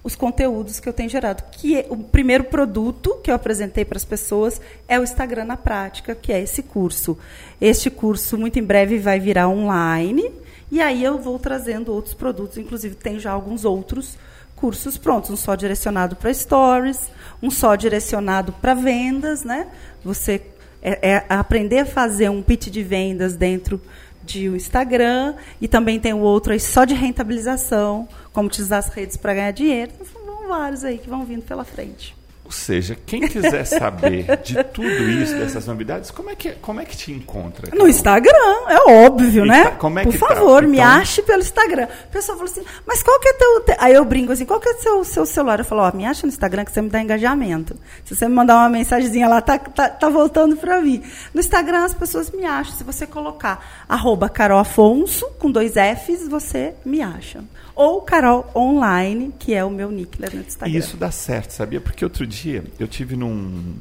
os 0.04 0.16
conteúdos 0.16 0.82
que 0.82 0.90
eu 0.90 0.94
tenho 0.94 1.10
gerado. 1.10 1.44
Que 1.54 1.78
é- 1.78 1.88
o 1.90 1.96
primeiro 1.96 2.44
produto 2.44 3.18
que 3.24 3.32
eu 3.32 3.36
apresentei 3.36 3.86
para 3.86 3.98
as 3.98 4.04
pessoas 4.04 4.60
é 4.88 5.00
o 5.00 5.04
Instagram 5.04 5.46
na 5.46 5.56
prática, 5.56 6.14
que 6.14 6.34
é 6.34 6.42
esse 6.42 6.62
curso. 6.62 7.18
Este 7.62 7.90
curso 7.90 8.38
muito 8.38 8.60
em 8.60 8.64
breve 8.64 9.00
vai 9.00 9.20
virar 9.20 9.48
online 9.48 10.30
e 10.70 10.82
aí 10.82 11.04
eu 11.04 11.18
vou 11.18 11.40
trazendo 11.40 11.94
outros 11.94 12.14
produtos, 12.14 12.58
inclusive 12.58 12.96
tem 12.96 13.18
já 13.18 13.32
alguns 13.32 13.64
outros 13.64 14.18
cursos 14.58 14.98
prontos, 14.98 15.30
um 15.30 15.38
só 15.38 15.56
direcionado 15.56 16.16
para 16.16 16.34
stories, 16.34 17.10
um 17.42 17.50
só 17.50 17.76
direcionado 17.76 18.52
para 18.54 18.74
vendas, 18.74 19.44
né? 19.44 19.68
Você 20.04 20.42
é, 20.82 21.12
é 21.12 21.26
aprender 21.30 21.80
a 21.80 21.86
fazer 21.86 22.30
um 22.30 22.42
pitch 22.42 22.68
de 22.68 22.84
vendas 22.84 23.36
dentro 23.38 23.80
de 24.26 24.50
um 24.50 24.56
Instagram 24.56 25.36
e 25.60 25.68
também 25.68 26.00
tem 26.00 26.14
o 26.14 26.20
outro 26.20 26.54
aí 26.54 26.60
só 26.60 26.86
de 26.86 26.94
rentabilização, 26.94 28.08
como 28.32 28.48
utilizar 28.48 28.80
as 28.80 28.88
redes 28.88 29.18
para 29.18 29.34
ganhar 29.34 29.52
dinheiro. 29.52 29.92
Então, 29.94 30.08
são 30.08 30.24
vários 30.48 30.84
aí 30.84 30.98
que 30.98 31.10
vão 31.10 31.26
vindo 31.26 31.44
pela 31.44 31.64
frente. 31.64 32.16
Seja, 32.54 32.96
quem 33.06 33.28
quiser 33.28 33.66
saber 33.66 34.38
de 34.44 34.64
tudo 34.66 34.88
isso, 34.88 35.36
dessas 35.36 35.66
novidades, 35.68 36.12
como 36.12 36.30
é 36.30 36.36
que, 36.36 36.52
como 36.54 36.80
é 36.80 36.86
que 36.86 36.96
te 36.96 37.12
encontra? 37.12 37.76
No 37.76 37.88
Instagram, 37.88 38.32
é 38.70 38.92
óbvio, 39.06 39.44
Insta- 39.46 39.64
né? 39.70 39.72
como 39.78 40.00
é 40.00 40.04
Por 40.04 40.14
que 40.14 40.20
tá? 40.20 40.28
favor, 40.28 40.64
me 40.64 40.78
Então- 40.78 40.90
ache 40.92 41.22
pelo 41.24 41.42
Instagram. 41.42 41.88
O 42.08 42.12
pessoal 42.12 42.38
falou 42.38 42.52
assim, 42.52 42.64
mas 42.86 43.02
qual 43.04 43.20
que 43.20 43.28
é 43.30 43.34
teu... 43.34 43.60
te-" 43.62 43.76
Aí 43.80 43.94
eu 43.94 44.06
brinco 44.06 44.32
assim, 44.32 44.46
qual 44.46 44.60
que 44.60 44.70
é 44.70 44.74
seu, 44.76 45.04
seu 45.04 45.26
celular? 45.26 45.60
Eu 45.60 45.66
falo, 45.66 45.82
ó, 45.82 45.92
me 45.94 46.06
acha 46.06 46.26
no 46.26 46.32
Instagram 46.32 46.64
que 46.66 46.72
você 46.72 46.82
me 46.82 46.90
dá 46.90 47.02
engajamento. 47.02 47.76
Se 48.06 48.16
você 48.16 48.28
me 48.28 48.36
mandar 48.36 48.56
uma 48.56 48.70
mensagenzinha 48.70 49.28
lá, 49.28 49.42
tá, 49.42 49.58
tá, 49.58 49.90
tá 49.90 50.10
voltando 50.10 50.56
pra 50.56 50.80
mim. 50.80 51.02
No 51.34 51.40
Instagram 51.40 51.84
as 51.86 51.94
pessoas 51.94 52.30
me 52.32 52.46
acham. 52.46 52.76
Se 52.76 52.84
você 52.84 53.06
colocar 53.08 53.84
arroba 53.90 54.30
Carol 54.30 54.60
Afonso, 54.60 55.26
com 55.40 55.52
dois 55.52 55.74
Fs, 55.74 56.28
você 56.28 56.74
me 56.86 57.02
acha. 57.02 57.44
Ou 57.76 58.02
Carol 58.02 58.50
Online, 58.56 59.34
que 59.38 59.54
é 59.54 59.64
o 59.64 59.70
meu 59.70 59.90
nick 59.92 60.22
lá 60.22 60.28
no 60.32 60.42
Instagram. 60.42 60.74
E 60.74 60.78
isso 60.78 60.98
dá 60.98 61.12
certo, 61.12 61.52
sabia? 61.52 61.82
Porque 61.82 62.04
outro 62.04 62.26
dia 62.26 62.64
eu 62.80 62.88
tive 62.88 63.16
num, 63.16 63.76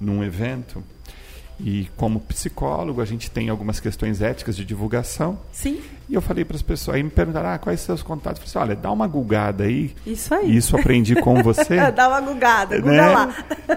num 0.00 0.24
evento 0.24 0.82
e 1.58 1.88
como 1.96 2.20
psicólogo 2.20 3.02
a 3.02 3.04
gente 3.04 3.30
tem 3.30 3.50
algumas 3.50 3.78
questões 3.78 4.22
éticas 4.22 4.56
de 4.56 4.64
divulgação 4.64 5.38
Sim, 5.52 5.78
e 6.10 6.14
eu 6.14 6.20
falei 6.20 6.44
para 6.44 6.56
as 6.56 6.62
pessoas, 6.62 6.96
aí 6.96 7.02
me 7.04 7.10
perguntaram, 7.10 7.50
ah, 7.50 7.58
quais 7.58 7.80
seus 7.80 8.02
contatos? 8.02 8.42
Eu 8.42 8.48
falei 8.48 8.64
assim, 8.64 8.72
olha, 8.72 8.82
dá 8.82 8.90
uma 8.90 9.06
gulgada 9.06 9.62
aí. 9.62 9.94
isso 10.04 10.34
aí. 10.34 10.56
Isso 10.56 10.76
aprendi 10.76 11.14
com 11.14 11.40
você. 11.44 11.76
Dá 11.92 12.08
uma 12.08 12.20
gugada, 12.20 12.80
guga 12.80 12.90
né? 12.90 13.08
lá. 13.08 13.34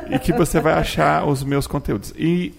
E 0.10 0.18
que 0.18 0.34
você 0.34 0.60
vai 0.60 0.74
achar 0.74 1.28
os 1.28 1.44
meus 1.44 1.68
conteúdos. 1.68 2.12
E 2.18 2.56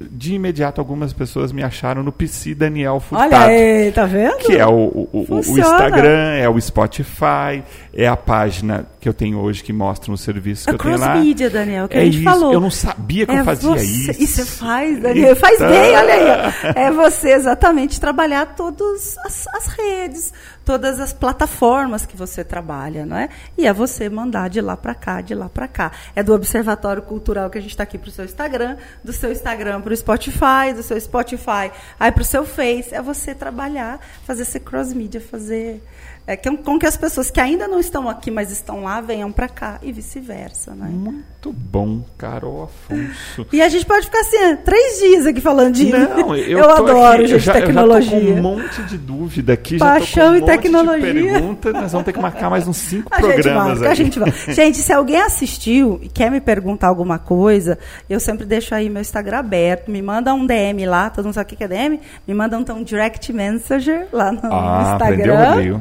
de 0.00 0.34
imediato 0.34 0.80
algumas 0.80 1.12
pessoas 1.12 1.52
me 1.52 1.62
acharam 1.62 2.02
no 2.02 2.10
PC 2.10 2.54
Daniel 2.54 3.00
Furtado. 3.00 3.34
Olha 3.34 3.44
aí, 3.46 3.92
tá 3.92 4.06
vendo? 4.06 4.36
Que 4.38 4.56
é 4.56 4.66
o, 4.66 4.70
o, 5.12 5.26
o-. 5.28 5.38
Instagram, 5.40 6.34
é 6.36 6.48
o 6.48 6.58
Spotify, 6.60 7.62
é 7.92 8.06
a 8.06 8.16
página 8.16 8.86
que 8.98 9.08
eu 9.08 9.12
tenho 9.14 9.38
hoje 9.38 9.62
que 9.62 9.72
mostra 9.72 10.12
os 10.12 10.20
serviços 10.20 10.64
que 10.64 10.70
A 10.70 10.74
eu 10.74 10.78
tenho 10.78 10.98
lá. 10.98 11.16
media, 11.16 11.50
Daniel, 11.50 11.88
que 11.88 11.96
é 11.96 12.00
a 12.00 12.04
gente 12.04 12.14
isso. 12.16 12.24
falou. 12.24 12.52
Eu 12.52 12.60
não 12.60 12.70
sabia 12.70 13.26
que 13.26 13.32
eu 13.32 13.44
fazia 13.44 13.70
você, 13.70 13.84
isso. 14.12 14.26
Você 14.26 14.44
faz, 14.44 15.00
Daniel. 15.00 15.36
Faz 15.36 15.54
Então- 15.56 15.68
bem, 15.70 15.96
olha 15.96 16.14
aí. 16.14 16.50
É 16.80 16.90
você 16.90 17.30
exatamente 17.32 18.00
trabalhar 18.00 18.54
todas 18.54 19.16
as, 19.24 19.46
as 19.48 19.66
redes, 19.66 20.32
todas 20.70 21.00
as 21.00 21.12
plataformas 21.12 22.06
que 22.06 22.16
você 22.16 22.44
trabalha, 22.44 23.04
não 23.04 23.16
é? 23.16 23.28
E 23.58 23.66
é 23.66 23.72
você 23.72 24.08
mandar 24.08 24.48
de 24.48 24.60
lá 24.60 24.76
para 24.76 24.94
cá, 24.94 25.20
de 25.20 25.34
lá 25.34 25.48
para 25.48 25.66
cá. 25.66 25.90
É 26.14 26.22
do 26.22 26.32
Observatório 26.32 27.02
Cultural 27.02 27.50
que 27.50 27.58
a 27.58 27.60
gente 27.60 27.72
está 27.72 27.82
aqui 27.82 27.98
para 27.98 28.08
o 28.08 28.12
seu 28.12 28.24
Instagram, 28.24 28.76
do 29.02 29.12
seu 29.12 29.32
Instagram 29.32 29.80
para 29.80 29.92
o 29.92 29.96
Spotify, 29.96 30.72
do 30.72 30.84
seu 30.84 31.00
Spotify 31.00 31.72
aí 31.98 32.12
para 32.12 32.22
o 32.22 32.24
seu 32.24 32.46
Face. 32.46 32.94
É 32.94 33.02
você 33.02 33.34
trabalhar, 33.34 33.98
fazer 34.24 34.42
esse 34.42 34.60
cross 34.60 34.92
media, 34.92 35.20
fazer 35.20 35.82
é, 36.26 36.36
com 36.36 36.78
que 36.78 36.86
as 36.86 36.96
pessoas 36.96 37.30
que 37.30 37.40
ainda 37.40 37.66
não 37.66 37.80
estão 37.80 38.08
aqui, 38.08 38.30
mas 38.30 38.50
estão 38.52 38.84
lá, 38.84 39.00
venham 39.00 39.32
para 39.32 39.48
cá 39.48 39.78
e 39.82 39.90
vice-versa, 39.90 40.74
né? 40.74 40.88
Muito 40.88 41.52
bom, 41.52 42.02
Carol 42.16 42.64
Afonso. 42.64 43.46
E 43.52 43.60
a 43.60 43.68
gente 43.68 43.84
pode 43.84 44.06
ficar 44.06 44.20
assim, 44.20 44.36
é, 44.36 44.56
três 44.56 45.00
dias 45.00 45.26
aqui 45.26 45.40
falando 45.40 45.74
de. 45.74 45.90
Não, 45.90 46.36
eu, 46.36 46.58
eu 46.60 46.70
adoro, 46.70 47.14
aqui, 47.14 47.22
gente, 47.22 47.32
eu 47.32 47.38
já, 47.40 47.52
tecnologia. 47.54 48.16
Eu 48.16 48.20
já 48.20 48.28
tô 48.28 48.34
com 48.34 48.38
um 48.38 48.42
monte 48.42 48.82
de 48.82 48.98
dúvida 48.98 49.52
aqui. 49.54 49.78
Paixão 49.78 50.32
já 50.32 50.36
e 50.36 50.40
tô 50.40 50.46
com 50.46 50.52
um 50.52 50.56
tecnologia. 50.56 51.14
Monte 51.14 51.22
de 51.22 51.30
pergunta, 51.30 51.72
nós 51.72 51.92
vamos 51.92 52.04
ter 52.04 52.12
que 52.12 52.20
marcar 52.20 52.50
mais 52.50 52.68
uns 52.68 52.76
cinco 52.76 53.08
A 53.12 53.20
gente 53.20 53.34
programas 53.34 53.78
vai, 53.78 53.88
a 53.88 53.90
aí. 53.90 53.96
gente 53.96 54.18
vai. 54.18 54.30
Gente, 54.30 54.78
se 54.78 54.92
alguém 54.92 55.20
assistiu 55.20 55.98
e 56.02 56.08
quer 56.08 56.30
me 56.30 56.40
perguntar 56.40 56.88
alguma 56.88 57.18
coisa, 57.18 57.78
eu 58.08 58.20
sempre 58.20 58.44
deixo 58.44 58.74
aí 58.74 58.88
meu 58.88 59.00
Instagram 59.00 59.38
aberto. 59.38 59.90
Me 59.90 60.00
manda 60.00 60.32
um 60.32 60.46
DM 60.46 60.86
lá, 60.86 61.10
todo 61.10 61.24
mundo 61.24 61.34
sabe 61.34 61.52
o 61.52 61.56
que 61.56 61.64
é 61.64 61.68
DM? 61.68 62.00
Me 62.26 62.34
manda 62.34 62.56
um, 62.56 62.64
um 62.76 62.82
direct 62.82 63.32
messenger 63.32 64.06
lá 64.12 64.30
no 64.30 64.40
Ah, 64.44 64.94
aprendeu, 64.94 65.34
Instagram. 65.34 65.54
Rodrigo. 65.54 65.80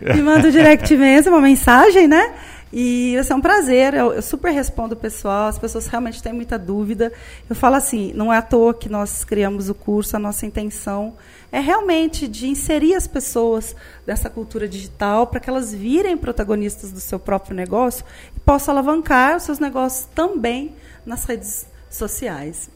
Me 0.14 0.22
manda 0.22 0.48
um 0.48 0.50
direct 0.50 0.96
messenger, 0.96 1.32
uma 1.32 1.42
mensagem, 1.42 2.08
né? 2.08 2.34
E 2.72 3.14
vai 3.16 3.24
ser 3.24 3.34
um 3.34 3.40
prazer, 3.40 3.94
eu, 3.94 4.12
eu 4.12 4.22
super 4.22 4.52
respondo 4.52 4.94
o 4.94 4.96
pessoal, 4.96 5.48
as 5.48 5.58
pessoas 5.58 5.88
realmente 5.88 6.22
têm 6.22 6.32
muita 6.32 6.56
dúvida. 6.56 7.12
Eu 7.48 7.56
falo 7.56 7.74
assim, 7.74 8.12
não 8.14 8.32
é 8.32 8.38
à 8.38 8.42
toa 8.42 8.72
que 8.72 8.88
nós 8.88 9.24
criamos 9.24 9.68
o 9.68 9.74
curso, 9.74 10.16
a 10.16 10.20
nossa 10.20 10.46
intenção 10.46 11.14
é 11.52 11.58
realmente 11.58 12.28
de 12.28 12.48
inserir 12.48 12.94
as 12.94 13.06
pessoas 13.06 13.74
nessa 14.06 14.30
cultura 14.30 14.68
digital 14.68 15.26
para 15.26 15.40
que 15.40 15.50
elas 15.50 15.74
virem 15.74 16.16
protagonistas 16.16 16.92
do 16.92 17.00
seu 17.00 17.18
próprio 17.18 17.56
negócio 17.56 18.04
e 18.36 18.40
possam 18.40 18.72
alavancar 18.72 19.36
os 19.36 19.42
seus 19.42 19.58
negócios 19.58 20.06
também 20.14 20.74
nas 21.04 21.24
redes 21.24 21.66
sociais. 21.90 22.70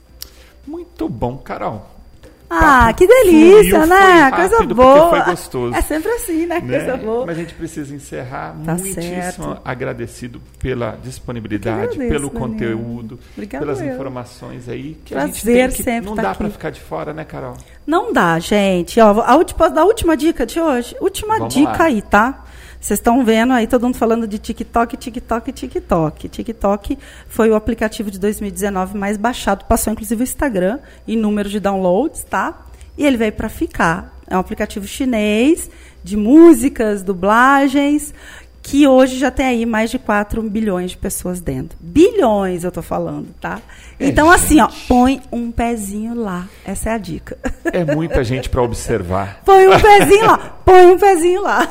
Muito 0.66 1.08
bom, 1.08 1.38
Carol. 1.38 1.93
Ah, 2.48 2.92
que 2.92 3.06
delícia, 3.06 3.70
fluiu, 3.82 3.86
né? 3.86 4.30
Coisa 4.30 4.62
boa. 4.66 5.10
foi 5.10 5.22
gostoso. 5.22 5.74
É 5.74 5.80
sempre 5.80 6.10
assim, 6.12 6.46
né? 6.46 6.60
né? 6.60 6.78
Coisa 6.78 6.96
boa. 6.96 7.26
Mas 7.26 7.36
a 7.36 7.40
gente 7.40 7.54
precisa 7.54 7.94
encerrar 7.94 8.54
Tá 8.64 8.74
muitíssimo 8.74 9.02
certo. 9.02 9.58
agradecido 9.64 10.40
pela 10.58 10.96
disponibilidade, 11.02 11.94
agradeço, 11.94 12.08
pelo 12.10 12.30
conteúdo, 12.30 13.18
Obrigada 13.32 13.64
pelas 13.64 13.80
eu. 13.80 13.92
informações 13.94 14.68
aí 14.68 14.96
que 15.04 15.14
a 15.14 15.26
gente 15.26 15.42
Prazer 15.42 15.68
tem 15.68 15.76
que 15.76 15.82
sempre 15.82 16.08
não 16.10 16.16
tá 16.16 16.22
dá 16.22 16.34
para 16.34 16.50
ficar 16.50 16.70
de 16.70 16.80
fora, 16.80 17.12
né, 17.12 17.24
Carol? 17.24 17.54
Não 17.86 18.12
dá, 18.12 18.38
gente. 18.38 19.00
Ó, 19.00 19.20
a 19.20 19.36
última, 19.36 19.70
da 19.70 19.84
última 19.84 20.16
dica 20.16 20.46
de 20.46 20.60
hoje. 20.60 20.94
Última 21.00 21.38
Vamos 21.38 21.54
dica 21.54 21.70
lá. 21.78 21.84
aí, 21.84 22.02
tá? 22.02 22.44
Vocês 22.84 23.00
estão 23.00 23.24
vendo 23.24 23.54
aí 23.54 23.66
todo 23.66 23.84
mundo 23.84 23.96
falando 23.96 24.28
de 24.28 24.38
TikTok, 24.38 24.98
TikTok, 24.98 25.52
TikTok. 25.52 26.28
TikTok 26.28 26.98
foi 27.26 27.48
o 27.48 27.54
aplicativo 27.54 28.10
de 28.10 28.20
2019 28.20 28.98
mais 28.98 29.16
baixado, 29.16 29.64
passou 29.64 29.90
inclusive 29.90 30.20
o 30.20 30.22
Instagram 30.22 30.78
em 31.08 31.16
número 31.16 31.48
de 31.48 31.58
downloads, 31.58 32.24
tá? 32.24 32.66
E 32.98 33.06
ele 33.06 33.16
veio 33.16 33.32
para 33.32 33.48
ficar. 33.48 34.14
É 34.28 34.36
um 34.36 34.40
aplicativo 34.40 34.86
chinês 34.86 35.70
de 36.02 36.14
músicas, 36.14 37.02
dublagens, 37.02 38.12
que 38.66 38.86
hoje 38.88 39.18
já 39.18 39.30
tem 39.30 39.44
aí 39.44 39.66
mais 39.66 39.90
de 39.90 39.98
4 39.98 40.42
bilhões 40.44 40.92
de 40.92 40.96
pessoas 40.96 41.38
dentro. 41.38 41.76
Bilhões, 41.82 42.64
eu 42.64 42.72
tô 42.72 42.80
falando, 42.80 43.28
tá? 43.38 43.60
É, 44.00 44.08
Então, 44.08 44.30
assim, 44.30 44.58
ó, 44.58 44.70
gente. 44.70 44.88
põe 44.88 45.20
um 45.30 45.50
pezinho 45.52 46.14
lá. 46.14 46.48
Essa 46.64 46.88
é 46.88 46.92
a 46.94 46.98
dica. 46.98 47.36
É 47.62 47.84
muita 47.84 48.24
gente 48.24 48.48
para 48.48 48.62
observar. 48.62 49.42
Põe 49.44 49.68
um 49.68 49.78
pezinho 49.78 50.26
lá, 50.26 50.38
põe 50.64 50.86
um 50.86 50.98
pezinho 50.98 51.42
lá. 51.42 51.68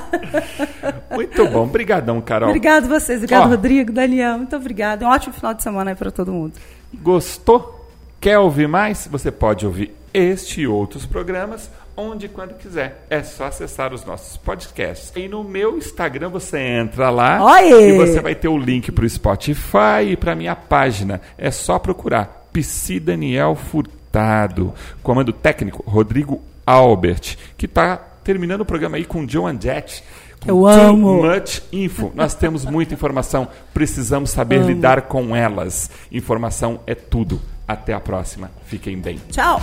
Muito 1.09 1.47
bom. 1.47 1.63
Obrigadão, 1.63 2.21
Carol. 2.21 2.49
Obrigado 2.49 2.87
vocês, 2.87 3.17
obrigado 3.17 3.45
Ó. 3.45 3.47
Rodrigo, 3.47 3.91
Daniel, 3.91 4.37
muito 4.37 4.55
obrigado. 4.55 5.03
Um 5.03 5.07
ótimo 5.07 5.33
final 5.33 5.55
de 5.55 5.63
semana 5.63 5.91
aí 5.91 5.95
para 5.95 6.11
todo 6.11 6.31
mundo. 6.31 6.53
Gostou? 6.93 7.89
Quer 8.21 8.37
ouvir 8.37 8.67
mais? 8.67 9.07
Você 9.11 9.31
pode 9.31 9.65
ouvir 9.65 9.95
este 10.13 10.61
e 10.61 10.67
outros 10.67 11.07
programas 11.07 11.71
onde 11.95 12.25
e 12.25 12.29
quando 12.29 12.55
quiser. 12.55 13.05
É 13.09 13.23
só 13.23 13.45
acessar 13.45 13.93
os 13.93 14.05
nossos 14.05 14.37
podcasts. 14.37 15.11
E 15.15 15.27
no 15.27 15.43
meu 15.43 15.77
Instagram 15.77 16.29
você 16.29 16.59
entra 16.59 17.09
lá 17.09 17.43
Oi! 17.43 17.71
e 17.71 17.97
você 17.97 18.19
vai 18.19 18.35
ter 18.35 18.47
o 18.47 18.57
link 18.57 18.91
para 18.91 19.05
o 19.05 19.09
Spotify 19.09 20.11
e 20.11 20.17
para 20.17 20.35
minha 20.35 20.55
página. 20.55 21.21
É 21.37 21.51
só 21.51 21.77
procurar 21.79 22.47
Psi 22.51 22.99
Daniel 22.99 23.55
Furtado. 23.55 24.73
Comando 25.01 25.33
técnico 25.33 25.83
Rodrigo 25.89 26.41
Albert, 26.65 27.37
que 27.57 27.65
está 27.65 27.97
terminando 28.23 28.61
o 28.61 28.65
programa 28.65 28.97
aí 28.97 29.05
com 29.05 29.27
Joan 29.27 29.59
Jett. 29.59 30.03
com 30.41 30.49
Eu 30.49 30.55
Too 30.55 30.67
amo. 30.67 31.23
Much 31.23 31.61
Info. 31.71 32.11
Nós 32.15 32.33
temos 32.33 32.65
muita 32.65 32.93
informação, 32.93 33.47
precisamos 33.73 34.29
saber 34.29 34.61
lidar 34.61 35.03
com 35.03 35.35
elas. 35.35 35.89
Informação 36.11 36.79
é 36.87 36.95
tudo. 36.95 37.41
Até 37.67 37.93
a 37.93 37.99
próxima. 37.99 38.51
Fiquem 38.65 38.97
bem. 38.97 39.19
Tchau! 39.31 39.61